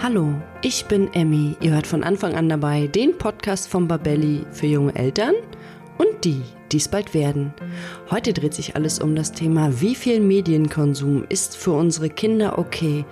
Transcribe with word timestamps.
Hallo, 0.00 0.32
ich 0.62 0.84
bin 0.84 1.12
Emmy. 1.12 1.56
Ihr 1.60 1.72
hört 1.72 1.88
von 1.88 2.04
Anfang 2.04 2.36
an 2.36 2.48
dabei 2.48 2.86
den 2.86 3.18
Podcast 3.18 3.68
von 3.68 3.88
Babelli 3.88 4.46
für 4.52 4.68
junge 4.68 4.94
Eltern 4.94 5.34
und 5.98 6.24
die, 6.24 6.40
die 6.70 6.76
es 6.76 6.86
bald 6.86 7.14
werden. 7.14 7.52
Heute 8.08 8.32
dreht 8.32 8.54
sich 8.54 8.76
alles 8.76 9.00
um 9.00 9.16
das 9.16 9.32
Thema, 9.32 9.80
wie 9.80 9.96
viel 9.96 10.20
Medienkonsum 10.20 11.24
ist 11.28 11.56
für 11.56 11.72
unsere 11.72 12.10
Kinder 12.10 12.60
okay? 12.60 13.04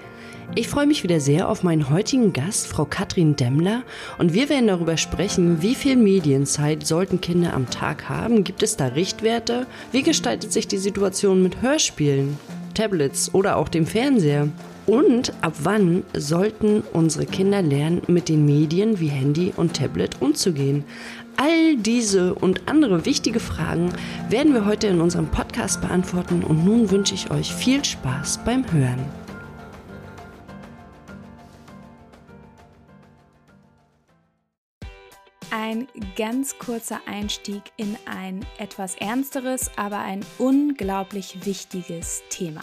Ich 0.54 0.68
freue 0.68 0.86
mich 0.86 1.02
wieder 1.02 1.18
sehr 1.18 1.48
auf 1.48 1.64
meinen 1.64 1.90
heutigen 1.90 2.32
Gast, 2.32 2.68
Frau 2.68 2.84
Katrin 2.84 3.34
Demmler, 3.34 3.82
und 4.18 4.32
wir 4.32 4.48
werden 4.48 4.68
darüber 4.68 4.96
sprechen, 4.96 5.60
wie 5.62 5.74
viel 5.74 5.96
Medienzeit 5.96 6.86
sollten 6.86 7.20
Kinder 7.20 7.52
am 7.52 7.68
Tag 7.68 8.08
haben? 8.08 8.44
Gibt 8.44 8.62
es 8.62 8.76
da 8.76 8.86
Richtwerte? 8.86 9.66
Wie 9.90 10.04
gestaltet 10.04 10.52
sich 10.52 10.68
die 10.68 10.78
Situation 10.78 11.42
mit 11.42 11.62
Hörspielen, 11.62 12.38
Tablets 12.74 13.34
oder 13.34 13.56
auch 13.56 13.68
dem 13.68 13.86
Fernseher? 13.86 14.48
Und 14.86 15.32
ab 15.40 15.54
wann 15.64 16.04
sollten 16.16 16.84
unsere 16.92 17.26
Kinder 17.26 17.60
lernen, 17.60 18.02
mit 18.06 18.28
den 18.28 18.46
Medien 18.46 19.00
wie 19.00 19.08
Handy 19.08 19.52
und 19.56 19.74
Tablet 19.74 20.22
umzugehen? 20.22 20.84
All 21.36 21.76
diese 21.76 22.34
und 22.34 22.68
andere 22.68 23.04
wichtige 23.04 23.40
Fragen 23.40 23.92
werden 24.30 24.54
wir 24.54 24.64
heute 24.64 24.86
in 24.86 25.00
unserem 25.00 25.26
Podcast 25.26 25.80
beantworten 25.80 26.44
und 26.44 26.64
nun 26.64 26.90
wünsche 26.90 27.14
ich 27.14 27.30
euch 27.30 27.52
viel 27.52 27.84
Spaß 27.84 28.44
beim 28.44 28.64
Hören. 28.72 29.04
Ein 35.50 35.88
ganz 36.16 36.58
kurzer 36.58 37.00
Einstieg 37.06 37.62
in 37.76 37.96
ein 38.06 38.46
etwas 38.58 38.94
ernsteres, 38.94 39.70
aber 39.76 39.98
ein 39.98 40.24
unglaublich 40.38 41.44
wichtiges 41.44 42.22
Thema. 42.30 42.62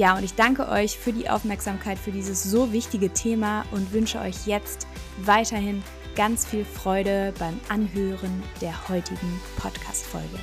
Ja, 0.00 0.16
und 0.16 0.24
ich 0.24 0.32
danke 0.32 0.66
euch 0.70 0.98
für 0.98 1.12
die 1.12 1.28
Aufmerksamkeit 1.28 1.98
für 1.98 2.10
dieses 2.10 2.42
so 2.42 2.72
wichtige 2.72 3.12
Thema 3.12 3.66
und 3.70 3.92
wünsche 3.92 4.18
euch 4.18 4.46
jetzt 4.46 4.86
weiterhin 5.18 5.82
ganz 6.16 6.46
viel 6.46 6.64
Freude 6.64 7.34
beim 7.38 7.60
Anhören 7.68 8.42
der 8.62 8.88
heutigen 8.88 9.38
Podcast-Folge. 9.58 10.38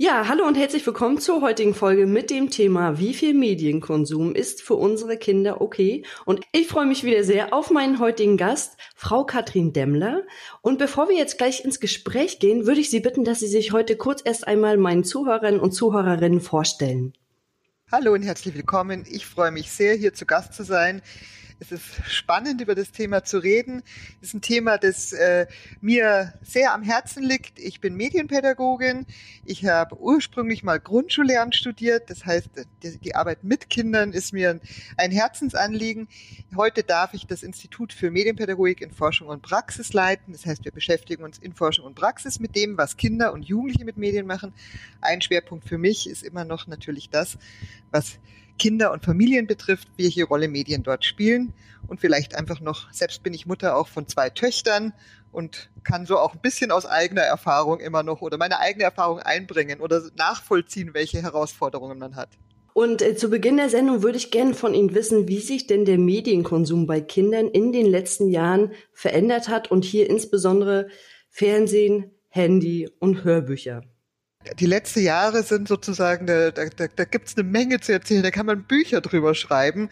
Ja, 0.00 0.28
hallo 0.28 0.46
und 0.46 0.56
herzlich 0.56 0.86
willkommen 0.86 1.18
zur 1.18 1.40
heutigen 1.40 1.74
Folge 1.74 2.06
mit 2.06 2.30
dem 2.30 2.50
Thema, 2.50 3.00
wie 3.00 3.12
viel 3.12 3.34
Medienkonsum 3.34 4.32
ist 4.32 4.62
für 4.62 4.74
unsere 4.74 5.16
Kinder 5.16 5.60
okay? 5.60 6.04
Und 6.24 6.44
ich 6.52 6.68
freue 6.68 6.86
mich 6.86 7.02
wieder 7.02 7.24
sehr 7.24 7.52
auf 7.52 7.72
meinen 7.72 7.98
heutigen 7.98 8.36
Gast, 8.36 8.76
Frau 8.94 9.24
Katrin 9.24 9.72
Demmler. 9.72 10.22
Und 10.62 10.78
bevor 10.78 11.08
wir 11.08 11.16
jetzt 11.16 11.36
gleich 11.36 11.64
ins 11.64 11.80
Gespräch 11.80 12.38
gehen, 12.38 12.64
würde 12.64 12.80
ich 12.80 12.90
Sie 12.90 13.00
bitten, 13.00 13.24
dass 13.24 13.40
Sie 13.40 13.48
sich 13.48 13.72
heute 13.72 13.96
kurz 13.96 14.22
erst 14.24 14.46
einmal 14.46 14.76
meinen 14.76 15.02
Zuhörern 15.02 15.58
und 15.58 15.72
Zuhörerinnen 15.72 16.40
vorstellen. 16.40 17.12
Hallo 17.90 18.12
und 18.12 18.22
herzlich 18.22 18.54
willkommen. 18.54 19.04
Ich 19.10 19.26
freue 19.26 19.50
mich 19.50 19.72
sehr, 19.72 19.96
hier 19.96 20.14
zu 20.14 20.26
Gast 20.26 20.54
zu 20.54 20.62
sein. 20.62 21.02
Es 21.60 21.72
ist 21.72 21.84
spannend, 22.06 22.60
über 22.60 22.76
das 22.76 22.92
Thema 22.92 23.24
zu 23.24 23.38
reden. 23.38 23.82
Es 24.22 24.28
ist 24.28 24.34
ein 24.34 24.40
Thema, 24.42 24.78
das 24.78 25.12
äh, 25.12 25.46
mir 25.80 26.34
sehr 26.40 26.72
am 26.72 26.84
Herzen 26.84 27.24
liegt. 27.24 27.58
Ich 27.58 27.80
bin 27.80 27.96
Medienpädagogin. 27.96 29.06
Ich 29.44 29.66
habe 29.66 29.98
ursprünglich 30.00 30.62
mal 30.62 30.78
Grundschullehramt 30.78 31.56
studiert. 31.56 32.10
Das 32.10 32.24
heißt, 32.24 32.50
die, 32.84 32.98
die 32.98 33.16
Arbeit 33.16 33.42
mit 33.42 33.70
Kindern 33.70 34.12
ist 34.12 34.32
mir 34.32 34.60
ein 34.96 35.10
Herzensanliegen. 35.10 36.06
Heute 36.54 36.84
darf 36.84 37.12
ich 37.12 37.26
das 37.26 37.42
Institut 37.42 37.92
für 37.92 38.12
Medienpädagogik 38.12 38.80
in 38.80 38.92
Forschung 38.92 39.26
und 39.26 39.42
Praxis 39.42 39.92
leiten. 39.92 40.32
Das 40.32 40.46
heißt, 40.46 40.64
wir 40.64 40.72
beschäftigen 40.72 41.24
uns 41.24 41.38
in 41.38 41.54
Forschung 41.54 41.86
und 41.86 41.96
Praxis 41.96 42.38
mit 42.38 42.54
dem, 42.54 42.78
was 42.78 42.96
Kinder 42.96 43.32
und 43.32 43.42
Jugendliche 43.42 43.84
mit 43.84 43.96
Medien 43.96 44.26
machen. 44.26 44.54
Ein 45.00 45.22
Schwerpunkt 45.22 45.68
für 45.68 45.78
mich 45.78 46.08
ist 46.08 46.22
immer 46.22 46.44
noch 46.44 46.68
natürlich 46.68 47.10
das, 47.10 47.36
was 47.90 48.20
Kinder 48.58 48.92
und 48.92 49.04
Familien 49.04 49.46
betrifft, 49.46 49.88
welche 49.96 50.24
Rolle 50.24 50.48
Medien 50.48 50.82
dort 50.82 51.04
spielen. 51.04 51.52
Und 51.86 52.00
vielleicht 52.00 52.34
einfach 52.34 52.60
noch, 52.60 52.92
selbst 52.92 53.22
bin 53.22 53.32
ich 53.32 53.46
Mutter 53.46 53.76
auch 53.76 53.88
von 53.88 54.06
zwei 54.06 54.28
Töchtern 54.30 54.92
und 55.32 55.70
kann 55.84 56.06
so 56.06 56.18
auch 56.18 56.34
ein 56.34 56.40
bisschen 56.40 56.70
aus 56.70 56.86
eigener 56.86 57.22
Erfahrung 57.22 57.80
immer 57.80 58.02
noch 58.02 58.20
oder 58.20 58.36
meine 58.36 58.58
eigene 58.58 58.84
Erfahrung 58.84 59.20
einbringen 59.20 59.80
oder 59.80 60.02
nachvollziehen, 60.16 60.90
welche 60.92 61.22
Herausforderungen 61.22 61.98
man 61.98 62.16
hat. 62.16 62.30
Und 62.74 63.02
äh, 63.02 63.16
zu 63.16 63.30
Beginn 63.30 63.56
der 63.56 63.70
Sendung 63.70 64.02
würde 64.02 64.18
ich 64.18 64.30
gerne 64.30 64.54
von 64.54 64.74
Ihnen 64.74 64.94
wissen, 64.94 65.26
wie 65.26 65.40
sich 65.40 65.66
denn 65.66 65.84
der 65.84 65.98
Medienkonsum 65.98 66.86
bei 66.86 67.00
Kindern 67.00 67.48
in 67.48 67.72
den 67.72 67.86
letzten 67.86 68.28
Jahren 68.30 68.72
verändert 68.92 69.48
hat 69.48 69.70
und 69.70 69.84
hier 69.84 70.08
insbesondere 70.08 70.88
Fernsehen, 71.28 72.12
Handy 72.28 72.88
und 73.00 73.24
Hörbücher 73.24 73.82
die 74.58 74.66
letzten 74.66 75.00
Jahre 75.00 75.42
sind 75.42 75.68
sozusagen, 75.68 76.26
da, 76.26 76.50
da, 76.50 76.66
da 76.68 77.04
gibt 77.04 77.28
es 77.28 77.36
eine 77.36 77.48
Menge 77.48 77.80
zu 77.80 77.92
erzählen, 77.92 78.22
da 78.22 78.30
kann 78.30 78.46
man 78.46 78.64
Bücher 78.64 79.00
drüber 79.00 79.34
schreiben. 79.34 79.90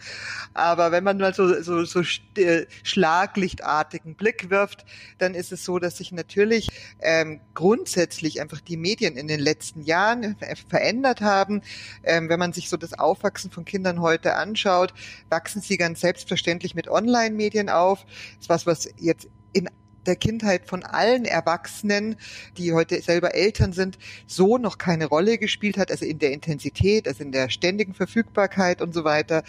Aber 0.53 0.91
wenn 0.91 1.03
man 1.03 1.17
mal 1.17 1.33
so, 1.33 1.61
so, 1.61 1.83
so 1.85 2.01
äh, 2.37 2.65
schlaglichtartigen 2.83 4.15
Blick 4.15 4.49
wirft, 4.49 4.85
dann 5.17 5.35
ist 5.35 5.51
es 5.51 5.63
so, 5.63 5.79
dass 5.79 5.97
sich 5.97 6.11
natürlich 6.11 6.69
ähm, 7.01 7.41
grundsätzlich 7.53 8.41
einfach 8.41 8.61
die 8.61 8.77
Medien 8.77 9.17
in 9.17 9.27
den 9.27 9.39
letzten 9.39 9.81
Jahren 9.81 10.35
verändert 10.69 11.21
haben. 11.21 11.61
Ähm, 12.03 12.29
wenn 12.29 12.39
man 12.39 12.53
sich 12.53 12.69
so 12.69 12.77
das 12.77 12.97
Aufwachsen 12.97 13.51
von 13.51 13.65
Kindern 13.65 14.01
heute 14.01 14.35
anschaut, 14.35 14.93
wachsen 15.29 15.61
sie 15.61 15.77
ganz 15.77 16.01
selbstverständlich 16.01 16.75
mit 16.75 16.87
Online-Medien 16.87 17.69
auf. 17.69 18.05
Das 18.05 18.41
ist 18.41 18.49
was, 18.49 18.65
was 18.65 18.89
jetzt 18.97 19.27
in 19.53 19.69
der 20.07 20.15
Kindheit 20.15 20.65
von 20.65 20.83
allen 20.83 21.25
Erwachsenen, 21.25 22.15
die 22.57 22.73
heute 22.73 23.01
selber 23.01 23.35
Eltern 23.35 23.73
sind, 23.73 23.97
so 24.25 24.57
noch 24.57 24.77
keine 24.77 25.05
Rolle 25.05 25.37
gespielt 25.37 25.77
hat, 25.77 25.91
also 25.91 26.05
in 26.05 26.19
der 26.19 26.31
Intensität, 26.31 27.07
also 27.07 27.23
in 27.23 27.31
der 27.31 27.49
ständigen 27.49 27.93
Verfügbarkeit 27.93 28.81
und 28.81 28.93
so 28.93 29.03
weiter. 29.03 29.43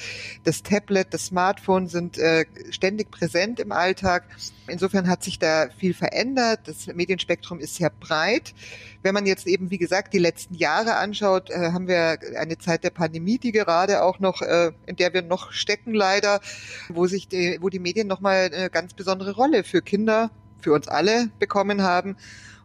Das 0.45 0.63
Tablet, 0.63 1.15
das 1.15 1.27
Smartphone 1.27 1.89
sind 1.89 2.19
äh, 2.19 2.45
ständig 2.71 3.11
präsent 3.11 3.61
im 3.61 3.73
Alltag. 3.73 4.25
Insofern 4.67 5.09
hat 5.09 5.23
sich 5.23 5.39
da 5.39 5.69
viel 5.79 5.95
verändert. 5.95 6.61
Das 6.65 6.87
Medienspektrum 6.87 7.61
ist 7.61 7.77
sehr 7.77 7.91
breit. 7.91 8.55
Wenn 9.03 9.15
man 9.15 9.27
jetzt 9.27 9.47
eben, 9.47 9.71
wie 9.71 9.79
gesagt, 9.79 10.13
die 10.13 10.19
letzten 10.19 10.55
Jahre 10.55 10.97
anschaut, 10.97 11.51
äh, 11.51 11.73
haben 11.73 11.89
wir 11.89 12.19
eine 12.37 12.59
Zeit 12.59 12.85
der 12.85 12.91
Pandemie, 12.91 13.39
die 13.39 13.53
gerade 13.53 14.03
auch 14.03 14.19
noch, 14.19 14.43
äh, 14.43 14.73
in 14.87 14.97
der 14.97 15.15
wir 15.15 15.23
noch 15.23 15.53
stecken 15.53 15.95
leider, 15.95 16.41
wo 16.89 17.07
sich 17.07 17.29
die, 17.29 17.59
wo 17.61 17.69
die 17.69 17.79
Medien 17.79 18.09
nochmal 18.09 18.51
eine 18.53 18.71
ganz 18.71 18.95
besondere 18.95 19.35
Rolle 19.35 19.65
für 19.65 19.83
Kinder, 19.83 20.31
für 20.61 20.73
uns 20.73 20.89
alle 20.89 21.31
bekommen 21.39 21.83
haben. 21.83 22.17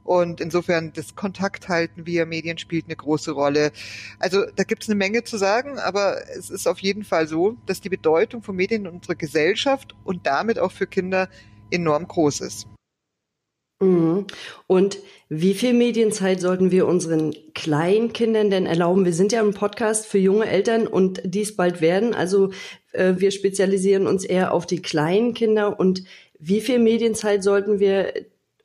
Und 0.04 0.42
insofern 0.42 0.92
das 0.94 1.16
Kontakt 1.16 1.70
halten 1.70 2.06
via 2.06 2.26
Medien 2.26 2.58
spielt 2.58 2.86
eine 2.86 2.96
große 2.96 3.32
Rolle. 3.32 3.72
Also 4.20 4.44
da 4.56 4.64
gibt 4.64 4.84
es 4.84 4.90
eine 4.90 4.98
Menge 4.98 5.24
zu 5.24 5.38
sagen, 5.38 5.80
aber 5.80 6.18
es 6.38 6.50
ist 6.50 6.68
auf 6.68 6.80
jeden 6.80 7.04
Fall 7.04 7.28
so, 7.28 7.56
dass 7.66 7.80
die 7.80 7.90
Bedeutung 7.90 8.44
von 8.44 8.56
Medien 8.56 8.86
in 8.86 8.92
unserer 8.92 9.16
Gesellschaft 9.16 9.96
und 10.04 10.28
damit 10.28 10.60
auch 10.60 10.72
für 10.72 10.88
Kinder 10.88 11.30
enorm 11.72 12.08
groß 12.08 12.42
ist. 12.42 12.68
Mhm. 13.84 14.28
Und 14.68 15.00
wie 15.30 15.54
viel 15.54 15.74
Medienzeit 15.74 16.42
sollten 16.42 16.72
wir 16.72 16.88
unseren 16.88 17.34
Kleinkindern 17.54 18.50
denn 18.50 18.66
erlauben? 18.66 19.06
Wir 19.06 19.14
sind 19.14 19.32
ja 19.32 19.42
ein 19.42 19.54
Podcast 19.54 20.06
für 20.06 20.20
junge 20.20 20.48
Eltern 20.48 20.86
und 20.88 21.22
dies 21.24 21.56
bald 21.56 21.82
werden. 21.82 22.14
Also 22.14 22.52
äh, 22.92 23.14
wir 23.18 23.32
spezialisieren 23.32 24.06
uns 24.08 24.26
eher 24.26 24.54
auf 24.54 24.66
die 24.66 24.82
kleinen 24.82 25.34
Kinder. 25.34 25.80
Und 25.80 26.04
wie 26.46 26.62
viel 26.62 26.80
Medienzeit 26.80 27.44
sollten 27.44 27.80
wir 27.80 28.14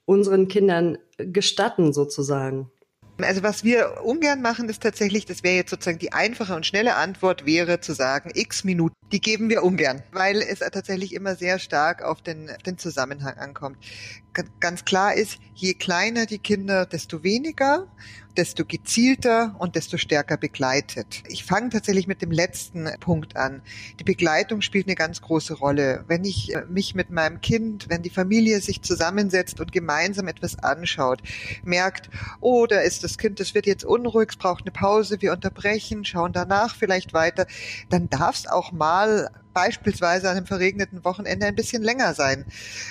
unseren 0.05 0.49
Kindern 0.49 0.99
gestatten, 1.17 1.93
sozusagen? 1.93 2.71
Also 3.21 3.43
was 3.43 3.65
wir 3.65 4.05
ungern 4.05 4.43
machen, 4.43 4.69
ist 4.69 4.83
tatsächlich, 4.83 5.27
das 5.27 5.43
wäre 5.43 5.57
jetzt 5.57 5.71
sozusagen 5.71 5.99
die 5.99 6.13
einfache 6.13 6.55
und 6.55 6.67
schnelle 6.67 6.95
Antwort, 6.95 7.47
wäre 7.47 7.81
zu 7.81 7.93
sagen, 7.93 8.31
x 8.33 8.63
Minuten, 8.63 8.95
die 9.11 9.21
geben 9.21 9.49
wir 9.49 9.65
ungern, 9.65 10.03
weil 10.13 10.41
es 10.41 10.61
tatsächlich 10.61 11.13
immer 11.15 11.35
sehr 11.35 11.59
stark 11.59 12.03
auf 12.03 12.23
den, 12.23 12.51
den 12.65 12.79
Zusammenhang 12.79 13.37
ankommt. 13.37 13.79
Ganz 14.61 14.85
klar 14.85 15.15
ist, 15.15 15.39
je 15.55 15.75
kleiner 15.75 16.27
die 16.27 16.39
Kinder, 16.39 16.87
desto 16.87 17.23
weniger 17.23 17.89
desto 18.39 18.65
gezielter 18.65 19.57
und 19.59 19.75
desto 19.75 19.97
stärker 19.97 20.37
begleitet. 20.37 21.25
Ich 21.27 21.45
fange 21.45 21.71
tatsächlich 21.71 22.07
mit 22.07 22.23
dem 22.23 22.31
letzten 22.31 22.89
Punkt 23.01 23.37
an. 23.37 23.63
Die 23.99 24.05
Begleitung 24.05 24.63
spielt 24.63 24.87
eine 24.87 24.95
ganz 24.95 25.21
große 25.21 25.55
Rolle. 25.55 26.05
Wenn 26.07 26.25
ich 26.25 26.55
äh, 26.55 26.65
mich 26.69 26.95
mit 26.95 27.11
meinem 27.11 27.41
Kind, 27.41 27.89
wenn 27.89 28.03
die 28.03 28.11
Familie 28.11 28.61
sich 28.61 28.81
zusammensetzt 28.81 29.61
und 29.61 29.73
gemeinsam 29.73 30.29
etwas 30.29 30.57
anschaut, 30.61 31.21
merkt, 31.65 32.11
oh, 32.41 32.67
da 32.67 32.79
ist 32.79 33.03
das 33.03 33.19
Kind, 33.19 33.41
das 33.41 33.55
wird 33.55 33.67
jetzt 33.67 33.85
unruhig, 33.85 34.29
es 34.31 34.37
braucht 34.37 34.63
eine 34.63 34.71
Pause, 34.71 35.21
wir 35.21 35.33
unterbrechen, 35.33 36.05
schauen 36.05 36.33
danach 36.33 36.77
vielleicht 36.77 37.13
weiter, 37.13 37.49
dann 37.91 38.09
darf 38.09 38.37
es 38.37 38.47
auch 38.47 38.71
mal 38.71 39.31
beispielsweise 39.53 40.29
an 40.31 40.37
einem 40.37 40.47
verregneten 40.47 41.05
Wochenende 41.05 41.47
ein 41.47 41.55
bisschen 41.55 41.83
länger 41.83 42.15
sein. 42.15 42.45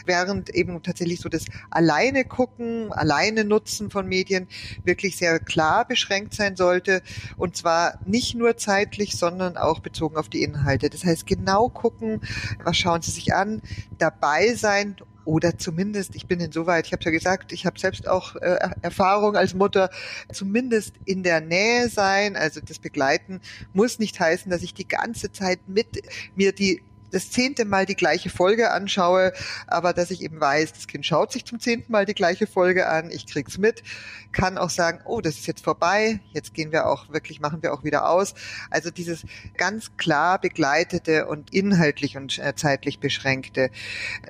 Während 0.06 0.50
eben 0.50 0.82
tatsächlich 0.84 1.20
so 1.20 1.30
das 1.30 1.46
alleine 1.70 2.26
gucken, 2.26 2.92
alleine 2.94 3.44
nutzen 3.44 3.90
von 3.90 4.08
Medien 4.08 4.48
wirklich 4.84 5.18
sehr 5.18 5.40
klar 5.40 5.88
beschränkt 5.88 6.34
sein 6.34 6.56
sollte. 6.56 7.02
Und 7.38 7.56
zwar 7.56 8.00
nicht 8.06 8.36
nur 8.36 8.58
zeitlich, 8.58 9.18
sondern 9.18 9.58
auch 9.58 9.80
bezogen 9.80 10.18
auf 10.18 10.30
die 10.30 10.44
Inhalte. 10.44 10.90
Das 10.90 11.04
heißt, 11.04 11.26
genau 11.26 11.70
gucken, 11.70 12.22
was 12.64 12.78
schauen 12.78 13.02
Sie 13.02 13.12
sich 13.12 13.34
an, 13.34 13.62
dabei 13.98 14.54
sein 14.54 14.96
oder 15.28 15.58
zumindest, 15.58 16.16
ich 16.16 16.26
bin 16.26 16.40
insoweit, 16.40 16.88
ich 16.88 16.94
habe 16.94 17.04
ja 17.04 17.12
gesagt, 17.12 17.52
ich 17.52 17.66
habe 17.66 17.78
selbst 17.78 18.08
auch 18.08 18.38
äh, 18.38 18.58
Erfahrung 18.82 19.36
als 19.36 19.54
Mutter, 19.54 19.90
zumindest 20.32 20.94
in 21.04 21.22
der 21.22 21.42
Nähe 21.42 21.90
sein, 21.90 22.38
also 22.38 22.62
das 22.62 22.80
Begleiten 22.80 23.42
muss 23.74 24.00
nicht 24.00 24.20
heißen, 24.20 24.50
dass 24.50 24.64
ich 24.64 24.74
die 24.74 24.88
ganze 24.88 25.32
Zeit 25.34 25.60
mit 25.68 26.02
mir 26.36 26.54
die 26.54 26.82
das 27.12 27.32
zehnte 27.32 27.66
Mal 27.66 27.86
die 27.86 27.96
gleiche 27.96 28.30
Folge 28.30 28.72
anschaue, 28.72 29.34
aber 29.68 29.94
dass 29.94 30.12
ich 30.12 30.22
eben 30.22 30.40
weiß, 30.40 30.74
das 30.74 30.88
Kind 30.88 31.06
schaut 31.06 31.32
sich 31.32 31.46
zum 31.46 31.60
zehnten 31.60 31.92
Mal 31.92 32.06
die 32.06 32.14
gleiche 32.14 32.48
Folge 32.48 32.88
an, 32.88 33.12
ich 33.12 33.28
krieg's 33.28 33.58
mit, 33.58 33.84
kann 34.32 34.58
auch 34.58 34.70
sagen, 34.70 35.00
oh, 35.06 35.22
das 35.22 35.36
ist 35.36 35.48
jetzt 35.48 35.64
vorbei, 35.64 36.20
jetzt 36.34 36.54
gehen 36.54 36.72
wir 36.72 36.88
auch 36.88 37.10
wirklich, 37.10 37.40
machen 37.40 37.64
wir 37.64 37.74
auch 37.74 37.84
wieder 37.84 38.10
aus. 38.10 38.36
Also 38.70 38.92
dieses 38.92 39.26
ganz 39.58 39.96
klar 39.98 40.40
begleitete 40.40 41.28
und 41.28 41.54
inhaltlich 41.54 42.18
und 42.18 42.38
äh, 42.40 42.54
zeitlich 42.56 43.00
beschränkte. 43.00 43.70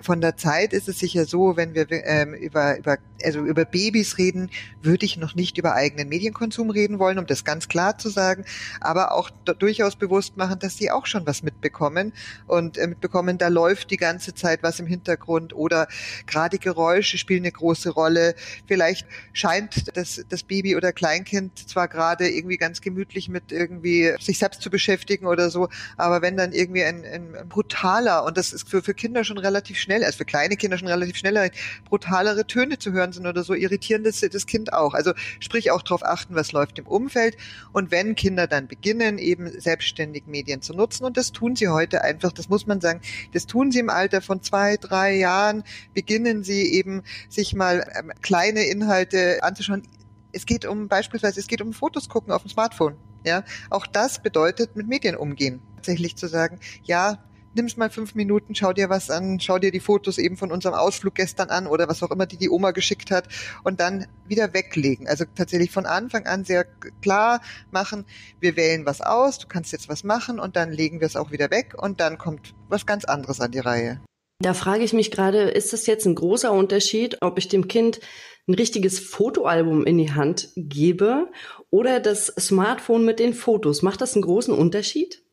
Von 0.02 0.22
der 0.22 0.38
Zeit 0.38 0.74
ist 0.74 0.88
es 0.88 1.00
sicher 1.00 1.26
so, 1.26 1.58
wenn 1.58 1.74
wir 1.74 1.92
ähm, 1.92 2.34
über, 2.34 2.78
über, 2.78 2.98
also 3.24 3.40
über 3.40 3.66
Babys 3.66 4.18
reden, 4.18 4.50
würde 4.82 5.06
ich 5.06 5.18
noch 5.18 5.36
nicht 5.36 5.58
über 5.58 5.74
eigenen 5.74 6.10
Medienkonsum 6.10 6.70
reden 6.70 7.00
wollen, 7.00 7.20
um 7.20 7.26
das 7.26 7.44
ganz 7.44 7.68
klar 7.68 7.98
zu 7.98 8.10
sagen, 8.10 8.46
aber 8.82 9.14
auch 9.14 9.30
durchaus 9.60 9.96
bewusst 9.96 10.38
machen, 10.38 10.60
dass 10.60 10.78
sie 10.78 10.92
auch 10.92 11.06
schon 11.06 11.26
was 11.26 11.44
mitbekommen 11.44 12.14
und 12.48 12.78
äh, 12.78 12.88
mitbekommen, 12.88 13.38
da 13.38 13.48
läuft 13.48 13.92
die 13.92 13.98
ganze 13.98 14.34
Zeit 14.34 14.64
was 14.64 14.80
im 14.80 14.88
Hintergrund 14.88 15.56
oder 15.56 15.88
gerade 16.26 16.58
Geräusche 16.58 17.18
spielen 17.18 17.44
eine 17.44 17.52
große 17.52 17.90
Rolle. 17.90 18.36
Vielleicht 18.68 19.08
scheint 19.34 19.96
das, 19.96 20.24
das 20.30 20.44
Baby 20.44 20.76
oder 20.76 20.94
Kleinkind 20.94 21.70
zwar 21.70 21.88
gerade 21.88 22.30
irgendwie 22.30 22.58
ganz 22.58 22.82
gemütlich 22.82 23.30
mit 23.30 23.52
irgendwie 23.52 24.14
sich 24.20 24.40
selbst 24.40 24.62
zu 24.62 24.70
beschäftigen 24.70 25.26
oder 25.26 25.50
so, 25.50 25.70
aber 25.98 26.22
wenn 26.22 26.38
dann 26.38 26.52
irgendwie 26.52 26.84
ein, 26.84 27.04
ein 27.06 27.50
brutaler, 27.50 28.24
und 28.26 28.38
das 28.38 28.54
ist 28.54 28.70
für, 28.70 28.82
für 28.82 28.94
Kinder 28.94 29.24
schon 29.24 29.38
relativ 29.38 29.78
schnell, 29.78 30.04
also 30.04 30.18
für 30.18 30.26
kleine 30.26 30.58
Kinder 30.58 30.78
schon 30.78 30.88
relativ 30.88 31.18
schneller, 31.18 31.50
brutalere 31.86 32.46
Töne 32.46 32.78
zu 32.78 32.92
hören 32.92 33.07
sind 33.14 33.26
oder 33.26 33.44
so, 33.44 33.54
irritieren 33.54 34.04
das, 34.04 34.20
das 34.20 34.46
Kind 34.46 34.74
auch. 34.74 34.94
Also 34.94 35.14
sprich 35.40 35.72
auch 35.72 35.82
darauf 35.82 36.04
achten, 36.04 36.36
was 36.36 36.52
läuft 36.52 36.80
im 36.80 36.88
Umfeld. 36.88 37.38
Und 37.72 37.92
wenn 37.92 38.16
Kinder 38.16 38.46
dann 38.48 38.68
beginnen, 38.68 39.18
eben 39.18 39.48
selbstständig 39.60 40.28
Medien 40.28 40.62
zu 40.62 40.74
nutzen, 40.74 41.06
und 41.06 41.16
das 41.16 41.32
tun 41.32 41.56
sie 41.56 41.70
heute 41.70 42.04
einfach, 42.04 42.32
das 42.34 42.50
muss 42.50 42.58
muss 42.58 42.66
man 42.66 42.82
sagen, 42.82 43.02
das 43.34 43.46
tun 43.46 43.72
sie 43.72 43.78
im 43.78 43.92
Alter 43.92 44.20
von 44.20 44.42
zwei, 44.42 44.78
drei 44.78 45.16
Jahren, 45.16 45.64
beginnen 45.94 46.44
sie 46.44 46.74
eben 46.74 47.04
sich 47.30 47.54
mal 47.54 47.88
ähm, 47.96 48.12
kleine 48.24 48.64
Inhalte 48.64 49.44
anzuschauen. 49.44 49.84
Es 50.32 50.48
geht 50.48 50.66
um 50.66 50.88
beispielsweise, 50.88 51.40
es 51.40 51.46
geht 51.46 51.62
um 51.62 51.72
Fotos 51.72 52.10
gucken 52.10 52.34
auf 52.34 52.42
dem 52.42 52.50
Smartphone. 52.50 52.96
Ja, 53.24 53.44
auch 53.70 53.86
das 53.86 54.24
bedeutet 54.24 54.76
mit 54.76 54.88
Medien 54.88 55.16
umgehen. 55.16 55.62
Tatsächlich 55.76 56.16
zu 56.16 56.28
sagen, 56.28 56.60
ja, 56.82 57.24
nimm's 57.58 57.76
mal 57.76 57.90
fünf 57.90 58.16
Minuten, 58.16 58.56
schau 58.56 58.72
dir 58.72 58.90
was 58.90 59.10
an, 59.10 59.42
schau 59.42 59.60
dir 59.60 59.72
die 59.72 59.82
Fotos 59.82 60.18
eben 60.18 60.38
von 60.38 60.52
unserem 60.52 60.76
Ausflug 60.76 61.16
gestern 61.16 61.50
an 61.50 61.68
oder 61.68 61.90
was 61.90 62.02
auch 62.02 62.12
immer 62.12 62.26
die 62.26 62.38
die 62.38 62.50
Oma 62.50 62.72
geschickt 62.72 63.12
hat 63.12 63.28
und 63.64 63.82
dann 63.82 64.08
wieder 64.28 64.54
weglegen. 64.54 65.08
Also 65.08 65.26
tatsächlich 65.36 65.72
von 65.72 65.86
Anfang 65.86 66.26
an 66.26 66.46
sehr 66.46 66.66
klar 67.02 67.42
machen, 67.72 68.06
wir 68.40 68.56
wählen 68.56 68.86
was 68.86 69.02
aus, 69.02 69.40
du 69.40 69.48
kannst 69.48 69.74
jetzt 69.74 69.90
was 69.90 70.06
machen 70.06 70.40
und 70.40 70.56
dann 70.56 70.72
legen 70.72 71.02
wir 71.02 71.08
es 71.08 71.18
auch 71.18 71.32
wieder 71.32 71.52
weg 71.52 71.74
und 71.78 72.00
dann 72.00 72.18
kommt 72.18 72.56
was 72.70 72.86
ganz 72.86 73.04
anderes 73.04 73.42
an 73.42 73.52
die 73.52 73.60
Reihe. 73.60 74.00
Da 74.40 74.54
frage 74.54 74.84
ich 74.84 74.94
mich 74.94 75.10
gerade, 75.10 75.50
ist 75.50 75.74
das 75.74 75.88
jetzt 75.88 76.06
ein 76.06 76.14
großer 76.14 76.52
Unterschied, 76.52 77.18
ob 77.22 77.40
ich 77.40 77.48
dem 77.48 77.68
Kind 77.68 78.00
ein 78.48 78.54
richtiges 78.54 79.00
Fotoalbum 79.00 79.86
in 79.86 79.98
die 79.98 80.14
Hand 80.14 80.50
gebe 80.56 81.30
oder 81.72 82.00
das 82.00 82.28
Smartphone 82.28 83.04
mit 83.04 83.20
den 83.20 83.34
Fotos? 83.34 83.82
Macht 83.82 84.00
das 84.00 84.14
einen 84.14 84.22
großen 84.22 84.54
Unterschied? 84.54 85.24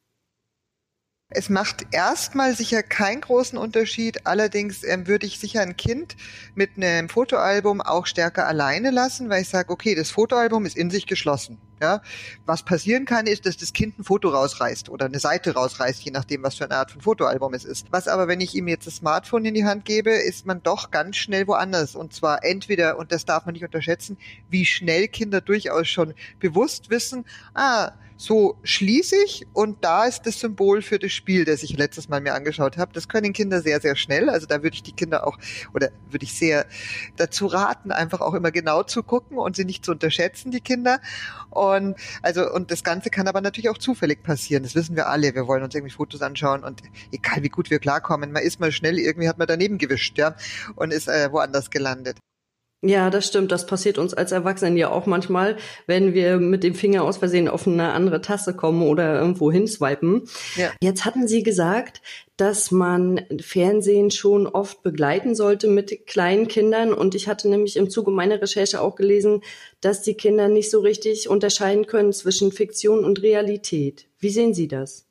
Es 1.30 1.48
macht 1.48 1.86
erstmal 1.90 2.54
sicher 2.54 2.82
keinen 2.82 3.22
großen 3.22 3.58
Unterschied. 3.58 4.26
Allerdings 4.26 4.84
ähm, 4.84 5.06
würde 5.06 5.26
ich 5.26 5.38
sicher 5.38 5.62
ein 5.62 5.76
Kind 5.76 6.16
mit 6.54 6.76
einem 6.76 7.08
Fotoalbum 7.08 7.80
auch 7.80 8.06
stärker 8.06 8.46
alleine 8.46 8.90
lassen, 8.90 9.30
weil 9.30 9.42
ich 9.42 9.48
sage, 9.48 9.72
okay, 9.72 9.94
das 9.94 10.10
Fotoalbum 10.10 10.66
ist 10.66 10.76
in 10.76 10.90
sich 10.90 11.06
geschlossen. 11.06 11.58
Ja, 11.80 12.02
was 12.46 12.62
passieren 12.62 13.04
kann, 13.04 13.26
ist, 13.26 13.46
dass 13.46 13.56
das 13.56 13.72
Kind 13.72 13.98
ein 13.98 14.04
Foto 14.04 14.28
rausreißt 14.28 14.88
oder 14.88 15.06
eine 15.06 15.18
Seite 15.18 15.54
rausreißt, 15.54 16.02
je 16.02 16.12
nachdem, 16.12 16.42
was 16.42 16.54
für 16.54 16.64
eine 16.64 16.76
Art 16.76 16.92
von 16.92 17.00
Fotoalbum 17.00 17.52
es 17.52 17.64
ist. 17.64 17.88
Was 17.90 18.06
aber, 18.06 18.28
wenn 18.28 18.40
ich 18.40 18.54
ihm 18.54 18.68
jetzt 18.68 18.86
das 18.86 18.96
Smartphone 18.96 19.44
in 19.44 19.54
die 19.54 19.64
Hand 19.64 19.84
gebe, 19.84 20.10
ist 20.10 20.46
man 20.46 20.62
doch 20.62 20.90
ganz 20.90 21.16
schnell 21.16 21.46
woanders. 21.46 21.96
Und 21.96 22.14
zwar 22.14 22.44
entweder, 22.44 22.96
und 22.96 23.12
das 23.12 23.24
darf 23.24 23.44
man 23.44 23.54
nicht 23.54 23.64
unterschätzen, 23.64 24.18
wie 24.50 24.64
schnell 24.66 25.08
Kinder 25.08 25.40
durchaus 25.40 25.88
schon 25.88 26.14
bewusst 26.38 26.90
wissen, 26.90 27.24
ah, 27.54 27.92
so 28.16 28.56
schließe 28.62 29.16
ich 29.24 29.46
und 29.52 29.84
da 29.84 30.04
ist 30.04 30.22
das 30.22 30.40
Symbol 30.40 30.82
für 30.82 30.98
das 30.98 31.12
Spiel, 31.12 31.44
das 31.44 31.62
ich 31.62 31.76
letztes 31.76 32.08
Mal 32.08 32.20
mir 32.20 32.34
angeschaut 32.34 32.76
habe. 32.76 32.92
Das 32.92 33.08
können 33.08 33.32
Kinder 33.32 33.60
sehr, 33.60 33.80
sehr 33.80 33.96
schnell. 33.96 34.30
Also 34.30 34.46
da 34.46 34.62
würde 34.62 34.74
ich 34.74 34.82
die 34.82 34.92
Kinder 34.92 35.26
auch 35.26 35.36
oder 35.74 35.90
würde 36.10 36.24
ich 36.24 36.32
sehr 36.34 36.66
dazu 37.16 37.46
raten, 37.46 37.90
einfach 37.90 38.20
auch 38.20 38.34
immer 38.34 38.52
genau 38.52 38.82
zu 38.82 39.02
gucken 39.02 39.38
und 39.38 39.56
sie 39.56 39.64
nicht 39.64 39.84
zu 39.84 39.92
unterschätzen, 39.92 40.50
die 40.52 40.60
Kinder. 40.60 41.00
Und 41.50 41.96
also 42.22 42.50
und 42.50 42.70
das 42.70 42.84
Ganze 42.84 43.10
kann 43.10 43.28
aber 43.28 43.40
natürlich 43.40 43.68
auch 43.68 43.78
zufällig 43.78 44.22
passieren. 44.22 44.62
Das 44.62 44.74
wissen 44.74 44.96
wir 44.96 45.08
alle. 45.08 45.34
Wir 45.34 45.46
wollen 45.46 45.62
uns 45.62 45.74
irgendwie 45.74 45.94
Fotos 45.94 46.22
anschauen 46.22 46.62
und 46.62 46.82
egal 47.12 47.42
wie 47.42 47.48
gut 47.48 47.70
wir 47.70 47.78
klarkommen, 47.78 48.32
man 48.32 48.42
ist 48.42 48.60
mal 48.60 48.72
schnell 48.72 48.98
irgendwie 48.98 49.28
hat 49.28 49.38
man 49.38 49.48
daneben 49.48 49.78
gewischt, 49.78 50.18
ja, 50.18 50.36
und 50.76 50.92
ist 50.92 51.08
äh, 51.08 51.32
woanders 51.32 51.70
gelandet. 51.70 52.18
Ja, 52.86 53.08
das 53.08 53.26
stimmt. 53.26 53.50
Das 53.50 53.64
passiert 53.64 53.96
uns 53.96 54.12
als 54.12 54.30
Erwachsenen 54.30 54.76
ja 54.76 54.90
auch 54.90 55.06
manchmal, 55.06 55.56
wenn 55.86 56.12
wir 56.12 56.36
mit 56.36 56.62
dem 56.62 56.74
Finger 56.74 57.04
aus 57.04 57.16
Versehen 57.16 57.48
auf 57.48 57.66
eine 57.66 57.92
andere 57.92 58.20
Tasse 58.20 58.54
kommen 58.54 58.82
oder 58.82 59.18
irgendwo 59.18 59.50
hinswipen. 59.50 60.28
Ja. 60.56 60.70
Jetzt 60.82 61.06
hatten 61.06 61.26
Sie 61.26 61.42
gesagt, 61.42 62.02
dass 62.36 62.70
man 62.70 63.22
Fernsehen 63.40 64.10
schon 64.10 64.46
oft 64.46 64.82
begleiten 64.82 65.34
sollte 65.34 65.66
mit 65.66 66.06
kleinen 66.06 66.46
Kindern. 66.46 66.92
Und 66.92 67.14
ich 67.14 67.26
hatte 67.26 67.48
nämlich 67.48 67.78
im 67.78 67.88
Zuge 67.88 68.10
meiner 68.10 68.42
Recherche 68.42 68.82
auch 68.82 68.96
gelesen, 68.96 69.40
dass 69.80 70.02
die 70.02 70.14
Kinder 70.14 70.48
nicht 70.48 70.70
so 70.70 70.80
richtig 70.80 71.30
unterscheiden 71.30 71.86
können 71.86 72.12
zwischen 72.12 72.52
Fiktion 72.52 73.02
und 73.02 73.22
Realität. 73.22 74.08
Wie 74.18 74.30
sehen 74.30 74.52
Sie 74.52 74.68
das? 74.68 75.06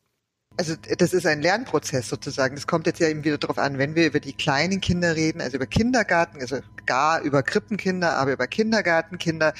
Also 0.55 0.75
das 0.75 1.13
ist 1.13 1.25
ein 1.25 1.41
Lernprozess 1.41 2.09
sozusagen. 2.09 2.55
Das 2.55 2.67
kommt 2.67 2.85
jetzt 2.85 2.99
ja 2.99 3.07
eben 3.07 3.23
wieder 3.23 3.39
darauf 3.39 3.57
an, 3.57 3.79
wenn 3.79 3.95
wir 3.95 4.05
über 4.05 4.19
die 4.19 4.33
kleinen 4.33 4.81
Kinder 4.81 5.15
reden, 5.15 5.41
also 5.41 5.57
über 5.57 5.65
Kindergarten, 5.65 6.39
also 6.41 6.59
gar 6.85 7.21
über 7.21 7.43
Krippenkinder, 7.43 8.17
aber 8.17 8.33
über 8.33 8.47
Kindergartenkinder, 8.47 9.53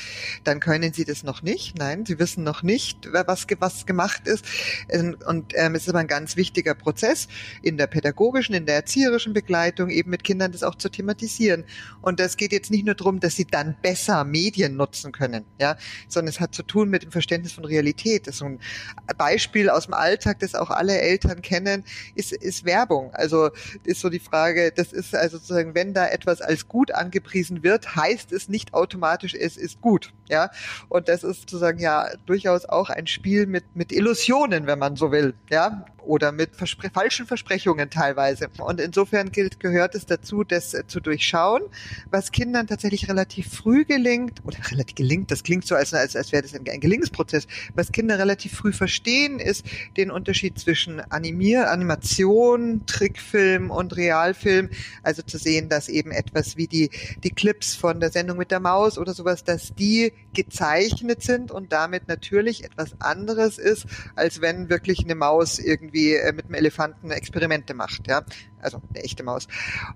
dann 0.44 0.60
können 0.60 0.94
sie 0.94 1.06
das 1.06 1.24
noch 1.24 1.42
nicht. 1.42 1.78
Nein, 1.78 2.06
sie 2.06 2.20
wissen 2.20 2.44
noch 2.44 2.64
nicht, 2.64 3.10
was, 3.12 3.48
was 3.60 3.86
gemacht 3.86 4.28
ist. 4.28 4.46
Und 5.26 5.54
ähm, 5.56 5.76
es 5.76 5.84
ist 5.84 5.90
aber 5.90 6.00
ein 6.00 6.08
ganz 6.08 6.36
wichtiger 6.36 6.76
Prozess 6.76 7.28
in 7.62 7.78
der 7.78 7.88
pädagogischen, 7.88 8.56
in 8.56 8.66
der 8.66 8.76
erzieherischen 8.76 9.34
Begleitung, 9.34 9.90
eben 9.90 10.10
mit 10.10 10.24
Kindern 10.24 10.52
das 10.52 10.64
auch 10.64 10.76
zu 10.76 10.90
thematisieren. 10.90 11.64
Und 12.02 12.20
das 12.20 12.38
geht 12.38 12.52
jetzt 12.52 12.72
nicht 12.72 12.86
nur 12.86 12.96
darum, 12.96 13.20
dass 13.20 13.36
sie 13.36 13.46
dann 13.46 13.76
besser 13.82 14.24
Medien 14.26 14.76
nutzen 14.76 15.12
können, 15.12 15.46
ja, 15.60 15.78
sondern 16.08 16.30
es 16.30 16.40
hat 16.40 16.54
zu 16.54 16.64
tun 16.64 16.90
mit 16.90 17.04
dem 17.04 17.12
Verständnis 17.12 17.54
von 17.54 17.66
Realität. 17.66 18.28
Das 18.28 18.36
ist 18.36 18.42
ein 18.42 18.60
Beispiel 19.18 19.70
aus 19.70 19.86
dem 19.86 19.94
Alltag, 19.94 20.40
das 20.40 20.56
auch 20.56 20.70
Eltern 20.92 21.42
kennen, 21.42 21.84
ist, 22.16 22.32
ist 22.32 22.66
Werbung. 22.66 23.12
Also 23.14 23.50
ist 23.84 24.02
so 24.02 24.10
die 24.10 24.20
Frage, 24.20 24.72
das 24.76 24.92
ist 24.92 25.16
also 25.16 25.38
sozusagen, 25.38 25.76
wenn 25.76 25.94
da 25.94 26.08
etwas 26.08 26.42
als 26.42 26.68
gut 26.68 26.92
angepriesen 26.92 27.64
wird, 27.64 27.96
heißt 27.96 28.32
es 28.32 28.50
nicht 28.50 28.74
automatisch, 28.74 29.34
es 29.34 29.58
ist 29.58 29.82
gut. 29.82 30.14
Ja, 30.30 30.52
und 30.90 31.10
das 31.10 31.24
ist 31.24 31.42
sozusagen 31.42 31.80
ja 31.80 32.08
durchaus 32.26 32.66
auch 32.66 32.90
ein 32.90 33.08
Spiel 33.08 33.46
mit, 33.46 33.76
mit 33.76 33.92
Illusionen, 33.92 34.68
wenn 34.68 34.80
man 34.80 34.96
so 34.96 35.12
will. 35.12 35.34
Ja, 35.50 35.86
oder 36.06 36.32
mit 36.32 36.56
Verspre 36.56 36.90
falschen 36.90 37.26
Versprechungen 37.26 37.90
teilweise. 37.90 38.50
Und 38.60 38.80
insofern 38.80 39.32
gilt, 39.32 39.60
gehört 39.60 39.96
es 39.96 40.06
dazu, 40.06 40.44
das 40.44 40.74
äh, 40.74 40.86
zu 40.88 41.00
durchschauen, 41.00 41.64
was 42.12 42.32
Kindern 42.32 42.68
tatsächlich 42.68 43.10
relativ 43.10 43.54
früh 43.54 43.86
gelingt, 43.86 44.42
oder 44.46 44.58
relativ 44.72 44.96
gelingt, 44.96 45.32
das 45.32 45.44
klingt 45.44 45.66
so, 45.66 45.76
als, 45.76 45.94
als, 45.94 46.16
als 46.16 46.32
wäre 46.32 46.44
das 46.44 46.54
ein, 46.54 46.68
ein 46.70 46.80
Gelingensprozess, 46.80 47.48
was 47.76 47.92
Kinder 47.92 48.20
relativ 48.20 48.54
früh 48.54 48.74
verstehen, 48.74 49.40
ist 49.40 49.66
den 49.98 50.12
Unterschied 50.12 50.60
zwischen 50.60 51.00
Animier, 51.12 51.72
Animation, 51.72 52.86
Trickfilm 52.86 53.72
und 53.72 53.96
Realfilm. 53.96 54.70
Also 55.02 55.22
zu 55.22 55.38
sehen, 55.38 55.70
dass 55.70 55.90
eben 55.90 56.12
etwas 56.12 56.58
wie 56.58 56.68
die, 56.68 56.90
die 57.24 57.32
Clips 57.32 57.76
von 57.76 58.00
der 58.00 58.12
Sendung 58.12 58.38
mit 58.38 58.52
der 58.52 58.60
Maus 58.60 58.98
oder 58.98 59.14
sowas, 59.14 59.44
dass 59.44 59.74
die 59.76 60.13
gezeichnet 60.34 61.22
sind 61.22 61.52
und 61.52 61.72
damit 61.72 62.08
natürlich 62.08 62.64
etwas 62.64 63.00
anderes 63.00 63.58
ist, 63.58 63.86
als 64.16 64.42
wenn 64.42 64.70
wirklich 64.70 65.04
eine 65.04 65.16
Maus 65.16 65.60
irgendwie 65.60 66.16
äh, 66.16 66.34
mit 66.34 66.46
einem 66.46 66.56
Elefanten 66.56 67.12
Experimente 67.12 67.74
macht, 67.74 68.08
ja 68.08 68.24
also 68.64 68.82
eine 68.90 69.04
echte 69.04 69.24
Maus. 69.24 69.48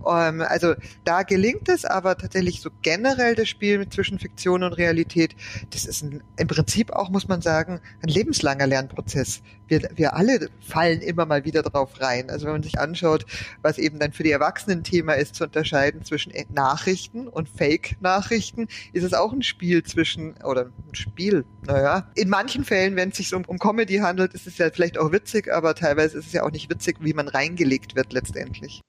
Ähm, 0.08 0.42
also 0.42 0.76
da 1.04 1.24
gelingt 1.24 1.70
es, 1.70 1.86
aber 1.86 2.18
tatsächlich 2.18 2.62
so 2.62 2.70
generell 2.82 3.36
das 3.36 3.48
Spiel 3.48 3.88
zwischen 3.90 4.20
Fiktion 4.20 4.64
und 4.64 4.74
Realität, 4.74 5.36
das 5.72 5.86
ist 5.86 6.04
ein, 6.04 6.24
im 6.38 6.48
Prinzip 6.48 6.92
auch, 6.92 7.10
muss 7.10 7.28
man 7.28 7.42
sagen, 7.42 7.80
ein 8.02 8.10
lebenslanger 8.10 8.68
Lernprozess. 8.68 9.42
Wir, 9.68 9.90
wir 9.96 10.16
alle 10.16 10.50
fallen 10.62 11.02
immer 11.02 11.26
mal 11.26 11.44
wieder 11.44 11.62
drauf 11.62 12.00
rein. 12.00 12.30
Also 12.30 12.46
wenn 12.46 12.54
man 12.54 12.64
sich 12.64 12.80
anschaut, 12.80 13.26
was 13.62 13.78
eben 13.78 14.00
dann 14.00 14.14
für 14.14 14.24
die 14.24 14.32
Erwachsenen 14.32 14.84
Thema 14.84 15.14
ist, 15.14 15.36
zu 15.36 15.44
unterscheiden 15.44 16.04
zwischen 16.06 16.32
Nachrichten 16.54 17.28
und 17.28 17.50
Fake-Nachrichten, 17.50 18.68
ist 18.94 19.04
es 19.04 19.14
auch 19.14 19.34
ein 19.34 19.44
Spiel 19.44 19.84
zwischen, 19.84 20.36
oder 20.44 20.70
ein 20.88 20.96
Spiel, 20.96 21.46
naja. 21.66 22.10
In 22.16 22.30
manchen 22.30 22.64
Fällen, 22.64 22.96
wenn 22.96 23.10
es 23.10 23.18
sich 23.18 23.34
um, 23.34 23.44
um 23.46 23.60
Comedy 23.60 23.98
handelt, 23.98 24.34
ist 24.34 24.48
es 24.48 24.58
ja 24.58 24.70
vielleicht 24.72 24.98
auch 24.98 25.12
witzig, 25.12 25.54
aber 25.54 25.76
teilweise 25.76 26.18
ist 26.18 26.28
es 26.28 26.34
ja 26.34 26.44
auch 26.44 26.52
nicht 26.52 26.70
witzig, 26.70 26.98
wie 27.02 27.14
man 27.14 27.28
reingelegt 27.28 27.96
wird 27.96 28.14
letztendlich 28.14 28.57
eigentlich. 28.58 28.82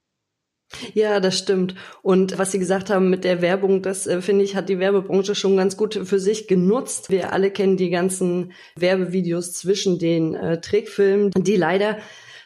Ja, 0.93 1.19
das 1.19 1.39
stimmt. 1.39 1.75
Und 2.03 2.39
was 2.39 2.53
Sie 2.53 2.59
gesagt 2.59 2.91
haben 2.91 3.09
mit 3.09 3.25
der 3.25 3.41
Werbung, 3.41 3.81
das 3.81 4.07
äh, 4.07 4.21
finde 4.21 4.45
ich, 4.45 4.55
hat 4.55 4.69
die 4.69 4.79
Werbebranche 4.79 5.35
schon 5.35 5.57
ganz 5.57 5.79
gut 5.79 5.95
für 6.05 6.21
sich 6.21 6.47
genutzt. 6.47 7.09
Wir 7.09 7.33
alle 7.33 7.51
kennen 7.51 7.79
die 7.79 7.89
ganzen 7.89 8.53
Werbevideos 8.77 9.55
zwischen 9.55 9.99
den 9.99 10.35
äh, 10.35 10.61
Trickfilmen, 10.61 11.31
die 11.31 11.57
leider 11.57 11.97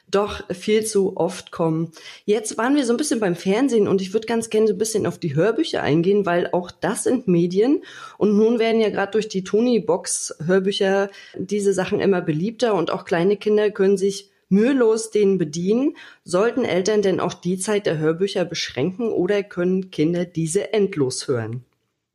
doch 0.09 0.43
viel 0.55 0.85
zu 0.85 1.17
oft 1.17 1.51
kommen. 1.51 1.91
Jetzt 2.25 2.59
waren 2.59 2.77
wir 2.77 2.85
so 2.85 2.93
ein 2.93 2.99
bisschen 2.99 3.19
beim 3.19 3.35
Fernsehen 3.35 3.89
und 3.89 4.01
ich 4.01 4.13
würde 4.13 4.27
ganz 4.27 4.51
gerne 4.51 4.69
so 4.69 4.75
ein 4.75 4.79
bisschen 4.79 5.07
auf 5.07 5.19
die 5.19 5.35
Hörbücher 5.35 5.83
eingehen, 5.83 6.27
weil 6.27 6.51
auch 6.53 6.71
das 6.71 7.05
sind 7.05 7.29
Medien 7.29 7.83
und 8.19 8.37
nun 8.37 8.59
werden 8.59 8.81
ja 8.81 8.91
gerade 8.91 9.13
durch 9.13 9.29
die 9.29 9.43
Tony-Box 9.43 10.37
Hörbücher 10.45 11.11
diese 11.37 11.73
Sachen 11.73 11.99
immer 11.99 12.21
beliebter 12.21 12.75
und 12.75 12.91
auch 12.91 13.07
kleine 13.07 13.39
Kinder 13.39 13.71
können 13.71 13.97
sich 13.97 14.32
mühelos 14.53 15.11
den 15.11 15.39
bedienen. 15.39 15.97
Sollten 16.25 16.65
Eltern 16.65 17.03
denn 17.03 17.19
auch 17.19 17.35
die 17.35 17.59
Zeit 17.59 17.87
der 17.87 17.99
Hörbücher 17.99 18.45
beschränken 18.45 19.11
oder 19.11 19.43
können 19.43 19.91
Kinder 19.91 20.25
diese 20.25 20.73
endlos 20.73 21.27
hören? 21.27 21.65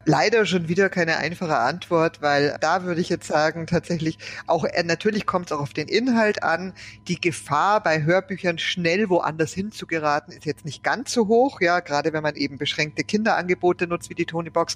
Leider 0.07 0.45
schon 0.45 0.69
wieder 0.69 0.87
keine 0.89 1.17
einfache 1.17 1.57
Antwort, 1.57 2.21
weil 2.21 2.55
da 2.61 2.83
würde 2.83 3.01
ich 3.01 3.09
jetzt 3.09 3.27
sagen, 3.27 3.67
tatsächlich 3.67 4.17
auch, 4.47 4.63
äh, 4.63 4.83
natürlich 4.83 5.25
kommt 5.25 5.47
es 5.47 5.51
auch 5.51 5.59
auf 5.59 5.73
den 5.73 5.89
Inhalt 5.89 6.43
an. 6.43 6.73
Die 7.09 7.19
Gefahr 7.19 7.83
bei 7.83 8.03
Hörbüchern 8.03 8.57
schnell 8.57 9.09
woanders 9.09 9.51
hinzugeraten 9.51 10.33
ist 10.33 10.45
jetzt 10.45 10.63
nicht 10.63 10.81
ganz 10.81 11.11
so 11.11 11.27
hoch, 11.27 11.59
ja, 11.59 11.81
gerade 11.81 12.13
wenn 12.13 12.23
man 12.23 12.35
eben 12.35 12.57
beschränkte 12.57 13.03
Kinderangebote 13.03 13.85
nutzt 13.85 14.09
wie 14.09 14.15
die 14.15 14.25
Tonybox. 14.25 14.75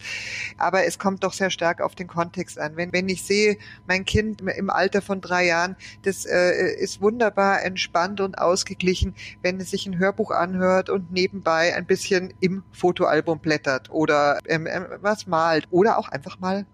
Aber 0.58 0.86
es 0.86 1.00
kommt 1.00 1.24
doch 1.24 1.32
sehr 1.32 1.50
stark 1.50 1.80
auf 1.80 1.96
den 1.96 2.08
Kontext 2.08 2.60
an. 2.60 2.76
Wenn, 2.76 2.92
wenn 2.92 3.08
ich 3.08 3.24
sehe, 3.24 3.58
mein 3.88 4.04
Kind 4.04 4.42
im 4.42 4.70
Alter 4.70 5.02
von 5.02 5.22
drei 5.22 5.46
Jahren, 5.46 5.78
das 6.04 6.26
äh, 6.26 6.76
ist 6.76 7.00
wunderbar 7.02 7.64
entspannt 7.64 8.20
und 8.20 8.38
ausgeglichen, 8.38 9.16
wenn 9.42 9.62
es 9.62 9.72
sich 9.72 9.88
ein 9.88 9.98
Hörbuch 9.98 10.32
anhört 10.32 10.90
und 10.90 11.14
nebenbei 11.14 11.74
ein 11.74 11.86
bisschen 11.86 12.34
im 12.42 12.64
Fotoalbum 12.74 13.40
blättert 13.40 13.90
oder 13.92 14.40
ähm, 14.46 14.68
äh, 14.68 14.82
was 15.00 15.21
was 15.22 15.28
malt 15.28 15.68
oder 15.70 15.98
auch 15.98 16.10
einfach 16.10 16.40
mal 16.40 16.66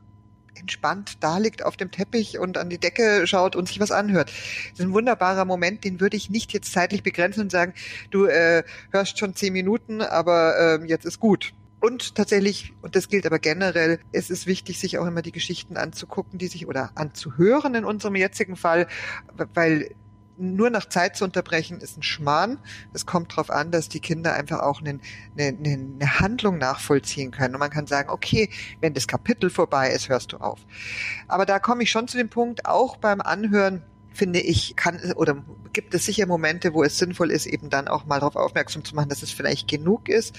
entspannt 0.56 1.18
da 1.20 1.38
liegt 1.38 1.64
auf 1.64 1.78
dem 1.78 1.92
Teppich 1.92 2.40
und 2.40 2.58
an 2.58 2.70
die 2.70 2.80
Decke 2.80 3.28
schaut 3.28 3.56
und 3.56 3.68
sich 3.68 3.80
was 3.80 3.92
anhört. 3.92 4.30
Das 4.72 4.80
ist 4.80 4.86
ein 4.86 4.94
wunderbarer 4.94 5.46
Moment, 5.46 5.84
den 5.84 6.00
würde 6.00 6.18
ich 6.18 6.32
nicht 6.32 6.52
jetzt 6.52 6.72
zeitlich 6.72 7.04
begrenzen 7.04 7.42
und 7.42 7.52
sagen, 7.52 7.74
du 8.10 8.26
äh, 8.26 8.64
hörst 8.92 9.20
schon 9.20 9.36
zehn 9.36 9.54
Minuten, 9.54 10.02
aber 10.02 10.80
äh, 10.82 10.86
jetzt 10.88 11.06
ist 11.06 11.20
gut. 11.20 11.54
Und 11.80 12.16
tatsächlich, 12.16 12.74
und 12.82 12.96
das 12.96 13.08
gilt 13.08 13.28
aber 13.28 13.38
generell, 13.38 14.00
es 14.12 14.32
ist 14.32 14.48
wichtig, 14.48 14.80
sich 14.80 14.98
auch 14.98 15.06
immer 15.06 15.22
die 15.22 15.32
Geschichten 15.32 15.78
anzugucken, 15.78 16.40
die 16.40 16.48
sich 16.48 16.68
oder 16.68 16.90
anzuhören 16.96 17.76
in 17.76 17.86
unserem 17.86 18.16
jetzigen 18.16 18.56
Fall, 18.56 18.88
weil 19.54 19.92
nur 20.38 20.70
nach 20.70 20.88
Zeit 20.88 21.16
zu 21.16 21.24
unterbrechen, 21.24 21.80
ist 21.82 21.98
ein 21.98 22.04
Schmarrn. 22.04 22.60
Es 22.94 23.06
kommt 23.06 23.32
darauf 23.32 23.50
an, 23.50 23.72
dass 23.72 23.90
die 23.90 24.00
Kinder 24.00 24.34
einfach 24.34 24.60
auch 24.60 24.82
eine, 24.82 25.00
eine, 25.38 25.58
eine 25.58 26.20
Handlung 26.20 26.58
nachvollziehen 26.58 27.32
können. 27.32 27.56
Und 27.56 27.60
man 27.60 27.70
kann 27.70 27.88
sagen, 27.88 28.10
okay, 28.10 28.50
wenn 28.82 28.94
das 28.94 29.08
Kapitel 29.08 29.50
vorbei 29.50 29.92
ist, 29.92 30.10
hörst 30.10 30.34
du 30.34 30.38
auf. 30.38 30.60
Aber 31.28 31.46
da 31.46 31.60
komme 31.60 31.84
ich 31.84 31.92
schon 31.92 32.08
zu 32.08 32.18
dem 32.18 32.30
Punkt, 32.30 32.66
auch 32.66 32.98
beim 32.98 33.22
Anhören, 33.22 33.84
finde 34.14 34.40
ich, 34.40 34.76
kann 34.76 35.00
oder 35.14 35.44
gibt 35.74 35.94
es 35.94 36.06
sicher 36.06 36.26
Momente, 36.26 36.74
wo 36.74 36.84
es 36.84 36.98
sinnvoll 36.98 37.32
ist, 37.32 37.46
eben 37.46 37.70
dann 37.70 37.88
auch 37.88 38.06
mal 38.06 38.20
darauf 38.20 38.36
aufmerksam 38.36 38.84
zu 38.84 38.96
machen, 38.96 39.10
dass 39.10 39.22
es 39.22 39.32
vielleicht 39.32 39.68
genug 39.68 40.10
ist, 40.10 40.36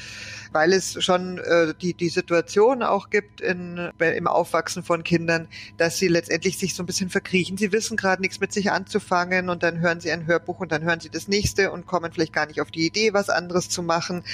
weil 0.52 0.73
es 0.73 1.02
schon 1.02 1.38
äh, 1.38 1.75
die, 1.80 1.94
die 1.94 2.08
Situation 2.08 2.82
auch 2.82 3.11
gibt 3.11 3.40
in, 3.40 3.90
im 3.99 4.26
Aufwachsen 4.26 4.82
von 4.82 5.04
Kindern, 5.04 5.49
dass 5.76 5.99
sie 5.99 6.08
letztendlich 6.08 6.58
sich 6.58 6.75
so 6.75 6.82
ein 6.82 6.87
bisschen 6.87 7.11
verkriechen. 7.11 7.56
Sie 7.56 7.73
wissen 7.73 7.97
gerade 7.97 8.23
nichts 8.23 8.40
mit 8.40 8.52
sich 8.52 8.70
anzufangen 8.70 9.49
und 9.49 9.62
dann 9.62 9.80
hören 9.80 10.00
sie 10.00 10.11
ein 10.11 10.26
Hörbuch 10.26 10.61
und 10.61 10.73
dann 10.73 10.82
hören 10.82 11.00
sie 11.00 11.11
das 11.11 11.28
nächste 11.28 11.70
und 11.70 11.87
kommen 11.87 12.12
vielleicht 12.12 12.32
gar 12.32 12.47
nicht 12.47 12.61
auf 12.61 12.70
die 12.70 12.87
Idee, 12.87 13.12
was 13.12 13.28
anderes 13.28 13.68
zu 13.68 13.82
machen. 13.82 14.25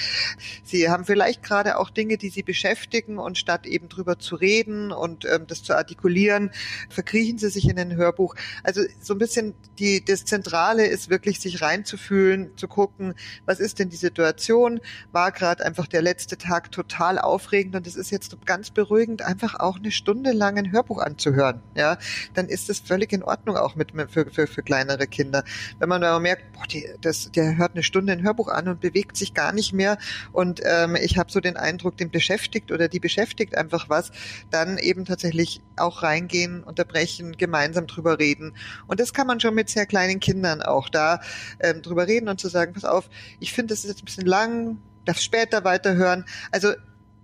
Sie 0.63 0.89
haben 0.89 1.05
vielleicht 1.05 1.43
gerade 1.43 1.77
auch 1.77 1.89
Dinge, 1.89 2.17
die 2.17 2.29
sie 2.29 2.43
beschäftigen 2.43 3.17
und 3.17 3.37
statt 3.37 3.65
eben 3.65 3.89
drüber 3.89 4.19
zu 4.19 4.35
reden 4.35 4.91
und 4.91 5.25
ähm, 5.25 5.47
das 5.47 5.63
zu 5.63 5.75
artikulieren, 5.75 6.51
verkriechen 6.89 7.37
sie 7.37 7.49
sich 7.49 7.67
in 7.67 7.77
ein 7.79 7.95
Hörbuch. 7.95 8.35
Also 8.63 8.81
so 9.01 9.13
ein 9.13 9.19
bisschen 9.19 9.53
die, 9.79 10.03
das 10.03 10.25
Zentrale 10.25 10.84
ist 10.87 11.09
wirklich 11.09 11.39
sich 11.39 11.61
reinzufühlen, 11.61 12.55
zu 12.57 12.67
gucken, 12.67 13.13
was 13.45 13.59
ist 13.59 13.79
denn 13.79 13.89
die 13.89 13.95
Situation? 13.95 14.79
War 15.11 15.31
gerade 15.31 15.65
einfach 15.65 15.87
der 15.87 16.01
letzte 16.01 16.37
Tag 16.37 16.71
total 16.71 17.19
aufregend 17.19 17.75
und 17.75 17.87
es 17.87 17.95
ist 17.95 18.11
jetzt 18.11 18.35
ganz 18.45 18.69
beruhigend, 18.69 19.21
einfach 19.21 19.59
auch 19.59 19.77
eine 19.77 19.91
Stunde 19.91 20.31
lang 20.31 20.57
ein 20.57 20.71
Hörbuch 20.71 20.99
anzuhören. 20.99 21.61
Ja, 21.75 21.97
dann 22.33 22.47
ist 22.47 22.69
es 22.69 22.79
völlig 22.79 23.13
in 23.13 23.23
Ordnung 23.23 23.57
auch 23.57 23.75
mit 23.75 23.93
für, 24.09 24.29
für, 24.29 24.47
für 24.47 24.63
kleinere 24.63 25.07
Kinder. 25.07 25.43
Wenn 25.79 25.89
man 25.89 26.03
aber 26.03 26.19
merkt, 26.19 26.51
boah, 26.53 26.65
die, 26.67 26.87
das, 27.01 27.31
der 27.31 27.57
hört 27.57 27.73
eine 27.73 27.83
Stunde 27.83 28.13
ein 28.13 28.23
Hörbuch 28.23 28.49
an 28.49 28.67
und 28.67 28.81
bewegt 28.81 29.17
sich 29.17 29.33
gar 29.33 29.51
nicht 29.51 29.73
mehr 29.73 29.97
und 30.31 30.61
ähm, 30.63 30.95
ich 30.95 31.17
habe 31.17 31.31
so 31.31 31.39
den 31.39 31.57
Eindruck, 31.57 31.97
den 31.97 32.11
beschäftigt 32.11 32.71
oder 32.71 32.87
die 32.87 32.99
beschäftigt 32.99 33.57
einfach 33.57 33.89
was, 33.89 34.11
dann 34.51 34.77
eben 34.77 35.05
tatsächlich 35.05 35.61
auch 35.77 36.03
reingehen, 36.03 36.63
unterbrechen, 36.63 37.37
gemeinsam 37.37 37.87
drüber 37.87 38.19
reden. 38.19 38.55
Und 38.87 38.99
das 38.99 39.13
kann 39.13 39.27
man 39.27 39.39
schon 39.39 39.55
mit 39.55 39.69
sehr 39.69 39.85
kleinen 39.85 40.19
Kindern 40.19 40.61
auch 40.61 40.74
auch 40.75 40.89
da 40.89 41.21
ähm, 41.59 41.81
drüber 41.81 42.07
reden 42.07 42.29
und 42.29 42.39
zu 42.39 42.47
sagen, 42.47 42.73
pass 42.73 42.85
auf, 42.85 43.09
ich 43.39 43.53
finde, 43.53 43.73
das 43.73 43.83
ist 43.83 43.89
jetzt 43.89 44.01
ein 44.01 44.05
bisschen 44.05 44.25
lang, 44.25 44.77
darf 45.05 45.19
später 45.19 45.63
weiterhören. 45.63 46.25
Also 46.51 46.73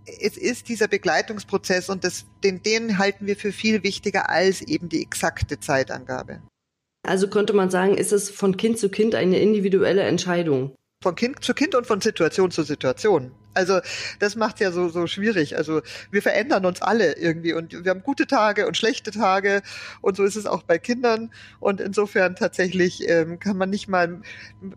es 0.05 0.38
ist 0.38 0.70
dieser 0.70 0.88
Begleitungsprozess 0.88 1.89
und 1.89 2.03
das, 2.03 2.25
den, 2.43 2.63
den 2.63 2.98
halten 2.98 3.27
wir 3.27 3.36
für 3.36 3.51
viel 3.51 3.84
wichtiger 3.84 4.29
als 4.29 4.62
eben 4.62 4.89
die 4.89 5.01
exakte 5.01 5.60
Zeitangabe. 5.60 6.41
Also 7.03 7.29
könnte 7.29 7.53
man 7.53 7.70
sagen, 7.70 7.98
ist 7.98 8.12
es 8.12 8.29
von 8.29 8.58
Kind 8.58 8.77
zu 8.77 8.89
Kind 8.89 9.15
eine 9.15 9.39
individuelle 9.39 10.03
Entscheidung? 10.03 10.75
Von 11.01 11.15
Kind 11.15 11.43
zu 11.43 11.53
Kind 11.53 11.74
und 11.74 11.88
von 11.88 12.00
Situation 12.01 12.51
zu 12.51 12.63
Situation. 12.63 13.31
Also 13.53 13.79
das 14.20 14.36
macht 14.36 14.60
ja 14.60 14.72
so 14.72 14.89
so 14.89 15.08
schwierig. 15.08 15.58
Also 15.58 15.81
wir 16.10 16.22
verändern 16.22 16.65
uns 16.65 16.81
alle 16.81 17.17
irgendwie 17.17 17.53
und 17.53 17.84
wir 17.84 17.89
haben 17.89 18.03
gute 18.03 18.27
Tage 18.27 18.67
und 18.67 18.77
schlechte 18.77 19.12
Tage 19.12 19.62
und 20.01 20.17
so 20.17 20.24
ist 20.24 20.36
es 20.36 20.46
auch 20.46 20.63
bei 20.63 20.77
Kindern 20.77 21.31
und 21.60 21.81
insofern 21.81 22.36
tatsächlich 22.36 23.08
ähm, 23.10 23.39
kann 23.39 23.58
man 23.58 23.70
nicht 23.70 23.88
mal 23.88 24.22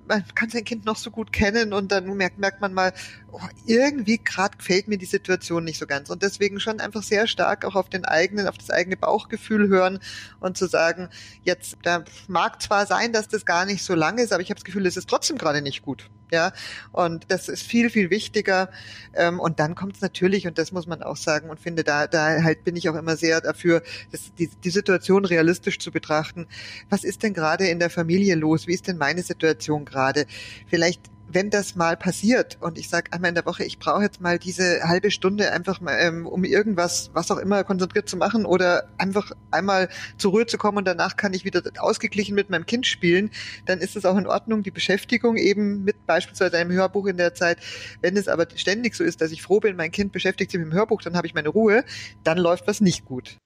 man 0.07 0.25
kann 0.35 0.51
sein 0.51 0.65
Kind 0.65 0.85
noch 0.85 0.97
so 0.97 1.11
gut 1.11 1.33
kennen 1.33 1.73
und 1.73 1.93
dann 1.93 2.07
merkt 2.17 2.39
merkt 2.39 2.61
man 2.61 2.75
mal 2.75 2.93
oh, 3.35 3.49
irgendwie 3.67 4.19
gerade 4.19 4.57
gefällt 4.57 4.89
mir 4.89 4.99
die 4.99 5.07
Situation 5.07 5.65
nicht 5.65 5.79
so 5.79 5.87
ganz 5.87 6.11
und 6.11 6.23
deswegen 6.23 6.61
schon 6.61 6.81
einfach 6.81 7.03
sehr 7.03 7.27
stark 7.27 7.65
auch 7.65 7.75
auf 7.75 7.89
den 7.89 8.05
eigenen 8.05 8.49
auf 8.49 8.59
das 8.59 8.71
eigene 8.71 8.97
Bauchgefühl 8.97 9.69
hören 9.69 9.99
und 10.41 10.57
zu 10.57 10.67
sagen 10.67 11.09
jetzt 11.43 11.77
da 11.83 12.05
mag 12.29 12.63
zwar 12.63 12.87
sein, 12.87 13.13
dass 13.13 13.29
das 13.29 13.45
gar 13.45 13.67
nicht 13.67 13.83
so 13.83 13.95
lang 13.95 14.19
ist, 14.19 14.33
aber 14.33 14.43
ich 14.43 14.51
habe 14.51 14.59
das 14.59 14.65
Gefühl, 14.65 14.87
es 14.87 14.97
ist 14.97 15.09
trotzdem 15.09 15.39
gerade 15.39 15.63
nicht 15.63 15.83
gut. 15.83 16.11
Ja, 16.33 16.53
und 16.91 17.27
das 17.29 17.49
ist 17.49 17.63
viel, 17.63 17.91
viel 17.91 18.11
wichtiger. 18.11 18.71
Ähm, 19.15 19.39
und 19.39 19.61
dann 19.61 19.75
kommt 19.75 19.95
es 19.95 20.01
natürlich, 20.01 20.47
und 20.47 20.59
das 20.59 20.73
muss 20.73 20.87
man 20.87 21.03
auch 21.03 21.17
sagen, 21.17 21.51
und 21.51 21.61
finde, 21.61 21.85
da, 21.85 22.07
da 22.07 22.43
halt 22.43 22.65
bin 22.65 22.75
ich 22.75 22.89
auch 22.89 22.97
immer 22.97 23.17
sehr 23.17 23.41
dafür, 23.41 23.83
die, 24.39 24.49
die 24.49 24.71
Situation 24.71 25.25
realistisch 25.25 25.79
zu 25.79 25.93
betrachten. 25.93 26.47
Was 26.89 27.05
ist 27.05 27.23
denn 27.23 27.35
gerade 27.35 27.69
in 27.69 27.79
der 27.79 27.91
Familie 27.91 28.35
los? 28.35 28.67
Wie 28.67 28.75
ist 28.75 28.89
denn 28.89 28.99
meine 28.99 29.23
Situation 29.23 29.85
gerade? 29.85 30.27
Vielleicht 30.67 31.03
wenn 31.29 31.51
das 31.51 31.75
mal 31.75 31.97
passiert 31.97 32.59
und 32.61 32.79
ich 32.79 32.89
sage 32.89 33.13
einmal 33.13 33.31
in 33.31 33.35
der 33.35 33.47
Woche, 33.47 33.65
ich 33.65 33.79
brauche 33.79 34.03
jetzt 34.03 34.21
mal 34.21 34.39
diese 34.39 34.83
halbe 34.85 35.11
Stunde 35.11 35.53
einfach 35.53 35.81
mal, 35.81 35.97
ähm, 35.99 36.27
um 36.27 36.45
irgendwas, 36.45 37.11
was 37.13 37.31
auch 37.31 37.39
immer, 37.39 37.65
konzentriert 37.65 38.09
zu 38.09 38.17
machen 38.17 38.45
oder 38.47 38.89
einfach 38.99 39.33
einmal 39.51 39.89
zur 40.19 40.33
Ruhe 40.33 40.47
zu 40.47 40.59
kommen 40.59 40.79
und 40.79 40.85
danach 40.87 41.17
kann 41.17 41.33
ich 41.35 41.45
wieder 41.45 41.63
ausgeglichen 41.79 42.35
mit 42.35 42.51
meinem 42.51 42.67
Kind 42.67 42.87
spielen, 42.87 43.31
dann 43.67 43.81
ist 43.81 43.97
es 43.97 44.05
auch 44.05 44.17
in 44.17 44.27
Ordnung, 44.27 44.63
die 44.63 44.71
Beschäftigung 44.71 45.37
eben 45.37 45.85
mit 45.85 46.07
beispielsweise 46.07 46.57
einem 46.59 46.73
Hörbuch 46.73 47.07
in 47.07 47.17
der 47.17 47.35
Zeit. 47.35 47.59
Wenn 48.01 48.17
es 48.17 48.29
aber 48.29 48.47
ständig 48.55 48.95
so 48.95 49.05
ist, 49.05 49.21
dass 49.21 49.33
ich 49.33 49.43
froh 49.43 49.61
bin, 49.61 49.77
mein 49.77 49.91
Kind 49.91 50.13
beschäftigt 50.13 50.51
sich 50.51 50.61
mit 50.61 50.71
dem 50.71 50.75
Hörbuch, 50.75 51.03
dann 51.03 51.17
habe 51.17 51.27
ich 51.27 51.35
meine 51.35 51.49
Ruhe, 51.49 51.85
dann 52.23 52.39
läuft 52.39 52.67
was 52.67 52.81
nicht 52.81 53.05
gut. 53.05 53.39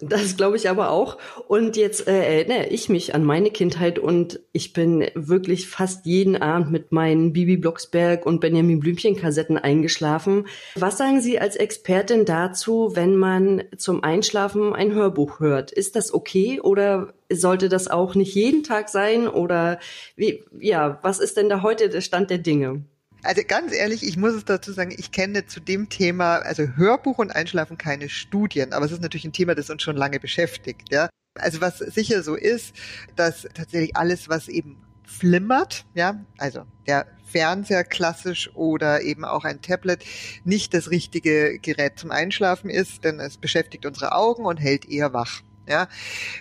Das 0.00 0.36
glaube 0.36 0.56
ich 0.56 0.68
aber 0.68 0.90
auch. 0.90 1.18
Und 1.46 1.76
jetzt 1.76 2.06
äh, 2.06 2.38
erinnere 2.38 2.68
ich 2.68 2.88
mich 2.88 3.14
an 3.14 3.24
meine 3.24 3.50
Kindheit 3.50 3.98
und 3.98 4.40
ich 4.52 4.72
bin 4.72 5.06
wirklich 5.14 5.68
fast 5.68 6.06
jeden 6.06 6.36
Abend 6.36 6.70
mit 6.70 6.92
meinen 6.92 7.32
Bibi 7.32 7.56
Blocksberg 7.56 8.26
und 8.26 8.40
Benjamin 8.40 8.80
Blümchen 8.80 9.16
Kassetten 9.16 9.58
eingeschlafen. 9.58 10.46
Was 10.74 10.98
sagen 10.98 11.20
Sie 11.20 11.38
als 11.38 11.56
Expertin 11.56 12.24
dazu, 12.24 12.92
wenn 12.94 13.16
man 13.16 13.64
zum 13.76 14.02
Einschlafen 14.02 14.74
ein 14.74 14.92
Hörbuch 14.92 15.40
hört? 15.40 15.72
Ist 15.72 15.96
das 15.96 16.12
okay 16.12 16.60
oder 16.60 17.14
sollte 17.30 17.68
das 17.68 17.88
auch 17.88 18.14
nicht 18.14 18.34
jeden 18.34 18.62
Tag 18.62 18.88
sein 18.88 19.28
oder 19.28 19.78
wie, 20.16 20.44
ja, 20.58 20.98
was 21.02 21.18
ist 21.20 21.36
denn 21.36 21.48
da 21.48 21.62
heute 21.62 21.88
der 21.88 22.00
Stand 22.00 22.30
der 22.30 22.38
Dinge? 22.38 22.84
Also 23.22 23.42
ganz 23.46 23.72
ehrlich, 23.72 24.06
ich 24.06 24.16
muss 24.16 24.32
es 24.32 24.44
dazu 24.44 24.72
sagen, 24.72 24.94
ich 24.96 25.10
kenne 25.10 25.46
zu 25.46 25.60
dem 25.60 25.88
Thema, 25.88 26.36
also 26.36 26.62
Hörbuch 26.76 27.18
und 27.18 27.32
Einschlafen 27.32 27.76
keine 27.76 28.08
Studien, 28.08 28.72
aber 28.72 28.86
es 28.86 28.92
ist 28.92 29.02
natürlich 29.02 29.24
ein 29.24 29.32
Thema, 29.32 29.54
das 29.54 29.70
uns 29.70 29.82
schon 29.82 29.96
lange 29.96 30.20
beschäftigt, 30.20 30.92
ja. 30.92 31.08
Also 31.36 31.60
was 31.60 31.78
sicher 31.78 32.22
so 32.22 32.34
ist, 32.34 32.74
dass 33.16 33.42
tatsächlich 33.54 33.96
alles, 33.96 34.28
was 34.28 34.48
eben 34.48 34.78
flimmert, 35.04 35.84
ja, 35.94 36.24
also 36.36 36.64
der 36.86 37.06
Fernseher 37.24 37.84
klassisch 37.84 38.50
oder 38.54 39.02
eben 39.02 39.24
auch 39.24 39.44
ein 39.44 39.62
Tablet 39.62 40.04
nicht 40.44 40.72
das 40.74 40.90
richtige 40.90 41.58
Gerät 41.58 41.98
zum 41.98 42.10
Einschlafen 42.10 42.70
ist, 42.70 43.04
denn 43.04 43.18
es 43.20 43.36
beschäftigt 43.36 43.84
unsere 43.86 44.12
Augen 44.12 44.44
und 44.44 44.58
hält 44.58 44.88
eher 44.88 45.12
wach. 45.12 45.42
Ja, 45.66 45.86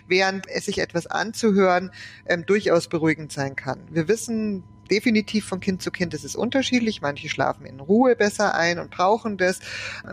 während 0.07 0.47
es 0.47 0.65
sich 0.65 0.77
etwas 0.79 1.05
anzuhören 1.05 1.91
ähm, 2.27 2.45
durchaus 2.45 2.87
beruhigend 2.87 3.33
sein 3.33 3.57
kann. 3.57 3.81
Wir 3.91 4.07
wissen 4.07 4.63
definitiv 4.87 5.45
von 5.45 5.59
Kind 5.59 5.81
zu 5.81 5.91
Kind 5.91 6.13
ist 6.13 6.25
es 6.25 6.35
unterschiedlich. 6.35 7.01
Manche 7.01 7.29
schlafen 7.29 7.65
in 7.65 7.79
Ruhe 7.79 8.15
besser 8.15 8.55
ein 8.55 8.79
und 8.79 8.91
brauchen 8.91 9.37
das. 9.37 9.59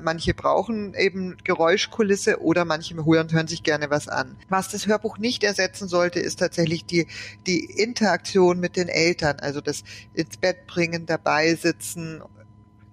Manche 0.02 0.34
brauchen 0.34 0.94
eben 0.94 1.36
Geräuschkulisse 1.44 2.40
oder 2.40 2.64
manche 2.64 2.94
hören, 3.04 3.32
hören 3.32 3.48
sich 3.48 3.62
gerne 3.62 3.90
was 3.90 4.08
an. 4.08 4.36
Was 4.48 4.68
das 4.68 4.86
Hörbuch 4.86 5.18
nicht 5.18 5.44
ersetzen 5.44 5.88
sollte, 5.88 6.20
ist 6.20 6.38
tatsächlich 6.38 6.84
die, 6.84 7.06
die 7.46 7.64
Interaktion 7.64 8.60
mit 8.60 8.76
den 8.76 8.88
Eltern, 8.88 9.38
also 9.40 9.60
das 9.60 9.84
ins 10.14 10.36
Bett 10.36 10.66
bringen, 10.66 11.06
dabei 11.06 11.54
sitzen 11.54 12.22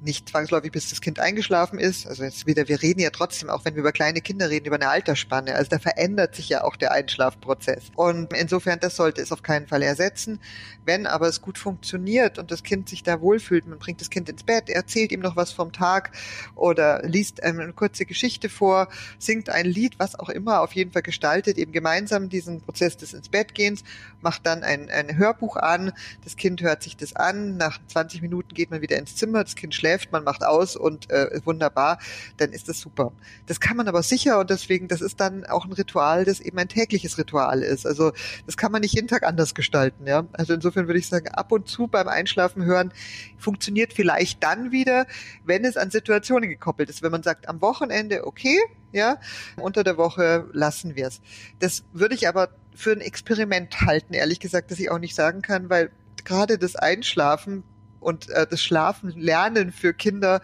nicht 0.01 0.29
zwangsläufig, 0.29 0.72
bis 0.72 0.89
das 0.89 1.01
Kind 1.01 1.20
eingeschlafen 1.20 1.79
ist. 1.79 2.08
Also 2.08 2.24
jetzt 2.24 2.48
wieder, 2.48 2.67
wir 2.67 2.81
reden 2.81 3.00
ja 3.00 3.12
trotzdem, 3.12 3.50
auch 3.50 3.65
wenn 3.65 3.75
wir 3.75 3.81
über 3.81 3.91
kleine 3.91 4.22
Kinder 4.22 4.50
reden, 4.50 4.65
über 4.65 4.75
eine 4.75 4.89
Altersspanne. 4.89 5.55
Also 5.55 5.70
da 5.70 5.79
verändert 5.79 6.36
sich 6.36 6.50
ja 6.50 6.63
auch 6.63 6.75
der 6.75 6.91
Einschlafprozess. 6.91 7.91
Und 7.96 8.34
insofern, 8.34 8.80
das 8.80 8.95
sollte 8.95 9.21
es 9.21 9.32
auf 9.32 9.43
keinen 9.43 9.67
Fall 9.67 9.84
ersetzen. 9.84 10.39
Wenn 10.86 11.06
aber 11.06 11.28
es 11.28 11.41
gut 11.41 11.60
funktioniert 11.60 12.39
und 12.39 12.49
das 12.49 12.63
Kind 12.63 12.89
sich 12.89 13.04
da 13.04 13.21
wohlfühlt, 13.21 13.67
man 13.67 13.78
bringt 13.78 14.02
das 14.02 14.10
Kind 14.10 14.30
ins 14.30 14.43
Bett, 14.43 14.69
erzählt 14.69 15.12
ihm 15.12 15.19
noch 15.19 15.36
was 15.36 15.52
vom 15.52 15.71
Tag 15.71 16.12
oder 16.56 17.04
liest 17.04 17.43
eine 17.43 17.71
kurze 17.73 18.06
Geschichte 18.06 18.49
vor, 18.49 18.88
singt 19.19 19.49
ein 19.49 19.65
Lied, 19.65 19.99
was 19.99 20.17
auch 20.19 20.30
immer, 20.30 20.62
auf 20.62 20.73
jeden 20.73 20.91
Fall 20.91 21.04
gestaltet 21.04 21.58
eben 21.60 21.71
gemeinsam 21.71 22.30
diesen 22.30 22.62
Prozess 22.62 22.97
des 22.97 23.13
ins 23.13 23.30
Bett 23.30 23.54
gehens, 23.54 23.84
macht 24.21 24.45
dann 24.45 24.63
ein, 24.63 24.89
ein 24.89 25.17
Hörbuch 25.17 25.56
an, 25.58 25.91
das 26.23 26.36
Kind 26.36 26.62
hört 26.62 26.82
sich 26.82 26.97
das 26.97 27.15
an, 27.15 27.58
nach 27.58 27.80
20 27.88 28.23
Minuten 28.23 28.56
geht 28.56 28.71
man 28.71 28.82
wieder 28.82 28.97
ins 28.97 29.15
Zimmer, 29.15 29.43
das 29.43 29.56
Kind 29.56 29.76
schläft, 29.76 29.90
man 30.12 30.23
macht 30.23 30.43
aus 30.43 30.75
und 30.75 31.10
äh, 31.10 31.39
wunderbar, 31.45 31.99
dann 32.38 32.51
ist 32.51 32.67
das 32.67 32.80
super. 32.80 33.12
Das 33.47 33.60
kann 33.60 33.77
man 33.77 33.88
aber 33.88 34.04
sicher 34.04 34.39
und 34.39 34.49
deswegen, 34.49 34.88
das 34.88 35.01
ist 35.01 35.19
dann 35.19 35.45
auch 35.45 35.65
ein 35.65 35.73
Ritual, 35.73 36.25
das 36.25 36.39
eben 36.39 36.58
ein 36.58 36.67
tägliches 36.67 37.17
Ritual 37.17 37.62
ist. 37.62 37.86
Also 37.86 38.12
das 38.45 38.58
kann 38.58 38.71
man 38.71 38.82
nicht 38.82 38.95
jeden 38.95 39.08
Tag 39.08 39.23
anders 39.23 39.56
gestalten, 39.56 40.08
ja. 40.08 40.25
Also 40.34 40.54
insofern 40.54 40.71
insofern 40.71 40.88
würde 40.88 40.99
ich 40.99 41.08
sagen, 41.08 41.27
ab 41.30 41.51
und 41.51 41.67
zu 41.67 41.88
beim 41.88 42.08
Einschlafen 42.08 42.63
hören 42.63 42.93
funktioniert 43.38 43.93
vielleicht 43.93 44.43
dann 44.43 44.71
wieder, 44.71 45.06
wenn 45.45 45.65
es 45.65 45.77
an 45.77 45.91
Situationen 45.91 46.49
gekoppelt 46.49 46.89
ist. 46.89 47.01
Wenn 47.01 47.12
man 47.12 47.23
sagt, 47.23 47.49
am 47.49 47.62
Wochenende 47.62 48.25
okay, 48.25 48.58
ja, 48.91 49.17
unter 49.58 49.84
der 49.84 49.97
Woche 49.97 50.47
lassen 50.54 50.95
wir 50.95 51.08
es. 51.08 51.21
Das 51.60 51.84
würde 51.93 52.15
ich 52.15 52.27
aber 52.27 52.49
für 52.73 52.91
ein 52.91 53.01
Experiment 53.01 53.82
halten, 53.82 54.13
ehrlich 54.13 54.39
gesagt, 54.39 54.71
dass 54.71 54.80
ich 54.80 54.89
auch 54.89 54.99
nicht 54.99 55.15
sagen 55.15 55.41
kann, 55.41 55.69
weil 55.69 55.91
gerade 56.23 56.58
das 56.58 56.75
Einschlafen 56.75 57.63
und 58.02 58.30
äh, 58.30 58.46
das 58.50 58.62
Schlafen 58.62 59.12
lernen 59.18 59.72
für 59.72 59.94
Kinder 59.94 60.42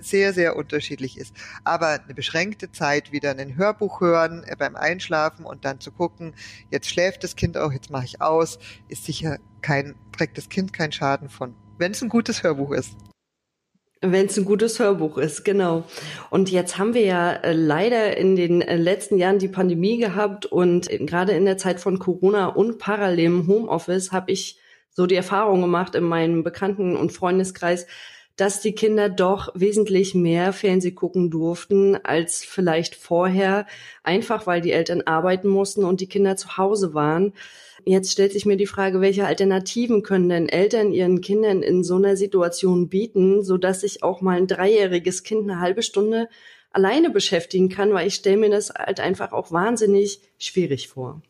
sehr, 0.00 0.32
sehr 0.32 0.56
unterschiedlich 0.56 1.18
ist. 1.18 1.34
Aber 1.64 1.88
eine 1.88 2.14
beschränkte 2.14 2.70
Zeit 2.70 3.12
wieder 3.12 3.30
ein 3.30 3.56
Hörbuch 3.56 4.00
hören 4.00 4.44
äh, 4.46 4.56
beim 4.56 4.76
Einschlafen 4.76 5.44
und 5.44 5.64
dann 5.64 5.80
zu 5.80 5.90
gucken, 5.90 6.34
jetzt 6.70 6.88
schläft 6.88 7.24
das 7.24 7.36
Kind 7.36 7.56
auch, 7.56 7.72
jetzt 7.72 7.90
mache 7.90 8.04
ich 8.04 8.20
aus, 8.20 8.58
ist 8.88 9.04
sicher 9.04 9.38
kein, 9.62 9.94
trägt 10.16 10.38
das 10.38 10.48
Kind 10.48 10.72
keinen 10.72 10.92
Schaden 10.92 11.28
von, 11.28 11.54
wenn 11.78 11.92
es 11.92 12.02
ein 12.02 12.08
gutes 12.08 12.42
Hörbuch 12.42 12.72
ist. 12.72 12.94
Wenn 14.00 14.26
es 14.26 14.36
ein 14.36 14.44
gutes 14.44 14.78
Hörbuch 14.78 15.18
ist, 15.18 15.44
genau. 15.44 15.82
Und 16.30 16.52
jetzt 16.52 16.78
haben 16.78 16.94
wir 16.94 17.02
ja 17.02 17.32
äh, 17.32 17.52
leider 17.52 18.16
in 18.16 18.36
den 18.36 18.62
äh, 18.62 18.76
letzten 18.76 19.18
Jahren 19.18 19.40
die 19.40 19.48
Pandemie 19.48 19.98
gehabt 19.98 20.46
und 20.46 20.88
gerade 20.88 21.32
in 21.32 21.44
der 21.44 21.58
Zeit 21.58 21.80
von 21.80 21.98
Corona 21.98 22.46
und 22.46 22.78
parallel 22.78 23.24
im 23.24 23.46
Homeoffice 23.48 24.12
habe 24.12 24.30
ich 24.30 24.60
so 24.98 25.06
die 25.06 25.14
Erfahrung 25.14 25.60
gemacht 25.60 25.94
in 25.94 26.02
meinem 26.02 26.42
Bekannten- 26.42 26.96
und 26.96 27.12
Freundeskreis, 27.12 27.86
dass 28.34 28.60
die 28.60 28.72
Kinder 28.72 29.08
doch 29.08 29.52
wesentlich 29.54 30.16
mehr 30.16 30.52
Fernseh 30.52 30.90
gucken 30.90 31.30
durften 31.30 31.94
als 32.02 32.44
vielleicht 32.44 32.96
vorher, 32.96 33.68
einfach 34.02 34.48
weil 34.48 34.60
die 34.60 34.72
Eltern 34.72 35.02
arbeiten 35.02 35.46
mussten 35.46 35.84
und 35.84 36.00
die 36.00 36.08
Kinder 36.08 36.34
zu 36.34 36.56
Hause 36.56 36.94
waren. 36.94 37.32
Jetzt 37.84 38.10
stellt 38.10 38.32
sich 38.32 38.44
mir 38.44 38.56
die 38.56 38.66
Frage, 38.66 39.00
welche 39.00 39.24
Alternativen 39.24 40.02
können 40.02 40.30
denn 40.30 40.48
Eltern 40.48 40.90
ihren 40.90 41.20
Kindern 41.20 41.62
in 41.62 41.84
so 41.84 41.94
einer 41.94 42.16
Situation 42.16 42.88
bieten, 42.88 43.44
so 43.44 43.56
dass 43.56 43.82
sich 43.82 44.02
auch 44.02 44.20
mal 44.20 44.36
ein 44.36 44.48
dreijähriges 44.48 45.22
Kind 45.22 45.48
eine 45.48 45.60
halbe 45.60 45.84
Stunde 45.84 46.28
alleine 46.72 47.10
beschäftigen 47.10 47.68
kann, 47.68 47.92
weil 47.92 48.08
ich 48.08 48.16
stelle 48.16 48.38
mir 48.38 48.50
das 48.50 48.70
halt 48.70 48.98
einfach 48.98 49.30
auch 49.30 49.52
wahnsinnig 49.52 50.18
schwierig 50.38 50.88
vor 50.88 51.22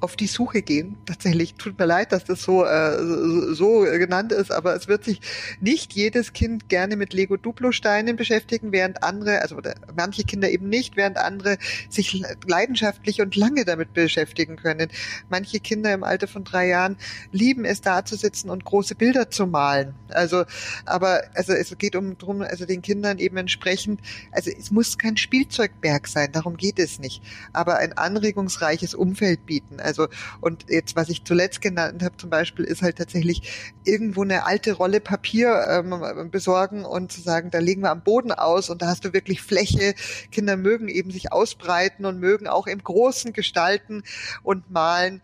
auf 0.00 0.16
die 0.16 0.26
Suche 0.26 0.62
gehen. 0.62 0.96
Tatsächlich 1.06 1.54
tut 1.54 1.78
mir 1.78 1.86
leid, 1.86 2.12
dass 2.12 2.24
das 2.24 2.42
so 2.42 2.64
äh, 2.64 3.54
so 3.54 3.80
genannt 3.80 4.32
ist, 4.32 4.52
aber 4.52 4.74
es 4.74 4.88
wird 4.88 5.04
sich 5.04 5.20
nicht 5.60 5.92
jedes 5.92 6.32
Kind 6.32 6.68
gerne 6.68 6.96
mit 6.96 7.12
Lego 7.12 7.36
Duplo 7.36 7.72
Steinen 7.72 8.16
beschäftigen, 8.16 8.72
während 8.72 9.02
andere, 9.02 9.42
also 9.42 9.56
manche 9.96 10.24
Kinder 10.24 10.50
eben 10.50 10.68
nicht, 10.68 10.96
während 10.96 11.16
andere 11.16 11.58
sich 11.88 12.22
leidenschaftlich 12.46 13.20
und 13.20 13.34
lange 13.36 13.64
damit 13.64 13.92
beschäftigen 13.94 14.56
können. 14.56 14.88
Manche 15.28 15.60
Kinder 15.60 15.92
im 15.92 16.04
Alter 16.04 16.28
von 16.28 16.44
drei 16.44 16.68
Jahren 16.68 16.96
lieben 17.32 17.64
es, 17.64 17.80
da 17.80 18.04
zu 18.04 18.16
sitzen 18.16 18.50
und 18.50 18.64
große 18.64 18.94
Bilder 18.94 19.30
zu 19.30 19.46
malen. 19.46 19.94
Also, 20.10 20.44
aber 20.84 21.22
also 21.34 21.52
es 21.52 21.76
geht 21.78 21.96
um 21.96 22.16
drum, 22.18 22.42
also 22.42 22.66
den 22.66 22.82
Kindern 22.82 23.18
eben 23.18 23.36
entsprechend, 23.36 24.00
also 24.32 24.50
es 24.50 24.70
muss 24.70 24.98
kein 24.98 25.16
Spielzeugberg 25.16 26.06
sein, 26.06 26.32
darum 26.32 26.56
geht 26.56 26.78
es 26.78 26.98
nicht, 26.98 27.22
aber 27.52 27.78
ein 27.78 27.92
anregungsreiches 27.94 28.94
Umfeld 28.94 29.44
bieten 29.46 29.80
also 29.88 30.06
und 30.40 30.66
jetzt, 30.68 30.94
was 30.94 31.08
ich 31.08 31.24
zuletzt 31.24 31.60
genannt 31.60 32.02
habe 32.02 32.16
zum 32.16 32.30
Beispiel, 32.30 32.64
ist 32.64 32.82
halt 32.82 32.98
tatsächlich 32.98 33.74
irgendwo 33.84 34.22
eine 34.22 34.44
alte 34.46 34.74
Rolle 34.74 35.00
Papier 35.00 35.66
ähm, 35.68 36.30
besorgen 36.30 36.84
und 36.84 37.10
zu 37.10 37.20
sagen, 37.20 37.50
da 37.50 37.58
legen 37.58 37.82
wir 37.82 37.90
am 37.90 38.02
Boden 38.02 38.30
aus 38.32 38.70
und 38.70 38.82
da 38.82 38.86
hast 38.86 39.04
du 39.04 39.12
wirklich 39.12 39.42
Fläche. 39.42 39.94
Kinder 40.30 40.56
mögen 40.56 40.88
eben 40.88 41.10
sich 41.10 41.32
ausbreiten 41.32 42.04
und 42.04 42.20
mögen 42.20 42.46
auch 42.46 42.66
im 42.66 42.82
Großen 42.82 43.32
gestalten 43.32 44.02
und 44.42 44.70
malen 44.70 45.20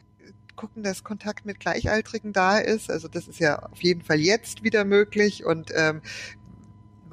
gucken, 0.57 0.83
dass 0.83 1.05
Kontakt 1.05 1.47
mit 1.47 1.61
Gleichaltrigen 1.61 2.33
da 2.33 2.59
ist. 2.59 2.91
Also 2.91 3.09
das 3.09 3.29
ist 3.29 3.41
ja 3.41 3.59
auf 3.59 3.83
jeden 3.83 4.03
Fall 4.03 4.21
jetzt 4.21 4.63
wieder 4.63 4.85
möglich 4.85 5.45
und 5.45 5.71
ähm, 5.75 6.01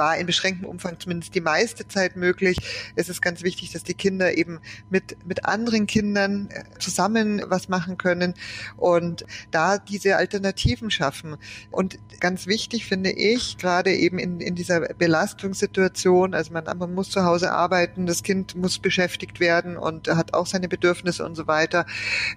war 0.01 0.17
in 0.17 0.25
beschränktem 0.25 0.67
Umfang 0.67 0.99
zumindest 0.99 1.35
die 1.35 1.41
meiste 1.41 1.87
Zeit 1.87 2.15
möglich. 2.15 2.57
Es 2.95 3.07
ist 3.07 3.21
ganz 3.21 3.43
wichtig, 3.43 3.71
dass 3.71 3.83
die 3.83 3.93
Kinder 3.93 4.35
eben 4.35 4.59
mit, 4.89 5.15
mit 5.27 5.45
anderen 5.45 5.85
Kindern 5.85 6.49
äh, 6.49 6.63
zusammen 6.79 7.43
was 7.45 7.69
machen 7.69 7.99
können 7.99 8.33
und 8.77 9.25
da 9.51 9.77
diese 9.77 10.15
Alternativen 10.17 10.89
schaffen. 10.89 11.37
Und 11.69 11.99
ganz 12.19 12.47
wichtig 12.47 12.87
finde 12.87 13.11
ich, 13.11 13.59
gerade 13.59 13.93
eben 13.93 14.17
in, 14.17 14.41
in 14.41 14.55
dieser 14.55 14.79
Belastungssituation, 14.79 16.33
also 16.33 16.51
man, 16.51 16.63
man 16.65 16.95
muss 16.95 17.11
zu 17.11 17.23
Hause 17.23 17.51
arbeiten, 17.51 18.07
das 18.07 18.23
Kind 18.23 18.55
muss 18.55 18.79
beschäftigt 18.79 19.39
werden 19.39 19.77
und 19.77 20.07
hat 20.07 20.33
auch 20.33 20.47
seine 20.47 20.67
Bedürfnisse 20.67 21.23
und 21.23 21.35
so 21.35 21.45
weiter, 21.45 21.85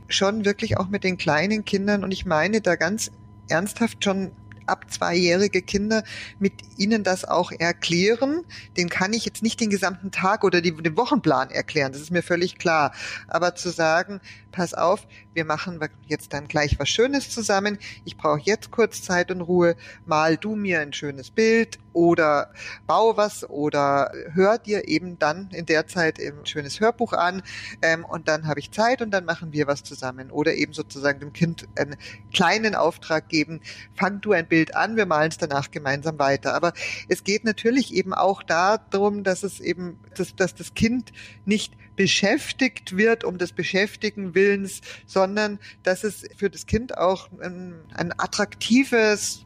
schon 0.08 0.44
wirklich 0.44 0.76
auch 0.76 0.88
mit 0.88 1.02
den 1.02 1.16
kleinen 1.16 1.64
Kindern 1.64 2.04
und 2.04 2.10
ich 2.10 2.26
meine 2.26 2.60
da 2.60 2.76
ganz 2.76 3.10
ernsthaft 3.48 4.04
schon 4.04 4.32
ab 4.66 4.90
zweijährige 4.90 5.62
Kinder 5.62 6.04
mit 6.38 6.52
ihnen 6.76 7.04
das 7.04 7.24
auch 7.24 7.52
erklären. 7.52 8.44
Den 8.76 8.88
kann 8.88 9.12
ich 9.12 9.24
jetzt 9.24 9.42
nicht 9.42 9.60
den 9.60 9.70
gesamten 9.70 10.10
Tag 10.10 10.44
oder 10.44 10.60
die, 10.60 10.74
den 10.74 10.96
Wochenplan 10.96 11.50
erklären, 11.50 11.92
das 11.92 12.00
ist 12.00 12.10
mir 12.10 12.22
völlig 12.22 12.58
klar. 12.58 12.92
Aber 13.28 13.54
zu 13.54 13.70
sagen, 13.70 14.20
pass 14.54 14.72
auf, 14.72 15.06
wir 15.34 15.44
machen 15.44 15.80
jetzt 16.06 16.32
dann 16.32 16.46
gleich 16.46 16.78
was 16.78 16.88
Schönes 16.88 17.30
zusammen. 17.30 17.78
Ich 18.04 18.16
brauche 18.16 18.40
jetzt 18.40 18.70
kurz 18.70 19.02
Zeit 19.02 19.32
und 19.32 19.40
Ruhe. 19.40 19.74
Mal 20.06 20.36
du 20.36 20.54
mir 20.54 20.80
ein 20.80 20.92
schönes 20.92 21.30
Bild 21.30 21.80
oder 21.92 22.52
bau 22.86 23.16
was 23.16 23.48
oder 23.48 24.12
hör 24.32 24.58
dir 24.58 24.86
eben 24.86 25.18
dann 25.18 25.50
in 25.50 25.66
der 25.66 25.88
Zeit 25.88 26.20
ein 26.20 26.46
schönes 26.46 26.78
Hörbuch 26.78 27.12
an 27.12 27.42
ähm, 27.82 28.04
und 28.04 28.28
dann 28.28 28.46
habe 28.46 28.60
ich 28.60 28.70
Zeit 28.70 29.02
und 29.02 29.10
dann 29.10 29.24
machen 29.24 29.52
wir 29.52 29.66
was 29.66 29.82
zusammen. 29.82 30.30
Oder 30.30 30.54
eben 30.54 30.72
sozusagen 30.72 31.18
dem 31.18 31.32
Kind 31.32 31.66
einen 31.76 31.96
kleinen 32.32 32.76
Auftrag 32.76 33.28
geben, 33.28 33.60
fang 33.96 34.20
du 34.20 34.32
ein 34.32 34.46
Bild 34.46 34.76
an, 34.76 34.96
wir 34.96 35.06
malen 35.06 35.30
es 35.30 35.38
danach 35.38 35.72
gemeinsam 35.72 36.18
weiter. 36.20 36.54
Aber 36.54 36.72
es 37.08 37.24
geht 37.24 37.44
natürlich 37.44 37.92
eben 37.92 38.14
auch 38.14 38.44
darum, 38.44 39.24
dass 39.24 39.42
es 39.42 39.58
eben, 39.58 39.98
dass, 40.16 40.36
dass 40.36 40.54
das 40.54 40.74
Kind 40.74 41.12
nicht 41.44 41.74
beschäftigt 41.96 42.96
wird 42.96 43.24
um 43.24 43.38
des 43.38 43.52
Beschäftigen 43.52 44.34
Willens, 44.34 44.80
sondern 45.06 45.58
dass 45.82 46.04
es 46.04 46.24
für 46.36 46.50
das 46.50 46.66
Kind 46.66 46.98
auch 46.98 47.28
ein, 47.40 47.74
ein 47.94 48.12
attraktives 48.18 49.44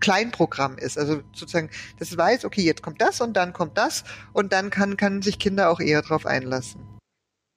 Kleinprogramm 0.00 0.78
ist. 0.78 0.98
Also 0.98 1.22
sozusagen, 1.32 1.70
dass 1.98 2.10
es 2.10 2.16
weiß, 2.16 2.44
okay, 2.44 2.62
jetzt 2.62 2.82
kommt 2.82 3.00
das 3.00 3.20
und 3.20 3.36
dann 3.36 3.52
kommt 3.52 3.76
das 3.76 4.04
und 4.32 4.52
dann 4.52 4.70
kann, 4.70 4.96
kann 4.96 5.22
sich 5.22 5.38
Kinder 5.38 5.70
auch 5.70 5.80
eher 5.80 6.02
darauf 6.02 6.26
einlassen. 6.26 6.97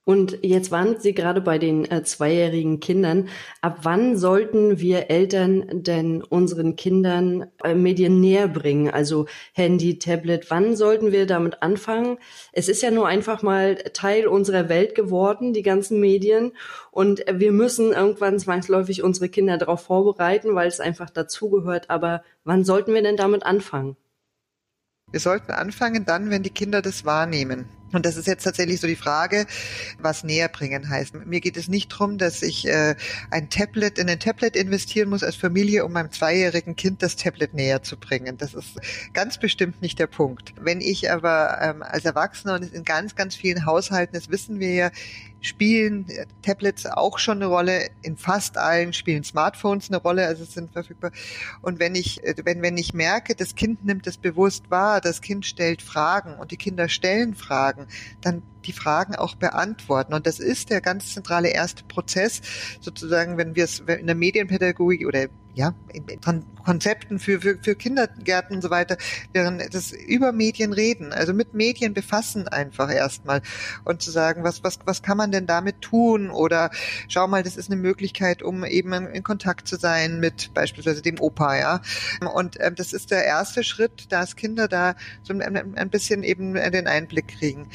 Und 0.03 0.39
jetzt 0.41 0.71
waren 0.71 0.99
Sie 0.99 1.13
gerade 1.13 1.41
bei 1.41 1.59
den 1.59 1.85
äh, 1.85 2.03
zweijährigen 2.03 2.79
Kindern. 2.79 3.29
Ab 3.61 3.79
wann 3.83 4.17
sollten 4.17 4.79
wir 4.79 5.11
Eltern 5.11 5.65
denn 5.71 6.23
unseren 6.23 6.75
Kindern 6.75 7.45
äh, 7.63 7.75
Medien 7.75 8.19
näher 8.19 8.47
bringen? 8.47 8.89
Also 8.89 9.27
Handy, 9.53 9.99
Tablet, 9.99 10.49
wann 10.49 10.75
sollten 10.75 11.11
wir 11.11 11.27
damit 11.27 11.61
anfangen? 11.61 12.17
Es 12.51 12.67
ist 12.67 12.81
ja 12.81 12.89
nur 12.89 13.07
einfach 13.07 13.43
mal 13.43 13.75
Teil 13.75 14.25
unserer 14.25 14.69
Welt 14.69 14.95
geworden, 14.95 15.53
die 15.53 15.61
ganzen 15.61 15.99
Medien. 15.99 16.53
Und 16.89 17.23
wir 17.31 17.51
müssen 17.51 17.91
irgendwann 17.93 18.39
zwangsläufig 18.39 19.03
unsere 19.03 19.29
Kinder 19.29 19.59
darauf 19.59 19.81
vorbereiten, 19.81 20.55
weil 20.55 20.67
es 20.67 20.79
einfach 20.79 21.11
dazugehört. 21.11 21.91
Aber 21.91 22.23
wann 22.43 22.65
sollten 22.65 22.95
wir 22.95 23.03
denn 23.03 23.17
damit 23.17 23.45
anfangen? 23.45 23.97
Wir 25.11 25.19
sollten 25.19 25.51
anfangen 25.51 26.05
dann, 26.05 26.31
wenn 26.31 26.41
die 26.41 26.49
Kinder 26.49 26.81
das 26.81 27.05
wahrnehmen. 27.05 27.65
Und 27.93 28.05
das 28.05 28.17
ist 28.17 28.27
jetzt 28.27 28.43
tatsächlich 28.43 28.79
so 28.79 28.87
die 28.87 28.95
Frage, 28.95 29.45
was 29.99 30.23
näher 30.23 30.47
bringen 30.47 30.89
heißt. 30.89 31.25
Mir 31.25 31.41
geht 31.41 31.57
es 31.57 31.67
nicht 31.67 31.91
darum, 31.91 32.17
dass 32.17 32.41
ich 32.41 32.67
äh, 32.67 32.95
ein 33.29 33.49
Tablet 33.49 33.97
in 33.97 34.09
ein 34.09 34.19
Tablet 34.19 34.55
investieren 34.55 35.09
muss 35.09 35.23
als 35.23 35.35
Familie, 35.35 35.85
um 35.85 35.91
meinem 35.91 36.11
zweijährigen 36.11 36.75
Kind 36.75 37.03
das 37.03 37.15
Tablet 37.15 37.53
näher 37.53 37.83
zu 37.83 37.97
bringen. 37.97 38.37
Das 38.37 38.53
ist 38.53 38.79
ganz 39.13 39.39
bestimmt 39.39 39.81
nicht 39.81 39.99
der 39.99 40.07
Punkt. 40.07 40.53
Wenn 40.59 40.81
ich 40.81 41.11
aber 41.11 41.59
ähm, 41.61 41.83
als 41.83 42.05
Erwachsener 42.05 42.55
und 42.55 42.73
in 42.73 42.83
ganz, 42.83 43.15
ganz 43.15 43.35
vielen 43.35 43.65
Haushalten, 43.65 44.15
das 44.15 44.29
wissen 44.29 44.59
wir 44.59 44.73
ja, 44.73 44.91
spielen 45.41 46.05
Tablets 46.41 46.85
auch 46.85 47.19
schon 47.19 47.37
eine 47.37 47.47
Rolle. 47.47 47.89
In 48.03 48.15
fast 48.15 48.57
allen 48.57 48.93
spielen 48.93 49.23
Smartphones 49.23 49.89
eine 49.89 49.97
Rolle, 49.97 50.25
also 50.27 50.45
sind 50.45 50.71
verfügbar. 50.71 51.11
Und 51.61 51.79
wenn 51.79 51.95
ich, 51.95 52.23
äh, 52.23 52.35
wenn, 52.45 52.61
wenn 52.61 52.77
ich 52.77 52.93
merke, 52.93 53.35
das 53.35 53.55
Kind 53.55 53.83
nimmt 53.83 54.07
es 54.07 54.17
bewusst 54.17 54.69
wahr, 54.69 55.01
das 55.01 55.21
Kind 55.21 55.45
stellt 55.45 55.81
Fragen 55.81 56.35
und 56.35 56.51
die 56.51 56.57
Kinder 56.57 56.87
stellen 56.87 57.35
Fragen, 57.35 57.87
dann 58.21 58.43
die 58.65 58.73
Fragen 58.73 59.15
auch 59.15 59.35
beantworten. 59.35 60.13
Und 60.13 60.27
das 60.27 60.39
ist 60.39 60.69
der 60.69 60.81
ganz 60.81 61.13
zentrale 61.13 61.49
erste 61.49 61.83
Prozess, 61.83 62.41
sozusagen, 62.79 63.37
wenn 63.37 63.55
wir 63.55 63.63
es 63.63 63.79
in 63.79 64.05
der 64.05 64.15
Medienpädagogik 64.15 65.07
oder 65.07 65.27
ja, 65.53 65.73
in 65.91 66.05
Konzepten 66.63 67.19
für, 67.19 67.41
für, 67.41 67.57
für 67.61 67.75
Kindergärten 67.75 68.55
und 68.55 68.61
so 68.61 68.69
weiter, 68.69 68.97
während 69.33 69.73
das 69.73 69.91
über 69.91 70.31
Medien 70.31 70.73
reden, 70.73 71.11
also 71.11 71.33
mit 71.33 71.53
Medien 71.53 71.93
befassen 71.93 72.47
einfach 72.47 72.91
erstmal 72.91 73.41
und 73.83 74.01
zu 74.01 74.11
sagen, 74.11 74.43
was, 74.43 74.63
was, 74.63 74.79
was 74.85 75.01
kann 75.01 75.17
man 75.17 75.31
denn 75.31 75.47
damit 75.47 75.81
tun? 75.81 76.29
Oder 76.29 76.71
schau 77.07 77.27
mal, 77.27 77.43
das 77.43 77.57
ist 77.57 77.71
eine 77.71 77.81
Möglichkeit, 77.81 78.43
um 78.43 78.63
eben 78.63 78.93
in 78.93 79.23
Kontakt 79.23 79.67
zu 79.67 79.77
sein 79.77 80.19
mit 80.19 80.53
beispielsweise 80.53 81.01
dem 81.01 81.19
Opa, 81.19 81.57
ja. 81.57 81.81
Und 82.33 82.57
ähm, 82.59 82.75
das 82.75 82.93
ist 82.93 83.11
der 83.11 83.25
erste 83.25 83.63
Schritt, 83.63 84.11
dass 84.11 84.35
Kinder 84.35 84.67
da 84.67 84.95
so 85.23 85.33
ein, 85.33 85.77
ein 85.77 85.89
bisschen 85.89 86.23
eben 86.23 86.53
den 86.53 86.87
Einblick 86.87 87.39
kriegen. 87.39 87.67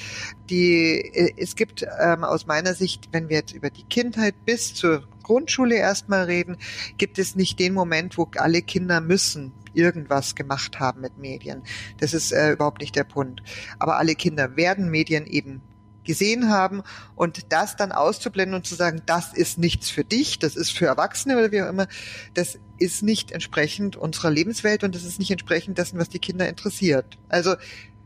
Die, 0.49 1.01
äh, 1.01 1.35
es 1.37 1.57
gibt 1.57 1.85
ähm, 2.01 2.25
aus 2.25 2.47
meiner 2.47 2.75
Sicht, 2.75 3.09
wenn 3.13 3.29
wir 3.29 3.39
jetzt 3.39 3.53
über 3.53 3.71
die 3.71 3.85
Kindheit 3.85 4.35
bis 4.45 4.75
zur 4.75 5.03
Grundschule 5.27 5.75
erstmal 5.75 6.25
reden, 6.25 6.57
gibt 6.99 7.19
es 7.19 7.35
nicht 7.35 7.59
den 7.59 7.75
Moment, 7.75 8.17
wo 8.17 8.29
alle 8.37 8.63
Kinder 8.63 9.01
müssen 9.01 9.53
irgendwas 9.75 10.37
gemacht 10.37 10.79
haben 10.79 11.01
mit 11.01 11.19
Medien. 11.19 11.63
Das 11.99 12.15
ist 12.15 12.31
äh, 12.33 12.53
überhaupt 12.53 12.81
nicht 12.81 12.95
der 12.95 13.05
Punkt. 13.05 13.43
Aber 13.81 13.99
alle 13.99 14.15
Kinder 14.15 14.57
werden 14.57 14.89
Medien 14.89 15.27
eben 15.27 15.63
gesehen 16.05 16.49
haben 16.49 16.83
und 17.17 17.53
das 17.53 17.75
dann 17.75 17.91
auszublenden 17.91 18.55
und 18.55 18.67
zu 18.67 18.77
sagen, 18.77 19.03
das 19.07 19.33
ist 19.35 19.59
nichts 19.59 19.91
für 19.91 20.05
dich, 20.05 20.39
das 20.39 20.55
ist 20.55 20.71
für 20.71 20.87
Erwachsene 20.87 21.37
oder 21.37 21.51
wie 21.51 21.61
auch 21.63 21.69
immer, 21.69 21.89
das 22.35 22.61
ist 22.79 23.03
nicht 23.03 23.33
entsprechend 23.33 23.97
unserer 23.97 24.31
Lebenswelt 24.31 24.85
und 24.85 24.95
das 24.95 25.03
ist 25.03 25.19
nicht 25.19 25.33
entsprechend 25.33 25.79
dessen, 25.79 25.99
was 25.99 26.09
die 26.09 26.21
Kinder 26.21 26.49
interessiert. 26.49 27.19
Also 27.29 27.57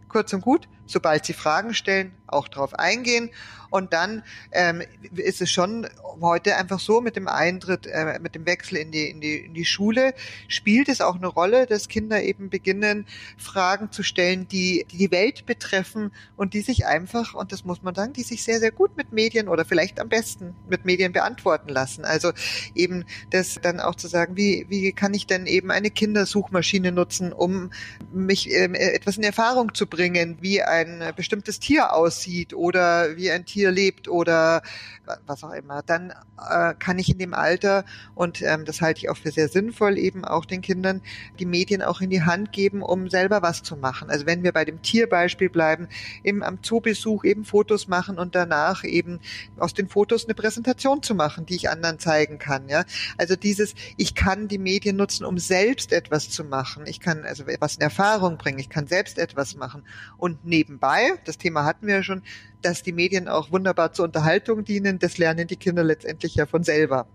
kurz 0.09 0.33
und 0.33 0.40
gut, 0.40 0.68
sobald 0.90 1.24
sie 1.24 1.33
Fragen 1.33 1.74
stellen, 1.74 2.12
auch 2.26 2.48
darauf 2.48 2.74
eingehen 2.74 3.31
und 3.70 3.92
dann 3.92 4.22
ähm, 4.53 4.83
ist 5.14 5.40
es 5.40 5.50
schon 5.50 5.88
heute 6.20 6.57
einfach 6.57 6.81
so 6.81 7.00
mit 7.00 7.16
dem 7.16 7.29
Eintritt, 7.29 7.87
äh, 7.87 8.18
mit 8.20 8.35
dem 8.35 8.44
Wechsel 8.44 8.76
in 8.76 8.90
die, 8.90 9.09
in, 9.09 9.20
die, 9.20 9.37
in 9.38 9.55
die 9.55 9.64
Schule, 9.64 10.12
spielt 10.48 10.88
es 10.88 11.00
auch 11.00 11.14
eine 11.14 11.29
Rolle, 11.29 11.66
dass 11.66 11.88
Kinder 11.88 12.22
eben 12.22 12.50
beginnen, 12.50 13.07
Fragen 13.38 13.92
zu 13.92 14.03
stellen, 14.03 14.48
die, 14.48 14.87
die 14.90 15.11
Welt 15.11 15.46
betreffen 15.46 16.12
und 16.37 16.53
die 16.53 16.61
sich 16.61 16.87
einfach, 16.87 17.35
und 17.35 17.53
das 17.53 17.64
muss 17.64 17.83
man 17.83 17.94
sagen, 17.94 18.12
die 18.12 18.24
sich 18.24 18.42
sehr, 18.42 18.59
sehr 18.59 18.72
gut 18.72 18.96
mit 18.96 19.12
Medien 19.12 19.48
oder 19.48 19.64
vielleicht 19.64 20.00
am 20.00 20.09
besten 20.09 20.55
mit 20.68 20.85
Medien 20.85 21.12
beantworten 21.12 21.68
lassen. 21.68 22.05
Also 22.05 22.33
eben 22.74 23.05
das 23.31 23.61
dann 23.62 23.79
auch 23.79 23.94
zu 23.94 24.09
sagen, 24.09 24.37
wie, 24.37 24.66
wie 24.68 24.92
kann 24.92 25.14
ich 25.14 25.26
denn 25.26 25.46
eben 25.46 25.70
eine 25.70 25.90
Kindersuchmaschine 25.90 26.90
nutzen, 26.90 27.33
um 27.33 27.70
mich 28.12 28.50
ähm, 28.50 28.74
etwas 28.74 29.16
in 29.16 29.22
Erfahrung 29.22 29.74
zu 29.74 29.87
bringen, 29.87 30.38
wie 30.40 30.62
ein 30.62 30.79
bestimmtes 31.16 31.60
Tier 31.60 31.92
aussieht 31.92 32.54
oder 32.54 33.16
wie 33.16 33.30
ein 33.30 33.44
Tier 33.44 33.70
lebt 33.70 34.08
oder 34.08 34.62
was 35.26 35.42
auch 35.44 35.52
immer, 35.52 35.82
dann 35.82 36.12
äh, 36.48 36.74
kann 36.78 36.98
ich 36.98 37.08
in 37.10 37.18
dem 37.18 37.34
Alter, 37.34 37.84
und 38.14 38.42
ähm, 38.42 38.64
das 38.64 38.80
halte 38.80 38.98
ich 38.98 39.08
auch 39.08 39.16
für 39.16 39.30
sehr 39.30 39.48
sinnvoll, 39.48 39.98
eben 39.98 40.24
auch 40.24 40.44
den 40.44 40.60
Kindern 40.60 41.02
die 41.38 41.46
Medien 41.46 41.82
auch 41.82 42.00
in 42.00 42.10
die 42.10 42.22
Hand 42.22 42.52
geben, 42.52 42.82
um 42.82 43.08
selber 43.08 43.42
was 43.42 43.62
zu 43.62 43.76
machen. 43.76 44.10
Also 44.10 44.26
wenn 44.26 44.42
wir 44.42 44.52
bei 44.52 44.64
dem 44.64 44.82
Tierbeispiel 44.82 45.48
bleiben, 45.50 45.88
eben 46.24 46.42
am 46.42 46.62
Zoobesuch 46.62 47.24
eben 47.24 47.44
Fotos 47.44 47.88
machen 47.88 48.18
und 48.18 48.34
danach 48.34 48.84
eben 48.84 49.20
aus 49.58 49.74
den 49.74 49.88
Fotos 49.88 50.24
eine 50.24 50.34
Präsentation 50.34 51.02
zu 51.02 51.14
machen, 51.14 51.46
die 51.46 51.56
ich 51.56 51.70
anderen 51.70 51.98
zeigen 51.98 52.38
kann. 52.38 52.68
Ja, 52.68 52.84
also 53.18 53.36
dieses, 53.36 53.74
ich 53.96 54.14
kann 54.14 54.48
die 54.48 54.58
Medien 54.58 54.96
nutzen, 54.96 55.24
um 55.24 55.38
selbst 55.38 55.92
etwas 55.92 56.30
zu 56.30 56.44
machen. 56.44 56.84
Ich 56.86 57.00
kann 57.00 57.24
also 57.24 57.44
was 57.60 57.76
in 57.76 57.82
Erfahrung 57.82 58.38
bringen. 58.38 58.58
Ich 58.58 58.70
kann 58.70 58.86
selbst 58.86 59.18
etwas 59.18 59.56
machen. 59.56 59.84
Und 60.16 60.44
nebenbei, 60.70 61.18
das 61.24 61.37
Thema 61.37 61.64
hatten 61.64 61.87
wir 61.87 61.96
ja 61.96 62.02
schon, 62.02 62.22
dass 62.62 62.83
die 62.83 62.92
Medien 62.92 63.28
auch 63.28 63.50
wunderbar 63.50 63.92
zur 63.92 64.04
Unterhaltung 64.04 64.64
dienen, 64.64 64.98
das 64.98 65.18
lernen 65.18 65.48
die 65.48 65.56
Kinder 65.56 65.83
letztendlich 65.83 66.37
ja 66.37 66.46
von 66.46 66.62
selber. 66.62 67.06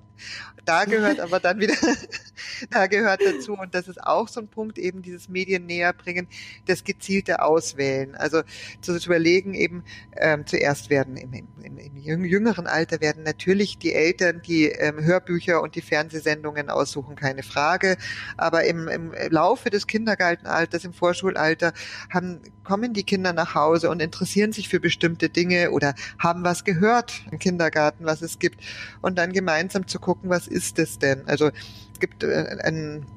Da 0.65 0.85
gehört 0.85 1.19
aber 1.19 1.39
dann 1.39 1.59
wieder, 1.59 1.75
da 2.71 2.87
gehört 2.87 3.21
dazu, 3.23 3.53
und 3.53 3.75
das 3.75 3.87
ist 3.87 4.01
auch 4.01 4.27
so 4.27 4.39
ein 4.39 4.47
Punkt, 4.47 4.79
eben 4.79 5.03
dieses 5.03 5.29
Medien 5.29 5.67
näher 5.67 5.93
bringen, 5.93 6.27
das 6.65 6.83
gezielte 6.83 7.41
Auswählen. 7.41 8.15
Also 8.15 8.41
zu, 8.81 8.95
überlegen, 8.95 9.53
eben 9.53 9.83
ähm, 10.17 10.47
zuerst 10.47 10.89
werden 10.89 11.17
im, 11.17 11.33
im, 11.33 11.77
im, 11.77 12.23
jüngeren 12.25 12.65
Alter 12.65 12.99
werden 12.99 13.23
natürlich 13.23 13.77
die 13.77 13.93
Eltern 13.93 14.41
die 14.41 14.65
ähm, 14.65 15.03
Hörbücher 15.03 15.61
und 15.61 15.75
die 15.75 15.81
Fernsehsendungen 15.81 16.69
aussuchen, 16.69 17.15
keine 17.15 17.43
Frage. 17.43 17.97
Aber 18.37 18.63
im, 18.63 18.87
im 18.87 19.11
Laufe 19.29 19.69
des 19.69 19.85
Kindergartenalters, 19.85 20.83
im 20.83 20.93
Vorschulalter, 20.93 21.73
haben, 22.09 22.41
kommen 22.63 22.93
die 22.93 23.03
Kinder 23.03 23.33
nach 23.33 23.53
Hause 23.53 23.89
und 23.91 24.01
interessieren 24.01 24.51
sich 24.51 24.69
für 24.69 24.79
bestimmte 24.79 25.29
Dinge 25.29 25.71
oder 25.71 25.93
haben 26.17 26.43
was 26.43 26.63
gehört 26.63 27.21
im 27.31 27.37
Kindergarten, 27.37 28.05
was 28.05 28.23
es 28.23 28.39
gibt. 28.39 28.61
Und 29.01 29.17
dann 29.17 29.31
gemeinsam 29.31 29.87
zu 29.87 29.99
gucken, 30.05 30.29
was 30.29 30.47
ist 30.47 30.77
es 30.77 30.99
denn? 30.99 31.27
Also 31.27 31.49
es 31.93 31.99
gibt 31.99 32.23
äh, 32.23 32.57
ein 32.63 33.07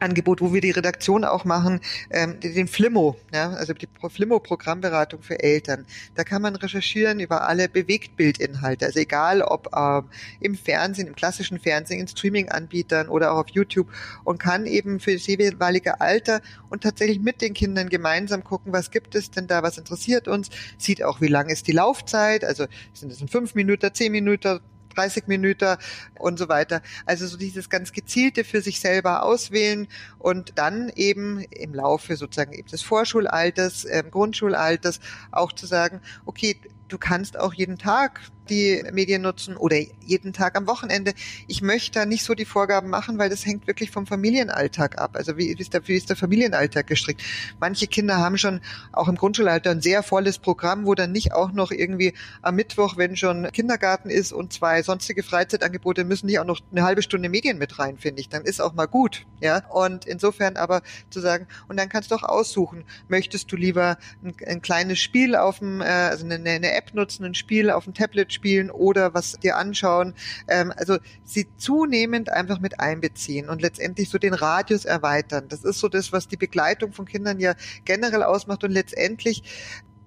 Angebot, 0.00 0.40
wo 0.40 0.52
wir 0.52 0.60
die 0.60 0.72
Redaktion 0.72 1.24
auch 1.24 1.44
machen, 1.44 1.80
ähm, 2.10 2.40
den 2.40 2.66
Flimmo, 2.66 3.16
ja, 3.32 3.50
also 3.50 3.72
die 3.72 3.88
Flimmo-Programmberatung 4.08 5.22
für 5.22 5.40
Eltern. 5.40 5.86
Da 6.16 6.24
kann 6.24 6.42
man 6.42 6.56
recherchieren 6.56 7.20
über 7.20 7.48
alle 7.48 7.68
Bewegtbildinhalte, 7.68 8.86
also 8.86 8.98
egal 8.98 9.42
ob 9.42 9.70
ähm, 9.74 10.08
im 10.40 10.56
Fernsehen, 10.56 11.06
im 11.06 11.14
klassischen 11.14 11.60
Fernsehen, 11.60 12.00
in 12.00 12.08
Streaming-Anbietern 12.08 13.08
oder 13.08 13.32
auch 13.32 13.38
auf 13.38 13.48
YouTube. 13.50 13.88
Und 14.24 14.38
kann 14.38 14.66
eben 14.66 15.00
für 15.00 15.12
das 15.12 15.26
jeweilige 15.26 16.00
Alter 16.00 16.40
und 16.68 16.82
tatsächlich 16.82 17.20
mit 17.20 17.40
den 17.40 17.54
Kindern 17.54 17.88
gemeinsam 17.88 18.42
gucken, 18.42 18.72
was 18.72 18.90
gibt 18.90 19.14
es 19.14 19.30
denn 19.30 19.46
da, 19.46 19.62
was 19.62 19.78
interessiert 19.78 20.26
uns, 20.28 20.50
sieht 20.76 21.02
auch, 21.02 21.20
wie 21.20 21.28
lang 21.28 21.48
ist 21.48 21.68
die 21.68 21.72
Laufzeit, 21.72 22.44
also 22.44 22.66
sind 22.92 23.12
es 23.12 23.20
in 23.20 23.28
fünf 23.28 23.54
Minuten, 23.54 23.94
zehn 23.94 24.12
Minuten, 24.12 24.60
30 24.94 25.28
Minuten 25.28 25.76
und 26.18 26.38
so 26.38 26.48
weiter. 26.48 26.82
Also 27.06 27.26
so 27.26 27.36
dieses 27.36 27.68
ganz 27.68 27.92
gezielte 27.92 28.44
für 28.44 28.60
sich 28.60 28.80
selber 28.80 29.22
auswählen 29.22 29.88
und 30.18 30.52
dann 30.56 30.90
eben 30.94 31.40
im 31.50 31.74
Laufe 31.74 32.16
sozusagen 32.16 32.52
eben 32.52 32.68
des 32.68 32.82
Vorschulalters, 32.82 33.84
äh, 33.84 34.02
Grundschulalters 34.10 35.00
auch 35.32 35.52
zu 35.52 35.66
sagen, 35.66 36.00
okay, 36.26 36.56
du 36.88 36.98
kannst 36.98 37.38
auch 37.38 37.54
jeden 37.54 37.78
Tag 37.78 38.20
die 38.48 38.82
Medien 38.92 39.22
nutzen 39.22 39.56
oder 39.56 39.76
jeden 40.04 40.32
Tag 40.32 40.56
am 40.56 40.66
Wochenende. 40.66 41.14
Ich 41.46 41.62
möchte 41.62 42.00
da 42.00 42.06
nicht 42.06 42.24
so 42.24 42.34
die 42.34 42.44
Vorgaben 42.44 42.90
machen, 42.90 43.18
weil 43.18 43.30
das 43.30 43.46
hängt 43.46 43.66
wirklich 43.66 43.90
vom 43.90 44.06
Familienalltag 44.06 44.98
ab. 44.98 45.12
Also 45.14 45.36
wie 45.36 45.48
ist 45.48 45.74
der, 45.74 45.86
wie 45.88 45.96
ist 45.96 46.10
der 46.10 46.16
Familienalltag 46.16 46.86
gestrickt? 46.86 47.22
Manche 47.60 47.86
Kinder 47.86 48.18
haben 48.18 48.38
schon 48.38 48.60
auch 48.92 49.08
im 49.08 49.16
Grundschulalter 49.16 49.70
ein 49.70 49.80
sehr 49.80 50.02
volles 50.02 50.38
Programm, 50.38 50.86
wo 50.86 50.94
dann 50.94 51.12
nicht 51.12 51.32
auch 51.32 51.52
noch 51.52 51.70
irgendwie 51.70 52.14
am 52.42 52.56
Mittwoch, 52.56 52.96
wenn 52.96 53.16
schon 53.16 53.50
Kindergarten 53.52 54.10
ist 54.10 54.32
und 54.32 54.52
zwei 54.52 54.82
sonstige 54.82 55.22
Freizeitangebote, 55.22 56.04
müssen 56.04 56.26
nicht 56.26 56.38
auch 56.38 56.44
noch 56.44 56.60
eine 56.70 56.82
halbe 56.82 57.02
Stunde 57.02 57.28
Medien 57.28 57.58
mit 57.58 57.78
rein, 57.78 57.98
finde 57.98 58.20
ich. 58.20 58.28
Dann 58.28 58.44
ist 58.44 58.60
auch 58.60 58.74
mal 58.74 58.86
gut, 58.86 59.26
ja. 59.40 59.62
Und 59.70 60.04
insofern 60.04 60.56
aber 60.56 60.82
zu 61.10 61.20
sagen, 61.20 61.46
und 61.68 61.78
dann 61.78 61.88
kannst 61.88 62.10
du 62.10 62.14
auch 62.14 62.22
aussuchen, 62.22 62.84
möchtest 63.08 63.50
du 63.50 63.56
lieber 63.56 63.98
ein, 64.22 64.34
ein 64.46 64.62
kleines 64.62 64.98
Spiel 64.98 65.36
auf 65.36 65.60
dem, 65.60 65.80
äh, 65.80 65.84
also 65.84 66.24
eine, 66.24 66.50
eine 66.50 66.74
App 66.74 66.94
nutzen, 66.94 67.24
ein 67.24 67.34
Spiel 67.34 67.70
auf 67.70 67.84
dem 67.84 67.94
Tablet 67.94 68.33
spielen 68.34 68.70
oder 68.70 69.14
was 69.14 69.32
dir 69.32 69.56
anschauen. 69.56 70.14
Ähm, 70.48 70.72
also 70.76 70.98
sie 71.24 71.46
zunehmend 71.56 72.30
einfach 72.30 72.60
mit 72.60 72.80
einbeziehen 72.80 73.48
und 73.48 73.62
letztendlich 73.62 74.10
so 74.10 74.18
den 74.18 74.34
Radius 74.34 74.84
erweitern. 74.84 75.46
Das 75.48 75.64
ist 75.64 75.78
so 75.78 75.88
das, 75.88 76.12
was 76.12 76.28
die 76.28 76.36
Begleitung 76.36 76.92
von 76.92 77.06
Kindern 77.06 77.40
ja 77.40 77.54
generell 77.84 78.22
ausmacht 78.22 78.64
und 78.64 78.70
letztendlich 78.70 79.42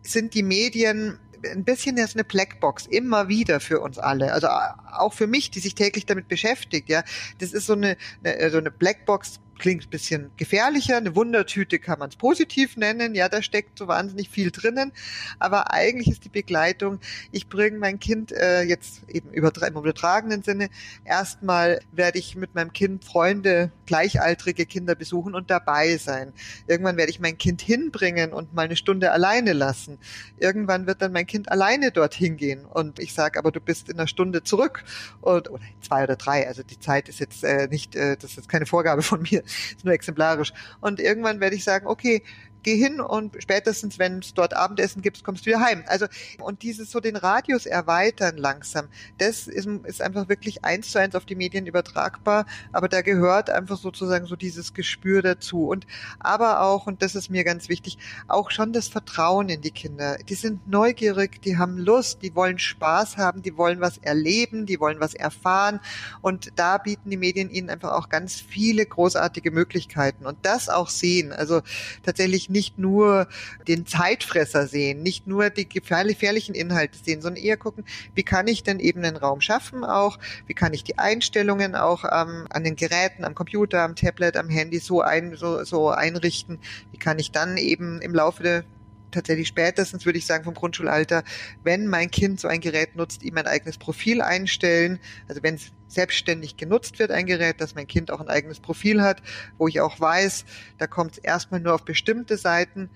sind 0.02 0.34
die 0.34 0.44
Medien 0.44 1.20
ein 1.46 1.64
bisschen 1.64 1.98
jetzt 1.98 2.16
eine 2.16 2.24
Blackbox 2.24 2.88
immer 2.88 3.28
wieder 3.28 3.60
für 3.60 3.80
uns 3.80 3.98
alle. 3.98 4.34
Also 4.34 4.48
auch 4.48 5.14
für 5.14 5.28
mich, 5.28 5.52
die 5.52 5.60
sich 5.60 5.76
täglich 5.76 6.06
damit 6.06 6.28
beschäftigt. 6.28 6.90
Ja, 6.90 7.04
das 7.40 7.54
ist 7.54 7.68
so 7.68 7.74
eine, 7.74 7.98
eine 8.24 8.50
so 8.50 8.58
eine 8.58 8.72
Blackbox 8.72 9.40
klingt 9.58 9.86
ein 9.86 9.90
bisschen 9.90 10.32
gefährlicher. 10.38 10.98
Eine 10.98 11.16
Wundertüte 11.16 11.80
kann 11.80 12.00
man 12.00 12.10
es 12.10 12.16
positiv 12.16 12.78
nennen. 12.78 13.16
Ja, 13.16 13.30
da 13.30 13.42
steckt 13.42 13.78
so 13.78 13.88
wahnsinnig 13.88 14.30
viel 14.30 14.52
drinnen. 14.52 14.92
Aber 15.40 15.72
eigentlich 15.72 16.10
ist 16.10 16.26
die 16.26 16.30
Begleitung, 16.30 17.00
ich 17.32 17.48
bringe 17.48 17.78
mein 17.78 18.00
Kind 18.00 18.32
äh, 18.32 18.64
jetzt 18.64 19.02
eben 19.10 19.32
über, 19.32 19.52
im 19.68 19.76
übertragenen 19.76 20.44
Sinne, 20.44 20.70
erstmal 21.06 21.80
werde 21.92 22.20
ich 22.20 22.36
mit 22.36 22.56
meinem 22.56 22.74
Kind 22.74 23.06
Freunde, 23.06 23.72
gleichaltrige 23.88 24.68
Kinder 24.68 24.94
besuchen 24.94 25.34
und 25.34 25.50
dabei 25.50 25.98
sein. 25.98 26.34
Irgendwann 26.68 26.98
werde 26.98 27.10
ich 27.10 27.20
mein 27.20 27.38
Kind 27.38 27.62
hinbringen 27.62 28.34
und 28.34 28.54
mal 28.54 28.66
eine 28.66 28.76
Stunde 28.76 29.12
alleine 29.12 29.54
lassen. 29.54 29.98
Irgendwann 30.38 30.86
wird 30.86 31.02
dann 31.02 31.12
mein 31.12 31.26
Kind 31.26 31.52
alleine 31.52 31.92
dorthin 31.92 32.38
gehen 32.38 32.66
und 32.66 33.00
ich 33.00 33.14
sage, 33.14 33.40
aber 33.40 33.52
du 33.52 33.60
bist 33.60 33.90
in 33.90 33.98
einer 33.98 34.08
Stunde 34.08 34.44
zurück 34.44 34.84
und, 35.22 35.50
oder 35.50 35.64
zwei 35.82 36.04
oder 36.04 36.16
drei. 36.16 36.48
Also 36.48 36.62
die 36.62 36.80
Zeit 36.80 37.10
ist 37.10 37.20
jetzt 37.20 37.44
äh, 37.44 37.68
nicht, 37.68 37.96
äh, 37.96 38.16
das 38.16 38.32
ist 38.32 38.38
jetzt 38.38 38.50
keine 38.50 38.68
Vorgabe 38.68 39.02
von 39.02 39.24
mir 39.24 39.44
ist 39.76 39.84
nur 39.84 39.94
exemplarisch. 39.94 40.54
Und 40.82 41.00
irgendwann 41.00 41.40
werde 41.40 41.56
ich 41.56 41.64
sagen, 41.64 41.88
okay, 41.88 42.22
geh 42.68 42.76
hin 42.76 43.00
und 43.00 43.34
spätestens, 43.42 43.98
wenn 43.98 44.20
es 44.20 44.34
dort 44.34 44.54
Abendessen 44.54 45.02
gibt, 45.02 45.24
kommst 45.24 45.46
du 45.46 45.52
wieder 45.52 45.62
heim. 45.62 45.86
Also, 45.88 46.06
und 46.42 46.64
dieses 46.64 46.92
so 46.92 47.00
den 47.00 47.16
Radius 47.16 47.66
erweitern 47.66 48.36
langsam, 48.36 48.90
das 49.20 49.48
ist, 49.48 49.70
ist 49.86 50.02
einfach 50.02 50.28
wirklich 50.28 50.66
eins 50.66 50.92
zu 50.92 51.00
eins 51.00 51.16
auf 51.16 51.24
die 51.24 51.36
Medien 51.36 51.66
übertragbar, 51.66 52.46
aber 52.74 52.90
da 52.90 53.02
gehört 53.04 53.50
einfach 53.50 53.78
sozusagen 53.78 54.26
so 54.26 54.36
dieses 54.36 54.74
Gespür 54.74 55.22
dazu. 55.22 55.70
Und 55.70 55.88
aber 56.20 56.60
auch, 56.60 56.88
und 56.88 57.02
das 57.02 57.16
ist 57.16 57.30
mir 57.30 57.46
ganz 57.46 57.70
wichtig, 57.70 58.00
auch 58.28 58.52
schon 58.52 58.74
das 58.74 58.90
Vertrauen 58.90 59.48
in 59.48 59.62
die 59.62 59.72
Kinder. 59.72 60.18
Die 60.28 60.36
sind 60.36 60.68
neugierig, 60.68 61.42
die 61.44 61.58
haben 61.58 61.78
Lust, 61.78 62.22
die 62.22 62.36
wollen 62.36 62.60
Spaß 62.60 63.16
haben, 63.16 63.44
die 63.44 63.56
wollen 63.56 63.80
was 63.80 63.98
erleben, 64.00 64.66
die 64.66 64.82
wollen 64.82 65.00
was 65.00 65.14
erfahren. 65.14 65.80
Und 66.22 66.52
da 66.58 66.80
bieten 66.80 67.12
die 67.12 67.16
Medien 67.16 67.50
ihnen 67.50 67.70
einfach 67.70 67.94
auch 67.94 68.10
ganz 68.10 68.42
viele 68.42 68.86
großartige 68.86 69.52
Möglichkeiten. 69.52 70.26
Und 70.26 70.40
das 70.42 70.68
auch 70.68 70.90
sehen. 70.90 71.32
Also 71.32 71.62
tatsächlich 72.04 72.50
nicht 72.50 72.57
nur 72.78 73.28
den 73.68 73.86
Zeitfresser 73.86 74.68
sehen, 74.68 75.04
nicht 75.04 75.28
nur 75.28 75.50
die 75.50 75.68
gefährlichen 75.68 76.56
Inhalte 76.56 76.98
sehen, 76.98 77.22
sondern 77.22 77.44
eher 77.44 77.58
gucken, 77.58 77.86
wie 78.16 78.24
kann 78.24 78.48
ich 78.48 78.64
denn 78.64 78.80
eben 78.80 79.04
einen 79.04 79.18
Raum 79.18 79.42
schaffen 79.42 79.84
auch, 79.84 80.18
wie 80.48 80.54
kann 80.54 80.74
ich 80.74 80.84
die 80.84 80.98
Einstellungen 80.98 81.76
auch 81.76 82.04
ähm, 82.04 82.48
an 82.50 82.64
den 82.64 82.76
Geräten, 82.76 83.24
am 83.24 83.36
Computer, 83.36 83.84
am 83.84 83.96
Tablet, 83.96 84.38
am 84.38 84.50
Handy 84.50 84.80
so, 84.80 85.02
ein, 85.02 85.36
so, 85.36 85.64
so 85.64 85.90
einrichten, 85.90 86.60
wie 86.92 86.98
kann 86.98 87.20
ich 87.20 87.32
dann 87.32 87.58
eben 87.58 88.02
im 88.02 88.14
Laufe 88.14 88.44
der 88.44 88.64
tatsächlich 89.12 89.48
spätestens, 89.48 90.06
würde 90.06 90.20
ich 90.20 90.26
sagen, 90.26 90.44
vom 90.44 90.54
Grundschulalter, 90.54 91.24
wenn 91.64 91.88
mein 91.88 92.12
Kind 92.12 92.40
so 92.40 92.48
ein 92.48 92.62
Gerät 92.62 92.96
nutzt, 92.96 93.24
ihm 93.24 93.38
ein 93.38 93.48
eigenes 93.48 93.78
Profil 93.78 94.22
einstellen. 94.22 95.00
Also 95.28 95.44
wenn 95.44 95.56
es 95.56 95.72
selbstständig 95.88 96.58
genutzt 96.58 97.00
wird, 97.00 97.12
ein 97.12 97.26
Gerät, 97.26 97.62
dass 97.62 97.76
mein 97.76 97.88
Kind 97.88 98.12
auch 98.12 98.20
ein 98.20 98.28
eigenes 98.28 98.60
Profil 98.60 99.02
hat, 99.02 99.22
wo 99.58 99.68
ich 99.68 99.82
auch 99.82 100.00
weiß, 100.00 100.46
da 100.78 100.88
kommt 100.88 101.14
es 101.14 101.18
erstmal 101.20 101.60
nur 101.60 101.74
auf 101.74 101.86
bestimmte 101.86 102.38
Seiten. 102.38 102.90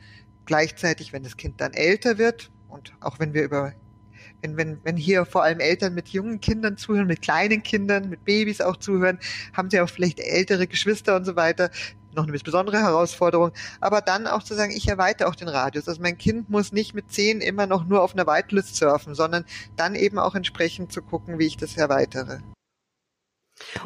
Gleichzeitig, 0.46 1.14
wenn 1.14 1.24
das 1.24 1.38
Kind 1.38 1.62
dann 1.62 1.74
älter 1.74 2.18
wird 2.18 2.52
und 2.68 2.94
auch 3.00 3.20
wenn 3.20 3.34
wir 3.34 3.44
über 3.44 3.74
wenn, 4.42 4.58
wenn, 4.58 4.80
wenn 4.84 4.98
hier 4.98 5.26
vor 5.26 5.44
allem 5.44 5.60
Eltern 5.60 5.94
mit 5.94 6.10
jungen 6.10 6.40
Kindern 6.42 6.78
zuhören, 6.78 7.08
mit 7.08 7.22
kleinen 7.22 7.64
Kindern, 7.64 8.10
mit 8.10 8.26
Babys 8.26 8.62
auch 8.62 8.78
zuhören, 8.78 9.20
haben 9.54 9.70
sie 9.70 9.80
auch 9.80 9.90
vielleicht 9.90 10.20
ältere 10.20 10.68
Geschwister 10.68 11.16
und 11.16 11.26
so 11.26 11.36
weiter, 11.36 11.70
noch 12.16 12.28
eine 12.28 12.38
besondere 12.38 12.80
Herausforderung. 12.80 13.52
Aber 13.80 14.02
dann 14.02 14.28
auch 14.28 14.44
zu 14.44 14.56
sagen, 14.56 14.72
ich 14.72 14.88
erweitere 14.88 15.28
auch 15.28 15.36
den 15.36 15.48
Radius. 15.48 15.88
Also 15.88 16.02
mein 16.02 16.18
Kind 16.18 16.50
muss 16.50 16.72
nicht 16.72 16.94
mit 16.94 17.12
zehn 17.12 17.42
immer 17.42 17.68
noch 17.68 17.86
nur 17.86 18.02
auf 18.02 18.14
einer 18.14 18.28
Whitelist 18.28 18.76
surfen, 18.76 19.16
sondern 19.16 19.46
dann 19.76 19.96
eben 19.96 20.20
auch 20.20 20.36
entsprechend 20.36 20.92
zu 20.92 21.02
gucken, 21.02 21.40
wie 21.40 21.48
ich 21.48 21.58
das 21.58 21.78
erweitere. 21.78 22.40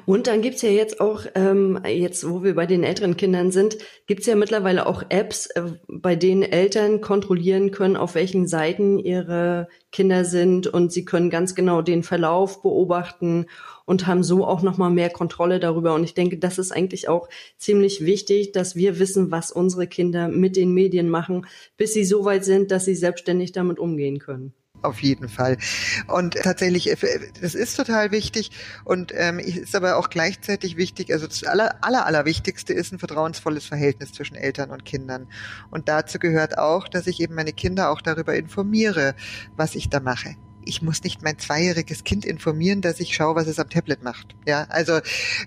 Und 0.05 0.27
dann 0.27 0.41
gibt's 0.41 0.61
ja 0.61 0.69
jetzt 0.69 0.99
auch, 0.99 1.25
ähm, 1.35 1.79
jetzt 1.85 2.27
wo 2.29 2.43
wir 2.43 2.55
bei 2.55 2.65
den 2.65 2.83
älteren 2.83 3.17
Kindern 3.17 3.51
sind, 3.51 3.77
gibt's 4.07 4.25
ja 4.25 4.35
mittlerweile 4.35 4.87
auch 4.87 5.03
Apps, 5.09 5.47
äh, 5.47 5.63
bei 5.87 6.15
denen 6.15 6.43
Eltern 6.43 7.01
kontrollieren 7.01 7.71
können, 7.71 7.97
auf 7.97 8.15
welchen 8.15 8.47
Seiten 8.47 8.99
ihre 8.99 9.67
Kinder 9.91 10.25
sind 10.25 10.67
und 10.67 10.91
sie 10.91 11.05
können 11.05 11.29
ganz 11.29 11.55
genau 11.55 11.81
den 11.81 12.03
Verlauf 12.03 12.61
beobachten 12.61 13.45
und 13.85 14.07
haben 14.07 14.23
so 14.23 14.45
auch 14.45 14.61
nochmal 14.61 14.91
mehr 14.91 15.09
Kontrolle 15.09 15.59
darüber. 15.59 15.93
Und 15.93 16.03
ich 16.03 16.13
denke, 16.13 16.37
das 16.37 16.57
ist 16.57 16.71
eigentlich 16.71 17.07
auch 17.07 17.29
ziemlich 17.57 18.03
wichtig, 18.03 18.51
dass 18.51 18.75
wir 18.75 18.99
wissen, 18.99 19.31
was 19.31 19.51
unsere 19.51 19.87
Kinder 19.87 20.27
mit 20.27 20.55
den 20.55 20.73
Medien 20.73 21.09
machen, 21.09 21.45
bis 21.77 21.93
sie 21.93 22.03
so 22.03 22.25
weit 22.25 22.43
sind, 22.43 22.71
dass 22.71 22.85
sie 22.85 22.95
selbstständig 22.95 23.51
damit 23.51 23.79
umgehen 23.79 24.19
können 24.19 24.53
auf 24.81 25.01
jeden 25.01 25.29
Fall. 25.29 25.57
Und 26.07 26.35
tatsächlich, 26.35 26.91
äh, 26.91 27.19
das 27.41 27.55
ist 27.55 27.75
total 27.75 28.11
wichtig 28.11 28.51
und 28.83 29.11
ähm, 29.15 29.39
ist 29.39 29.75
aber 29.75 29.97
auch 29.97 30.09
gleichzeitig 30.09 30.77
wichtig, 30.77 31.11
also 31.11 31.27
das 31.27 31.43
aller, 31.43 31.83
aller, 31.83 32.05
allerwichtigste 32.05 32.73
ist 32.73 32.91
ein 32.91 32.99
vertrauensvolles 32.99 33.65
Verhältnis 33.65 34.13
zwischen 34.13 34.35
Eltern 34.35 34.71
und 34.71 34.85
Kindern. 34.85 35.27
Und 35.69 35.87
dazu 35.87 36.19
gehört 36.19 36.57
auch, 36.57 36.87
dass 36.87 37.07
ich 37.07 37.19
eben 37.19 37.35
meine 37.35 37.53
Kinder 37.53 37.89
auch 37.89 38.01
darüber 38.01 38.35
informiere, 38.35 39.15
was 39.55 39.75
ich 39.75 39.89
da 39.89 39.99
mache 39.99 40.35
ich 40.65 40.81
muss 40.81 41.03
nicht 41.03 41.21
mein 41.21 41.39
zweijähriges 41.39 42.03
Kind 42.03 42.25
informieren, 42.25 42.81
dass 42.81 42.99
ich 42.99 43.15
schaue, 43.15 43.35
was 43.35 43.47
es 43.47 43.59
am 43.59 43.69
Tablet 43.69 44.03
macht. 44.03 44.35
Ja, 44.45 44.65
also 44.69 44.99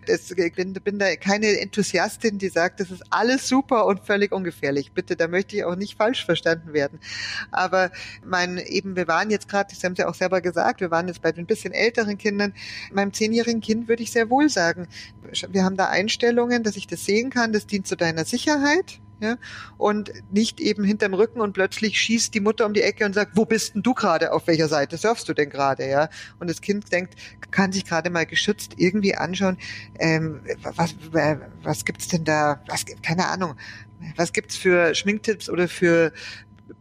das, 0.07 0.31
ich 0.31 0.55
bin, 0.55 0.73
bin 0.73 0.99
da 0.99 1.17
keine 1.17 1.61
Enthusiastin, 1.61 2.39
die 2.39 2.49
sagt, 2.49 2.81
das 2.81 2.91
ist 2.91 3.03
alles 3.11 3.49
super 3.49 3.87
und 3.87 4.01
völlig 4.01 4.33
ungefährlich. 4.33 4.93
Bitte, 4.93 5.17
da 5.17 5.29
möchte 5.29 5.57
ich 5.57 5.65
auch 5.65 5.77
nicht 5.77 5.97
falsch 5.97 6.25
verstanden 6.25 6.73
werden. 6.73 7.01
Aber 7.51 7.91
mein 8.25 8.59
eben, 8.59 8.97
wir 8.97 9.09
waren 9.09 9.31
jetzt 9.31 9.49
gerade, 9.49 9.75
das 9.75 9.83
haben 9.85 9.97
Sie 9.97 10.05
auch 10.05 10.15
selber 10.15 10.41
gesagt, 10.41 10.81
wir 10.81 10.91
waren 10.91 11.09
jetzt 11.09 11.23
bei 11.23 11.33
den 11.33 11.47
bisschen 11.47 11.73
älteren 11.73 12.19
Kindern. 12.19 12.55
Meinem 12.93 13.13
zehnjährigen 13.13 13.61
Kind 13.61 13.89
würde 13.89 14.03
ich 14.03 14.13
sehr 14.13 14.31
wohl 14.31 14.49
sagen, 14.49 14.89
wir 15.51 15.65
haben 15.65 15.77
da 15.77 15.89
Einstellungen, 15.89 16.63
dass 16.63 16.77
ich 16.77 16.87
das 16.87 17.05
sehen 17.05 17.31
kann, 17.31 17.53
das 17.53 17.67
dient 17.67 17.87
zu 17.87 17.97
deiner 17.97 18.25
Sicherheit 18.25 19.01
ja, 19.21 19.37
und 19.77 20.13
nicht 20.31 20.61
eben 20.61 20.85
hinterm 20.85 21.15
Rücken 21.15 21.41
und 21.41 21.53
plötzlich 21.53 21.99
schießt 22.01 22.33
die 22.35 22.41
Mutter 22.41 22.67
um 22.67 22.75
die 22.75 22.83
Ecke 22.83 23.05
und 23.05 23.15
sagt, 23.15 23.33
wo 23.35 23.45
bist 23.45 23.75
denn 23.75 23.83
du 23.83 23.95
gerade, 23.95 24.33
auf 24.33 24.47
welcher 24.47 24.69
Seite 24.69 24.97
surfst 24.97 25.29
du 25.29 25.35
denn 25.35 25.51
gerade, 25.51 25.89
ja? 25.89 26.09
Und 26.39 26.49
das 26.49 26.61
Kind 26.61 26.93
denkt, 26.93 27.15
kann 27.51 27.73
sich 27.73 27.85
gerade 27.85 28.11
mal 28.11 28.27
geschützt 28.27 28.75
irgendwie 28.77 29.15
anschauen, 29.15 29.59
ähm, 29.99 30.41
was, 30.63 30.95
was 31.63 31.85
gibt's 31.85 32.09
denn 32.09 32.25
da, 32.25 32.63
was, 32.69 32.85
keine 33.03 33.27
Ahnung, 33.27 33.55
was 34.17 34.33
gibt's 34.33 34.57
für 34.57 34.95
Schminktipps 34.95 35.51
oder 35.51 35.69
für 35.69 36.13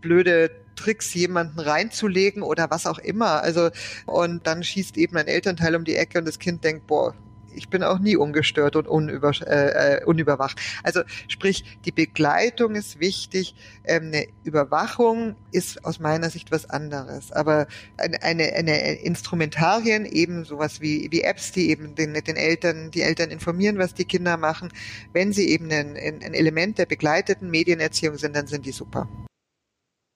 blöde 0.02 0.52
Tricks, 0.76 1.13
jemanden 1.13 1.60
reinzulegen 1.60 2.43
oder 2.43 2.69
was 2.69 2.86
auch 2.86 3.00
immer. 3.00 3.41
Also, 3.41 3.71
und 4.06 4.45
dann 4.47 4.63
schießt 4.63 4.97
eben 4.97 5.17
ein 5.17 5.28
Elternteil 5.28 5.76
um 5.76 5.84
die 5.84 5.95
Ecke 5.95 6.19
und 6.19 6.26
das 6.26 6.39
Kind 6.39 6.63
denkt, 6.63 6.88
boah, 6.88 7.15
ich 7.58 7.70
bin 7.70 7.84
auch 7.84 8.00
nie 8.00 8.15
ungestört 8.15 8.76
und 8.76 8.88
unüber, 8.88 9.32
äh, 9.46 9.98
äh, 9.98 10.04
unüberwacht. 10.06 10.60
Also 10.84 11.02
sprich, 11.28 11.80
die 11.86 11.91
Begleitung 11.91 12.76
ist 12.76 13.00
wichtig. 13.00 13.56
Ähm, 13.84 14.08
eine 14.08 14.28
Überwachung 14.43 15.36
ist 15.52 15.84
aus 15.84 16.00
meiner 16.00 16.30
Sicht 16.30 16.52
was 16.52 16.70
anderes. 16.70 17.32
Aber 17.32 17.67
eine, 17.98 18.22
eine, 18.22 18.54
eine 18.54 18.93
Instrumentarien, 19.02 20.06
eben 20.06 20.46
sowas 20.46 20.82
wie, 20.82 21.08
wie 21.12 21.22
Apps, 21.22 21.52
die 21.52 21.70
eben 21.70 21.96
den, 21.96 22.13
den 22.13 22.36
Eltern, 22.36 22.91
die 22.91 23.02
Eltern 23.02 23.32
informieren, 23.32 23.78
was 23.78 23.93
die 23.93 24.06
Kinder 24.06 24.38
machen, 24.38 24.70
wenn 25.13 25.34
sie 25.34 25.50
eben 25.50 25.72
ein, 25.72 25.96
ein 25.98 26.34
Element 26.34 26.78
der 26.78 26.86
begleiteten 26.86 27.50
Medienerziehung 27.50 28.17
sind, 28.17 28.36
dann 28.36 28.48
sind 28.48 28.65
die 28.65 28.72
super. 28.72 29.10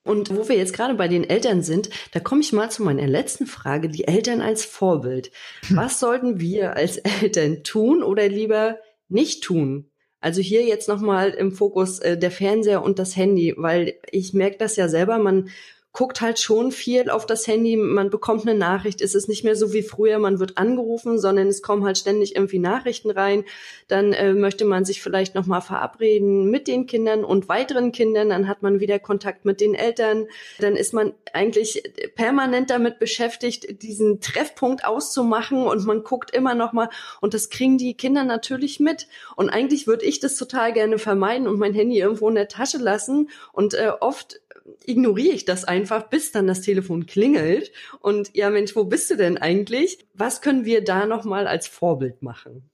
Und 0.04 0.36
wo 0.36 0.48
wir 0.50 0.58
jetzt 0.58 0.74
gerade 0.74 0.96
bei 0.96 1.08
den 1.08 1.30
Eltern 1.30 1.62
sind, 1.62 1.90
da 2.12 2.20
komme 2.20 2.42
ich 2.42 2.54
mal 2.54 2.72
zu 2.72 2.84
meiner 2.84 3.08
letzten 3.08 3.46
Frage, 3.46 3.88
die 3.88 4.08
Eltern 4.08 4.42
als 4.42 4.66
Vorbild. 4.66 5.32
Hm. 5.68 5.78
Was 5.78 6.00
sollten 6.00 6.40
wir 6.40 6.76
als 6.76 6.98
Eltern 7.22 7.64
tun 7.64 8.02
oder 8.02 8.28
lieber 8.28 8.78
nicht 9.10 9.44
tun? 9.44 9.92
Also 10.20 10.42
hier 10.42 10.64
jetzt 10.64 10.88
nochmal 10.88 11.32
im 11.32 11.52
Fokus 11.52 12.00
äh, 12.00 12.18
der 12.18 12.32
Fernseher 12.32 12.84
und 12.84 13.00
das 13.00 13.16
Handy, 13.16 13.56
weil 13.58 13.96
ich 14.12 14.34
merke 14.34 14.58
das 14.58 14.76
ja 14.76 14.88
selber, 14.88 15.18
man 15.18 15.50
guckt 15.94 16.22
halt 16.22 16.40
schon 16.40 16.72
viel 16.72 17.10
auf 17.10 17.26
das 17.26 17.48
Handy, 17.48 17.76
man 17.76 18.10
bekommt 18.10 18.48
eine 18.48 18.58
Nachricht, 18.58 19.02
es 19.02 19.14
ist 19.14 19.28
nicht 19.28 19.44
mehr 19.44 19.58
so 19.58 19.74
wie 19.74 19.84
früher, 19.84 20.20
man 20.20 20.40
wird 20.40 20.58
angerufen, 20.58 21.20
sondern 21.20 21.48
es 21.48 21.62
kommen 21.62 21.84
halt 21.84 21.98
ständig 21.98 22.36
irgendwie 22.36 22.60
Nachrichten 22.60 23.12
rein. 23.12 23.44
Dann 23.90 24.14
äh, 24.14 24.34
möchte 24.34 24.64
man 24.64 24.86
sich 24.86 25.02
vielleicht 25.02 25.36
nochmal 25.36 25.62
verabreden 25.62 26.50
mit 26.50 26.68
den 26.68 26.86
Kindern 26.86 27.26
und 27.26 27.50
weiteren 27.50 27.92
Kindern, 27.92 28.30
dann 28.30 28.48
hat 28.48 28.62
man 28.62 28.80
wieder 28.80 29.00
Kontakt 29.00 29.44
mit 29.44 29.60
den 29.60 29.76
Eltern, 29.76 30.28
dann 30.60 30.78
ist 30.78 30.94
man 30.94 31.14
eigentlich 31.34 31.84
permanent 32.16 32.70
damit 32.70 33.00
beschäftigt, 33.00 33.82
diesen 33.82 34.22
Treffpunkt 34.22 34.86
auszumachen 34.86 35.64
und 35.64 35.86
man 35.86 36.04
guckt 36.04 36.34
immer 36.34 36.56
nochmal 36.56 36.90
und 37.20 37.34
das 37.34 37.50
kriegen 37.50 37.78
die 37.78 37.96
Kinder 37.96 38.24
natürlich 38.24 38.80
mit. 38.80 39.08
Und 39.36 39.50
eigentlich 39.50 39.88
würde 39.88 40.06
ich 40.06 40.22
das 40.22 40.38
total 40.38 40.72
gerne 40.72 41.00
vermeiden 41.00 41.50
und 41.50 41.60
mein 41.60 41.74
Handy 41.74 42.00
irgendwo 42.00 42.30
in 42.30 42.36
der 42.36 42.48
Tasche 42.48 42.78
lassen 42.78 43.30
und 43.52 43.74
äh, 43.74 43.92
oft 44.00 44.40
ignoriere 44.86 45.36
ich 45.36 45.45
das 45.45 45.63
einfach, 45.63 46.10
bis 46.10 46.32
dann 46.32 46.47
das 46.47 46.62
Telefon 46.62 47.06
klingelt. 47.06 47.71
Und 48.00 48.36
ja, 48.36 48.50
Mensch, 48.50 48.76
wo 48.76 48.84
bist 48.86 49.10
du 49.10 49.17
denn 49.17 49.38
eigentlich? 49.38 50.06
Was 50.13 50.41
können 50.41 50.65
wir 50.65 50.84
da 50.84 51.06
nochmal 51.06 51.47
als 51.47 51.67
Vorbild 51.67 52.21
machen? 52.21 52.69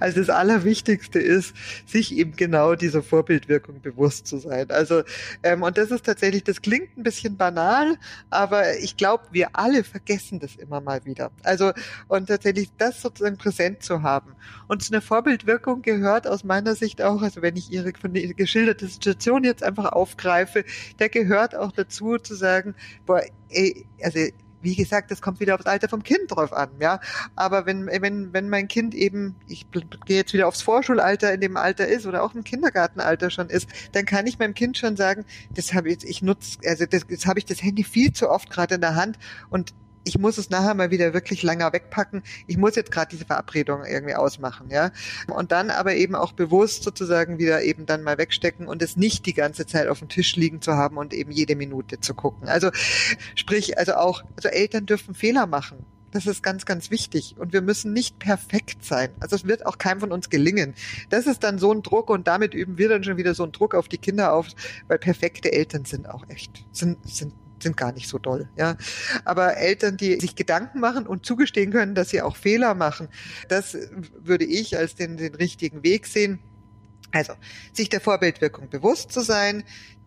Also 0.00 0.20
das 0.20 0.30
Allerwichtigste 0.30 1.18
ist, 1.18 1.54
sich 1.86 2.16
eben 2.16 2.36
genau 2.36 2.74
dieser 2.74 3.02
Vorbildwirkung 3.02 3.80
bewusst 3.80 4.26
zu 4.26 4.38
sein. 4.38 4.70
Also 4.70 5.02
ähm, 5.42 5.62
und 5.62 5.78
das 5.78 5.90
ist 5.90 6.06
tatsächlich, 6.06 6.44
das 6.44 6.62
klingt 6.62 6.96
ein 6.96 7.02
bisschen 7.02 7.36
banal, 7.36 7.96
aber 8.30 8.78
ich 8.78 8.96
glaube, 8.96 9.24
wir 9.32 9.50
alle 9.52 9.84
vergessen 9.84 10.40
das 10.40 10.56
immer 10.56 10.80
mal 10.80 11.04
wieder. 11.04 11.30
Also 11.42 11.72
und 12.08 12.26
tatsächlich 12.26 12.70
das 12.78 13.00
sozusagen 13.00 13.36
präsent 13.36 13.82
zu 13.82 14.02
haben. 14.02 14.34
Und 14.68 14.82
zu 14.82 14.92
einer 14.92 15.02
Vorbildwirkung 15.02 15.82
gehört 15.82 16.26
aus 16.26 16.44
meiner 16.44 16.74
Sicht 16.74 17.02
auch, 17.02 17.22
also 17.22 17.42
wenn 17.42 17.56
ich 17.56 17.70
Ihre 17.70 17.92
von 18.00 18.12
der 18.14 18.34
geschilderte 18.34 18.86
Situation 18.86 19.44
jetzt 19.44 19.62
einfach 19.62 19.92
aufgreife, 19.92 20.64
da 20.98 21.08
gehört 21.08 21.54
auch 21.54 21.72
dazu 21.72 22.18
zu 22.18 22.34
sagen, 22.34 22.74
boah, 23.06 23.22
ey, 23.50 23.86
also 24.02 24.18
wie 24.64 24.74
gesagt, 24.74 25.10
das 25.10 25.22
kommt 25.22 25.40
wieder 25.40 25.54
aufs 25.54 25.66
Alter 25.66 25.88
vom 25.88 26.02
Kind 26.02 26.30
drauf 26.30 26.52
an, 26.52 26.70
ja. 26.80 27.00
Aber 27.36 27.66
wenn, 27.66 27.86
wenn, 27.86 28.32
wenn 28.32 28.48
mein 28.48 28.66
Kind 28.68 28.94
eben, 28.94 29.36
ich 29.46 29.66
gehe 29.70 30.16
jetzt 30.16 30.32
wieder 30.32 30.48
aufs 30.48 30.62
Vorschulalter 30.62 31.32
in 31.32 31.40
dem 31.40 31.56
Alter 31.56 31.86
ist 31.86 32.06
oder 32.06 32.22
auch 32.22 32.34
im 32.34 32.42
Kindergartenalter 32.44 33.30
schon 33.30 33.50
ist, 33.50 33.68
dann 33.92 34.06
kann 34.06 34.26
ich 34.26 34.38
meinem 34.38 34.54
Kind 34.54 34.78
schon 34.78 34.96
sagen, 34.96 35.24
das 35.54 35.74
habe 35.74 35.90
ich, 35.90 36.04
ich 36.04 36.22
nutze, 36.22 36.58
also 36.66 36.86
das, 36.86 37.06
jetzt 37.08 37.26
habe 37.26 37.38
ich 37.38 37.44
das 37.44 37.62
Handy 37.62 37.84
viel 37.84 38.12
zu 38.12 38.30
oft 38.30 38.50
gerade 38.50 38.76
in 38.76 38.80
der 38.80 38.96
Hand 38.96 39.18
und 39.50 39.74
ich 40.04 40.18
muss 40.18 40.38
es 40.38 40.50
nachher 40.50 40.74
mal 40.74 40.90
wieder 40.90 41.14
wirklich 41.14 41.42
länger 41.42 41.72
wegpacken. 41.72 42.22
Ich 42.46 42.56
muss 42.56 42.76
jetzt 42.76 42.92
gerade 42.92 43.08
diese 43.10 43.24
Verabredung 43.24 43.84
irgendwie 43.84 44.14
ausmachen, 44.14 44.70
ja. 44.70 44.90
Und 45.28 45.52
dann 45.52 45.70
aber 45.70 45.94
eben 45.94 46.14
auch 46.14 46.32
bewusst 46.32 46.82
sozusagen 46.82 47.38
wieder 47.38 47.62
eben 47.62 47.86
dann 47.86 48.02
mal 48.02 48.18
wegstecken 48.18 48.66
und 48.66 48.82
es 48.82 48.96
nicht 48.96 49.26
die 49.26 49.34
ganze 49.34 49.66
Zeit 49.66 49.88
auf 49.88 49.98
dem 49.98 50.08
Tisch 50.08 50.36
liegen 50.36 50.60
zu 50.60 50.74
haben 50.74 50.98
und 50.98 51.14
eben 51.14 51.30
jede 51.30 51.56
Minute 51.56 52.00
zu 52.00 52.14
gucken. 52.14 52.48
Also 52.48 52.70
sprich, 53.34 53.78
also 53.78 53.94
auch, 53.94 54.22
also 54.36 54.48
Eltern 54.48 54.86
dürfen 54.86 55.14
Fehler 55.14 55.46
machen. 55.46 55.86
Das 56.14 56.26
ist 56.26 56.44
ganz, 56.44 56.64
ganz 56.64 56.92
wichtig. 56.92 57.34
Und 57.38 57.52
wir 57.52 57.60
müssen 57.60 57.92
nicht 57.92 58.20
perfekt 58.20 58.84
sein. 58.84 59.10
Also 59.18 59.34
es 59.34 59.46
wird 59.46 59.66
auch 59.66 59.78
keinem 59.78 59.98
von 59.98 60.12
uns 60.12 60.30
gelingen. 60.30 60.74
Das 61.10 61.26
ist 61.26 61.42
dann 61.42 61.58
so 61.58 61.72
ein 61.72 61.82
Druck 61.82 62.08
und 62.08 62.28
damit 62.28 62.54
üben 62.54 62.78
wir 62.78 62.88
dann 62.88 63.02
schon 63.02 63.16
wieder 63.16 63.34
so 63.34 63.42
einen 63.42 63.50
Druck 63.50 63.74
auf 63.74 63.88
die 63.88 63.98
Kinder 63.98 64.32
auf, 64.32 64.46
weil 64.86 64.98
perfekte 64.98 65.52
Eltern 65.52 65.84
sind 65.84 66.08
auch 66.08 66.28
echt, 66.28 66.64
sind, 66.70 66.98
sind 67.08 67.34
sind 67.62 67.76
gar 67.76 67.92
nicht 67.92 68.08
so 68.08 68.18
doll, 68.18 68.48
ja. 68.56 68.76
Aber 69.24 69.56
Eltern, 69.56 69.96
die 69.96 70.20
sich 70.20 70.36
Gedanken 70.36 70.80
machen 70.80 71.06
und 71.06 71.24
zugestehen 71.24 71.70
können, 71.72 71.94
dass 71.94 72.10
sie 72.10 72.22
auch 72.22 72.36
Fehler 72.36 72.74
machen, 72.74 73.08
das 73.48 73.76
würde 74.18 74.44
ich 74.44 74.76
als 74.76 74.94
den, 74.94 75.16
den 75.16 75.34
richtigen 75.34 75.82
Weg 75.82 76.06
sehen. 76.06 76.40
Also, 77.12 77.34
sich 77.72 77.88
der 77.88 78.00
Vorbildwirkung 78.00 78.68
bewusst 78.68 79.12
zu 79.12 79.20
sein, 79.20 79.64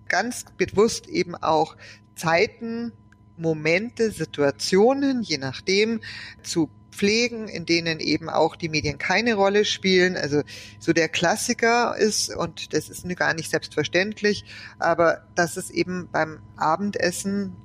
ganz 0.07 0.45
bewusst 0.57 1.07
eben 1.07 1.35
auch 1.35 1.77
Zeiten, 2.15 2.91
Momente, 3.37 4.11
Situationen, 4.11 5.21
je 5.21 5.37
nachdem, 5.37 6.01
zu 6.41 6.69
pflegen, 6.97 7.47
in 7.47 7.65
denen 7.65 7.99
eben 7.99 8.29
auch 8.29 8.55
die 8.55 8.69
Medien 8.69 8.97
keine 8.97 9.35
Rolle 9.35 9.65
spielen. 9.65 10.17
Also 10.17 10.41
so 10.79 10.93
der 10.93 11.09
Klassiker 11.09 11.95
ist, 11.95 12.35
und 12.35 12.73
das 12.73 12.89
ist 12.89 13.07
gar 13.15 13.33
nicht 13.33 13.51
selbstverständlich, 13.51 14.43
aber 14.79 15.27
dass 15.35 15.57
es 15.57 15.69
eben 15.69 16.09
beim 16.11 16.39
Abendessen 16.55 17.55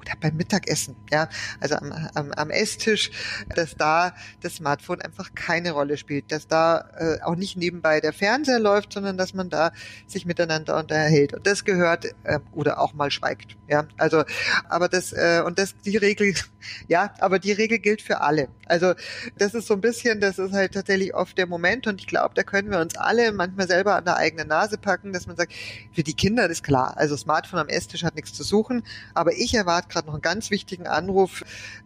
oder 0.00 0.14
beim 0.20 0.36
Mittagessen, 0.36 0.96
ja, 1.10 1.28
also 1.60 1.76
am, 1.76 1.92
am, 2.14 2.32
am 2.32 2.50
Esstisch, 2.50 3.10
dass 3.54 3.76
da 3.76 4.14
das 4.40 4.56
Smartphone 4.56 5.00
einfach 5.02 5.34
keine 5.34 5.72
Rolle 5.72 5.96
spielt, 5.96 6.32
dass 6.32 6.48
da 6.48 6.90
äh, 6.98 7.22
auch 7.22 7.36
nicht 7.36 7.56
nebenbei 7.56 8.00
der 8.00 8.12
Fernseher 8.12 8.58
läuft, 8.58 8.92
sondern 8.92 9.18
dass 9.18 9.34
man 9.34 9.50
da 9.50 9.72
sich 10.06 10.26
miteinander 10.26 10.78
unterhält. 10.78 11.34
Und 11.34 11.46
das 11.46 11.64
gehört 11.64 12.06
äh, 12.24 12.40
oder 12.52 12.80
auch 12.80 12.94
mal 12.94 13.10
schweigt, 13.10 13.56
ja. 13.68 13.86
Also, 13.98 14.24
aber 14.68 14.88
das 14.88 15.12
äh, 15.12 15.42
und 15.44 15.58
das 15.58 15.74
die 15.84 15.96
Regel, 15.96 16.34
ja, 16.88 17.12
aber 17.18 17.38
die 17.38 17.52
Regel 17.52 17.78
gilt 17.78 18.02
für 18.02 18.20
alle. 18.20 18.48
Also 18.66 18.94
das 19.36 19.54
ist 19.54 19.66
so 19.66 19.74
ein 19.74 19.80
bisschen, 19.80 20.20
das 20.20 20.38
ist 20.38 20.52
halt 20.52 20.72
tatsächlich 20.74 21.14
oft 21.14 21.36
der 21.36 21.46
Moment 21.46 21.86
und 21.86 22.00
ich 22.00 22.06
glaube, 22.06 22.34
da 22.34 22.42
können 22.42 22.70
wir 22.70 22.78
uns 22.78 22.96
alle 22.96 23.32
manchmal 23.32 23.66
selber 23.66 23.96
an 23.96 24.04
der 24.04 24.16
eigenen 24.16 24.48
Nase 24.48 24.78
packen, 24.78 25.12
dass 25.12 25.26
man 25.26 25.36
sagt, 25.36 25.52
für 25.92 26.02
die 26.02 26.14
Kinder 26.14 26.48
ist 26.48 26.62
klar, 26.62 26.96
also 26.96 27.16
Smartphone 27.16 27.60
am 27.60 27.68
Esstisch 27.68 28.04
hat 28.04 28.14
nichts 28.14 28.32
zu 28.32 28.44
suchen, 28.44 28.82
aber 29.14 29.32
ich 29.32 29.54
erwarte 29.54 29.88
gerade 29.90 30.06
noch 30.06 30.14
einen 30.14 30.22
ganz 30.22 30.50
wichtigen 30.50 30.86
Anruf 30.86 31.42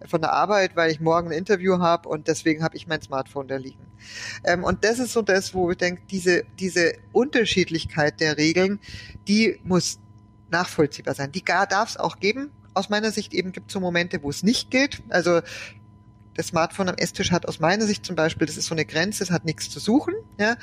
von 0.07 0.21
der 0.21 0.33
Arbeit, 0.33 0.77
weil 0.77 0.91
ich 0.91 1.01
morgen 1.01 1.29
ein 1.29 1.39
Interview 1.39 1.79
habe 1.79 2.09
und 2.09 2.29
deswegen 2.29 2.63
habe 2.63 2.77
ich 2.77 2.87
mein 2.87 3.03
Smartphone 3.03 3.49
da 3.49 3.57
liegen. 3.57 3.85
Ähm, 4.45 4.65
und 4.65 4.85
das 4.85 4.99
ist 4.99 5.13
so 5.13 5.23
das, 5.23 5.55
wo 5.55 5.71
ich 5.71 5.79
denke, 5.79 6.03
diese, 6.11 6.45
diese 6.59 6.95
Unterschiedlichkeit 7.13 8.21
der 8.21 8.37
Regeln, 8.37 8.79
die 9.27 9.59
muss 9.65 9.99
nachvollziehbar 10.51 11.15
sein. 11.15 11.33
Die 11.33 11.45
darf 11.45 11.91
es 11.91 11.97
auch 11.97 12.19
geben. 12.21 12.51
Aus 12.75 12.89
meiner 12.89 13.11
Sicht 13.11 13.35
eben 13.35 13.53
gibt 13.53 13.69
es 13.69 13.73
so 13.73 13.81
Momente, 13.81 14.23
wo 14.23 14.31
es 14.31 14.43
nicht 14.43 14.71
geht. 14.71 15.03
Also 15.09 15.41
das 16.35 16.49
Smartphone 16.49 16.89
am 16.89 16.97
Esstisch 16.97 17.31
hat 17.31 17.47
aus 17.47 17.61
meiner 17.61 17.87
Sicht 17.87 18.05
zum 18.05 18.17
Beispiel, 18.17 18.47
das 18.47 18.57
ist 18.57 18.67
so 18.67 18.75
eine 18.75 18.85
Grenze, 18.85 19.23
es 19.23 19.31
hat 19.31 19.45
nichts 19.45 19.71
zu 19.71 19.81
suchen. 19.81 20.15
Ja? 20.39 20.57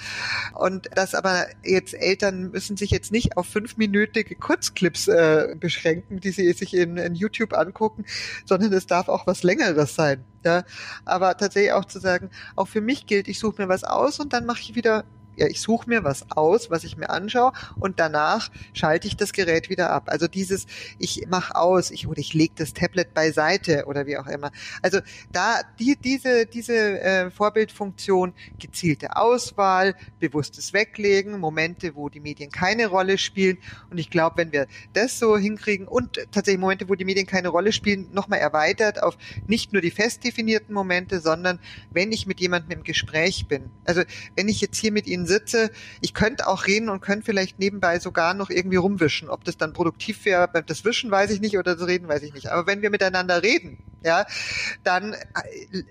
Und 0.53 0.89
das 0.95 1.15
aber 1.15 1.47
jetzt 1.63 1.93
Eltern 1.93 2.51
müssen 2.51 2.77
sich 2.77 2.91
jetzt 2.91 3.11
nicht 3.11 3.37
auf 3.37 3.47
fünfminütige 3.47 4.35
Kurzclips 4.35 5.07
äh, 5.07 5.55
beschränken, 5.59 6.19
die 6.19 6.31
sie 6.31 6.51
sich 6.53 6.73
in, 6.73 6.97
in 6.97 7.15
YouTube 7.15 7.53
angucken, 7.53 8.05
sondern 8.45 8.73
es 8.73 8.87
darf 8.87 9.07
auch 9.07 9.27
was 9.27 9.43
Längeres 9.43 9.95
sein. 9.95 10.23
Ja? 10.43 10.63
Aber 11.05 11.37
tatsächlich 11.37 11.73
auch 11.73 11.85
zu 11.85 11.99
sagen, 11.99 12.29
auch 12.55 12.67
für 12.67 12.81
mich 12.81 13.05
gilt, 13.05 13.27
ich 13.27 13.39
suche 13.39 13.61
mir 13.61 13.69
was 13.69 13.83
aus 13.83 14.19
und 14.19 14.33
dann 14.33 14.45
mache 14.45 14.61
ich 14.61 14.75
wieder 14.75 15.05
ich 15.35 15.61
suche 15.61 15.89
mir 15.89 16.03
was 16.03 16.31
aus, 16.31 16.69
was 16.69 16.83
ich 16.83 16.97
mir 16.97 17.09
anschaue 17.09 17.53
und 17.79 17.99
danach 17.99 18.49
schalte 18.73 19.07
ich 19.07 19.17
das 19.17 19.33
Gerät 19.33 19.69
wieder 19.69 19.91
ab. 19.91 20.03
Also 20.07 20.27
dieses, 20.27 20.67
ich 20.99 21.25
mache 21.29 21.55
aus, 21.55 21.91
ich 21.91 22.07
oder 22.07 22.19
ich 22.19 22.33
lege 22.33 22.53
das 22.57 22.73
Tablet 22.73 23.13
beiseite 23.13 23.85
oder 23.85 24.05
wie 24.05 24.17
auch 24.17 24.27
immer. 24.27 24.51
Also 24.81 24.99
da 25.31 25.61
die, 25.79 25.95
diese, 25.95 26.45
diese 26.45 27.01
äh, 27.01 27.31
Vorbildfunktion, 27.31 28.33
gezielte 28.59 29.15
Auswahl, 29.15 29.95
bewusstes 30.19 30.73
Weglegen, 30.73 31.39
Momente, 31.39 31.95
wo 31.95 32.09
die 32.09 32.19
Medien 32.19 32.51
keine 32.51 32.87
Rolle 32.87 33.17
spielen. 33.17 33.57
Und 33.89 33.97
ich 33.97 34.09
glaube, 34.09 34.37
wenn 34.37 34.51
wir 34.51 34.67
das 34.93 35.19
so 35.19 35.37
hinkriegen 35.37 35.87
und 35.87 36.15
tatsächlich 36.31 36.59
Momente, 36.59 36.89
wo 36.89 36.95
die 36.95 37.05
Medien 37.05 37.27
keine 37.27 37.49
Rolle 37.49 37.71
spielen, 37.71 38.07
nochmal 38.11 38.39
erweitert 38.39 39.01
auf 39.01 39.17
nicht 39.47 39.73
nur 39.73 39.81
die 39.81 39.91
fest 39.91 40.23
definierten 40.23 40.73
Momente, 40.73 41.19
sondern 41.19 41.59
wenn 41.91 42.11
ich 42.11 42.27
mit 42.27 42.39
jemandem 42.39 42.79
im 42.79 42.83
Gespräch 42.83 43.47
bin. 43.47 43.69
Also 43.85 44.03
wenn 44.35 44.47
ich 44.47 44.61
jetzt 44.61 44.77
hier 44.77 44.91
mit 44.91 45.07
Ihnen 45.07 45.20
sitze, 45.25 45.71
ich 46.01 46.13
könnte 46.13 46.47
auch 46.47 46.67
reden 46.67 46.89
und 46.89 47.01
könnte 47.01 47.25
vielleicht 47.25 47.59
nebenbei 47.59 47.99
sogar 47.99 48.33
noch 48.33 48.49
irgendwie 48.49 48.77
rumwischen. 48.77 49.29
Ob 49.29 49.43
das 49.43 49.57
dann 49.57 49.73
produktiv 49.73 50.25
wäre, 50.25 50.49
das 50.65 50.85
Wischen 50.85 51.11
weiß 51.11 51.31
ich 51.31 51.41
nicht 51.41 51.57
oder 51.57 51.75
das 51.75 51.87
Reden 51.87 52.07
weiß 52.07 52.23
ich 52.23 52.33
nicht. 52.33 52.47
Aber 52.47 52.67
wenn 52.67 52.81
wir 52.81 52.89
miteinander 52.89 53.43
reden, 53.43 53.77
ja, 54.03 54.25
dann 54.83 55.13
äh, 55.13 55.17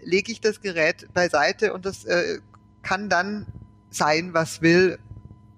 lege 0.03 0.33
ich 0.33 0.41
das 0.41 0.61
Gerät 0.61 1.13
beiseite 1.13 1.73
und 1.73 1.87
das 1.87 2.05
äh, 2.05 2.39
kann 2.83 3.09
dann 3.09 3.47
sein, 3.91 4.35
was 4.35 4.63
will 4.63 4.99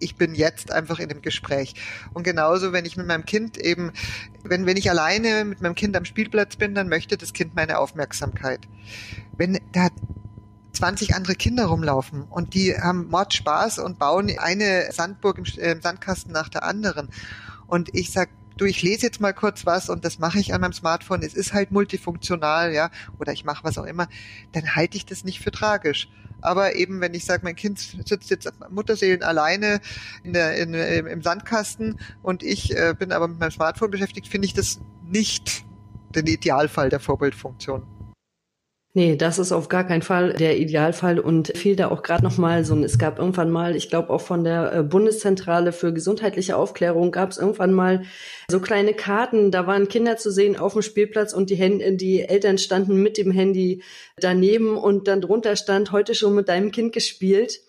ich 0.03 0.17
bin 0.17 0.35
jetzt 0.35 0.73
einfach 0.73 0.99
in 0.99 1.09
dem 1.09 1.23
Gespräch. 1.23 1.75
Und 2.13 2.25
genauso, 2.25 2.73
wenn 2.73 2.85
ich 2.85 2.97
mit 2.97 3.07
meinem 3.07 3.25
Kind 3.25 3.57
eben, 3.57 3.93
wenn, 4.43 4.67
wenn 4.67 4.77
ich 4.77 4.91
alleine 4.91 5.45
mit 5.45 5.63
meinem 5.63 5.77
Kind 5.77 5.97
am 5.97 6.05
Spielplatz 6.05 6.57
bin, 6.57 6.75
dann 6.75 6.89
möchte 6.89 7.17
das 7.17 7.33
Kind 7.33 7.55
meine 7.55 7.79
Aufmerksamkeit. 7.79 8.61
Wenn 9.37 9.61
da 9.73 9.89
20 10.83 11.15
andere 11.15 11.37
Kinder 11.37 11.67
rumlaufen 11.67 12.25
und 12.25 12.55
die 12.55 12.75
haben 12.75 13.07
Mordspaß 13.07 13.79
und 13.79 14.01
bauen 14.01 14.37
eine 14.37 14.91
Sandburg 14.91 15.39
im, 15.39 15.45
äh, 15.45 15.81
Sandkasten 15.81 16.33
nach 16.33 16.49
der 16.49 16.65
anderen. 16.65 17.09
Und 17.69 17.95
ich 17.95 18.11
sag, 18.11 18.31
du, 18.57 18.65
ich 18.65 18.83
lese 18.83 19.07
jetzt 19.07 19.21
mal 19.21 19.33
kurz 19.33 19.65
was 19.65 19.89
und 19.89 20.05
das 20.05 20.19
mache 20.19 20.41
ich 20.41 20.53
an 20.53 20.61
meinem 20.61 20.73
Smartphone. 20.73 21.23
Es 21.23 21.35
ist 21.35 21.53
halt 21.53 21.71
multifunktional, 21.71 22.73
ja, 22.73 22.91
oder 23.21 23.33
ich 23.33 23.45
mache 23.45 23.63
was 23.63 23.79
auch 23.79 23.85
immer, 23.85 24.09
dann 24.51 24.75
halte 24.75 24.97
ich 24.97 25.07
das 25.07 25.23
nicht 25.23 25.39
für 25.39 25.53
tragisch. 25.53 26.09
Aber 26.41 26.75
eben, 26.75 27.01
wenn 27.01 27.15
ich 27.15 27.27
sage, 27.27 27.43
mein 27.45 27.55
Kind 27.55 27.79
sitzt 27.79 28.31
jetzt 28.31 28.53
Mutterseelen 28.69 29.23
alleine 29.23 29.81
in 30.25 30.33
der, 30.33 30.57
in, 30.57 30.75
im 30.75 31.23
Sandkasten 31.23 32.01
und 32.25 32.43
ich 32.43 32.77
äh, 32.77 32.93
bin 32.99 33.13
aber 33.13 33.29
mit 33.29 33.39
meinem 33.39 33.53
Smartphone 33.53 33.93
beschäftigt, 33.93 34.27
finde 34.27 34.47
ich 34.47 34.55
das 34.55 34.81
nicht 35.05 35.65
den 36.17 36.27
Idealfall 36.27 36.89
der 36.89 36.99
Vorbildfunktion. 36.99 37.87
Nee, 38.95 39.17
das 39.17 39.39
ist 39.39 39.53
auf 39.53 39.71
gar 39.71 39.87
keinen 39.87 40.03
Fall 40.03 40.35
der 40.35 40.59
Idealfall 40.59 41.19
und 41.19 41.57
fiel 41.57 41.77
da 41.77 41.91
auch 41.91 42.03
gerade 42.03 42.23
noch 42.23 42.37
mal 42.37 42.63
so, 42.63 42.77
es 42.85 42.99
gab 42.99 43.19
irgendwann 43.19 43.51
mal, 43.51 43.75
ich 43.75 43.89
glaube 43.89 44.11
auch 44.11 44.21
von 44.21 44.45
der 44.45 44.71
äh, 44.75 44.83
Bundeszentrale 44.83 45.73
für 45.73 45.95
gesundheitliche 45.95 46.59
Aufklärung 46.59 47.11
gab 47.11 47.31
es 47.31 47.39
irgendwann 47.39 47.73
mal 47.73 48.03
so 48.49 48.61
kleine 48.61 48.93
Karten, 48.93 49.51
da 49.51 49.67
waren 49.67 49.89
Kinder 49.89 50.19
zu 50.19 50.31
sehen 50.31 50.59
auf 50.59 50.75
dem 50.75 50.83
Spielplatz 50.83 51.33
und 51.33 51.49
die, 51.49 51.55
Hände, 51.55 51.95
die 51.95 52.21
Eltern 52.21 52.59
standen 52.59 53.03
mit 53.03 53.17
dem 53.17 53.31
Handy 53.31 53.83
daneben 54.19 54.77
und 54.77 55.09
dann 55.09 55.23
drunter 55.23 55.57
stand, 55.57 55.91
heute 55.93 56.15
schon 56.15 56.35
mit 56.35 56.51
deinem 56.51 56.71
Kind 56.71 56.93
gespielt. 56.93 57.61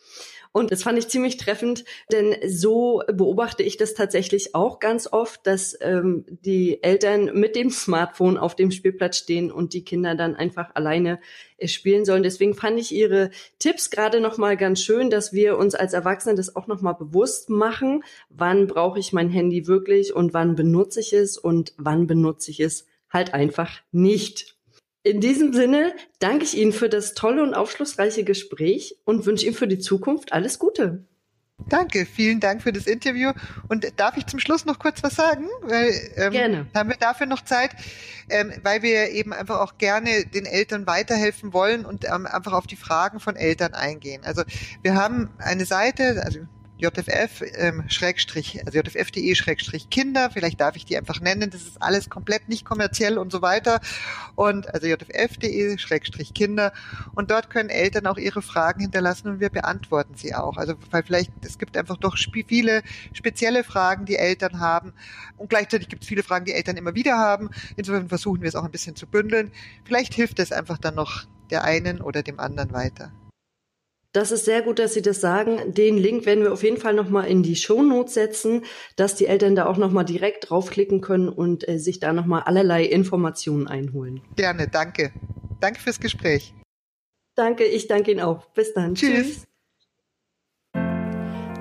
Und 0.54 0.72
das 0.72 0.84
fand 0.84 1.00
ich 1.00 1.08
ziemlich 1.08 1.38
treffend, 1.38 1.84
denn 2.12 2.36
so 2.48 3.02
beobachte 3.12 3.64
ich 3.64 3.76
das 3.76 3.96
tatsächlich 3.96 4.54
auch 4.54 4.80
ganz 4.80 5.12
oft, 5.12 5.46
dass 5.48 5.76
ähm, 5.82 6.26
die 6.30 6.84
Eltern 6.84 7.32
mit 7.34 7.56
dem 7.56 7.72
Smartphone 7.72 8.38
auf 8.38 8.56
dem 8.56 8.70
Spielplatz 8.70 9.18
stehen 9.18 9.52
und 9.52 9.74
die 9.74 9.84
Kinder 9.84 10.14
dann 10.14 10.36
einfach 10.36 10.76
alleine 10.76 11.20
äh, 11.58 11.68
spielen 11.68 12.06
sollen. 12.06 12.22
Deswegen 12.22 12.54
fand 12.54 12.80
ich 12.80 12.94
Ihre 12.94 13.32
Tipps 13.58 13.90
gerade 13.90 14.22
noch 14.22 14.38
mal 14.38 14.56
ganz 14.56 14.84
schön, 14.84 15.10
dass 15.10 15.34
wir 15.34 15.58
uns 15.58 15.74
als 15.74 15.94
Erwachsene 15.94 16.36
das 16.36 16.56
auch 16.56 16.68
noch 16.68 16.82
mal 16.82 16.94
bewusst 16.94 17.50
machen. 17.50 18.04
Wann 18.30 18.68
brauche 18.68 19.00
ich 19.00 19.12
mein 19.12 19.30
Handy 19.30 19.66
wirklich 19.66 20.14
und 20.14 20.36
wann 20.36 20.54
benutze 20.54 21.00
ich 21.00 21.14
es 21.14 21.36
und 21.40 21.74
wann 21.78 22.06
benutze 22.06 22.52
ich 22.52 22.60
es 22.60 22.86
halt 23.10 23.34
einfach 23.34 23.82
nicht. 23.92 24.56
In 25.04 25.20
diesem 25.20 25.54
Sinne 25.54 25.94
danke 26.20 26.46
ich 26.46 26.58
Ihnen 26.58 26.72
für 26.72 26.88
das 26.88 27.14
tolle 27.14 27.44
und 27.44 27.54
aufschlussreiche 27.54 28.24
Gespräch 28.24 28.96
und 29.04 29.26
wünsche 29.26 29.46
Ihnen 29.46 29.56
für 29.56 29.68
die 29.68 29.80
Zukunft 29.80 30.32
alles 30.32 30.60
Gute. 30.60 31.06
Danke, 31.70 32.06
vielen 32.06 32.40
Dank 32.40 32.62
für 32.62 32.74
das 32.74 32.88
Interview. 32.88 33.32
Und 33.68 33.86
darf 33.98 34.18
ich 34.18 34.26
zum 34.26 34.40
Schluss 34.40 34.66
noch 34.66 34.80
kurz 34.80 35.04
was 35.04 35.16
sagen? 35.16 35.48
Weil, 35.62 35.94
ähm, 36.16 36.32
gerne. 36.32 36.68
Haben 36.74 36.90
wir 36.90 36.98
dafür 36.98 37.26
noch 37.26 37.44
Zeit? 37.44 37.72
Ähm, 38.30 38.54
weil 38.64 38.82
wir 38.82 39.10
eben 39.10 39.34
einfach 39.34 39.60
auch 39.60 39.78
gerne 39.78 40.26
den 40.26 40.46
Eltern 40.46 40.88
weiterhelfen 40.88 41.54
wollen 41.54 41.86
und 41.86 42.06
ähm, 42.06 42.26
einfach 42.26 42.54
auf 42.54 42.68
die 42.68 42.76
Fragen 42.76 43.20
von 43.20 43.36
Eltern 43.36 43.74
eingehen. 43.74 44.24
Also 44.24 44.44
wir 44.82 44.96
haben 44.96 45.30
eine 45.38 45.66
Seite, 45.66 46.24
also 46.26 46.40
JFF 46.84 47.42
ähm, 47.56 47.84
also 48.66 48.82
vielleicht 50.34 50.60
darf 50.60 50.76
ich 50.76 50.86
die 50.86 50.98
einfach 50.98 51.22
nennen, 51.22 51.50
das 51.50 51.62
ist 51.62 51.82
alles 51.82 52.10
komplett 52.10 52.50
nicht 52.50 52.66
kommerziell 52.66 53.18
und 53.18 53.32
so 53.32 53.42
weiter. 53.42 53.80
Und 54.36 54.74
also 54.74 54.88
JFF.de 54.88 55.78
Schrägstrich 55.78 56.34
Kinder. 56.34 56.74
Und 57.16 57.32
dort 57.32 57.50
können 57.50 57.70
Eltern 57.70 58.06
auch 58.08 58.18
ihre 58.18 58.42
Fragen 58.42 58.82
hinterlassen 58.82 59.30
und 59.30 59.40
wir 59.40 59.50
beantworten 59.50 60.16
sie 60.16 60.36
auch. 60.36 60.58
Also 60.58 60.76
weil 60.92 61.04
vielleicht, 61.04 61.32
es 61.46 61.58
gibt 61.58 61.78
einfach 61.78 61.98
doch 61.98 62.18
viele 62.18 62.84
spezielle 63.14 63.64
Fragen, 63.64 64.06
die 64.06 64.18
Eltern 64.18 64.60
haben. 64.60 64.94
Und 65.38 65.50
gleichzeitig 65.50 65.88
gibt 65.88 66.04
es 66.04 66.10
viele 66.10 66.24
Fragen, 66.24 66.46
die 66.46 66.54
Eltern 66.54 66.76
immer 66.78 66.96
wieder 66.96 67.18
haben. 67.18 67.50
Insofern 67.78 68.10
versuchen 68.10 68.42
wir 68.42 68.50
es 68.50 68.56
auch 68.56 68.66
ein 68.66 68.72
bisschen 68.72 68.96
zu 68.96 69.08
bündeln. 69.08 69.52
Vielleicht 69.86 70.14
hilft 70.14 70.40
es 70.40 70.52
einfach 70.52 70.78
dann 70.78 70.96
noch 70.96 71.24
der 71.50 71.64
einen 71.64 72.02
oder 72.02 72.24
dem 72.24 72.40
anderen 72.40 72.74
weiter. 72.74 73.12
Das 74.14 74.32
ist 74.32 74.46
sehr 74.46 74.62
gut, 74.62 74.78
dass 74.78 74.94
Sie 74.94 75.02
das 75.02 75.20
sagen. 75.22 75.74
Den 75.74 75.98
Link 75.98 76.26
werden 76.28 76.44
wir 76.44 76.54
auf 76.54 76.64
jeden 76.64 76.78
Fall 76.78 76.94
nochmal 76.94 77.28
in 77.28 77.42
die 77.42 77.56
Shownotes 77.56 78.14
setzen, 78.14 78.64
dass 78.96 79.16
die 79.16 79.26
Eltern 79.26 79.56
da 79.56 79.66
auch 79.66 79.78
nochmal 79.78 80.06
direkt 80.06 80.50
draufklicken 80.50 81.02
können 81.02 81.30
und 81.30 81.68
äh, 81.68 81.80
sich 81.80 82.00
da 82.00 82.14
nochmal 82.14 82.44
allerlei 82.44 82.86
Informationen 82.86 83.68
einholen. 83.68 84.22
Gerne, 84.36 84.68
danke. 84.68 85.12
Danke 85.60 85.80
fürs 85.80 86.00
Gespräch. 86.00 86.54
Danke, 87.36 87.64
ich 87.64 87.88
danke 87.88 88.12
Ihnen 88.12 88.22
auch. 88.22 88.46
Bis 88.54 88.74
dann. 88.74 88.94
Tschüss. 88.94 89.10
Tschüss. 89.10 89.44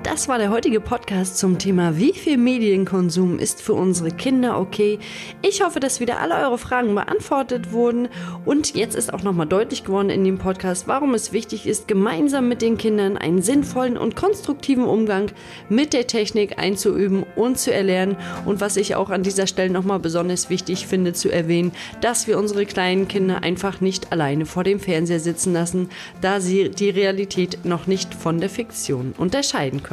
Das 0.03 0.27
war 0.27 0.37
der 0.37 0.49
heutige 0.49 0.81
Podcast 0.81 1.37
zum 1.37 1.57
Thema, 1.57 1.97
wie 1.97 2.11
viel 2.11 2.37
Medienkonsum 2.37 3.39
ist 3.39 3.61
für 3.61 3.73
unsere 3.73 4.11
Kinder 4.11 4.59
okay. 4.59 4.99
Ich 5.41 5.63
hoffe, 5.63 5.79
dass 5.79 6.01
wieder 6.01 6.19
alle 6.19 6.35
eure 6.35 6.57
Fragen 6.57 6.93
beantwortet 6.93 7.71
wurden. 7.71 8.09
Und 8.43 8.75
jetzt 8.75 8.95
ist 8.95 9.13
auch 9.13 9.23
nochmal 9.23 9.47
deutlich 9.47 9.85
geworden 9.85 10.09
in 10.09 10.25
dem 10.25 10.39
Podcast, 10.39 10.89
warum 10.89 11.13
es 11.13 11.31
wichtig 11.31 11.65
ist, 11.67 11.87
gemeinsam 11.87 12.49
mit 12.49 12.61
den 12.61 12.77
Kindern 12.77 13.17
einen 13.17 13.41
sinnvollen 13.41 13.97
und 13.97 14.17
konstruktiven 14.17 14.83
Umgang 14.83 15.31
mit 15.69 15.93
der 15.93 16.05
Technik 16.05 16.59
einzuüben 16.59 17.25
und 17.37 17.57
zu 17.57 17.73
erlernen. 17.73 18.17
Und 18.45 18.59
was 18.59 18.75
ich 18.75 18.95
auch 18.95 19.09
an 19.09 19.23
dieser 19.23 19.47
Stelle 19.47 19.71
nochmal 19.71 19.99
besonders 19.99 20.49
wichtig 20.49 20.85
finde 20.85 21.13
zu 21.13 21.31
erwähnen, 21.31 21.71
dass 22.01 22.27
wir 22.27 22.37
unsere 22.37 22.65
kleinen 22.65 23.07
Kinder 23.07 23.41
einfach 23.41 23.79
nicht 23.79 24.11
alleine 24.11 24.45
vor 24.45 24.65
dem 24.65 24.81
Fernseher 24.81 25.21
sitzen 25.21 25.53
lassen, 25.53 25.89
da 26.19 26.41
sie 26.41 26.69
die 26.69 26.89
Realität 26.89 27.63
noch 27.63 27.87
nicht 27.87 28.13
von 28.13 28.41
der 28.41 28.49
Fiktion 28.49 29.15
unterscheiden 29.17 29.81
können 29.81 29.92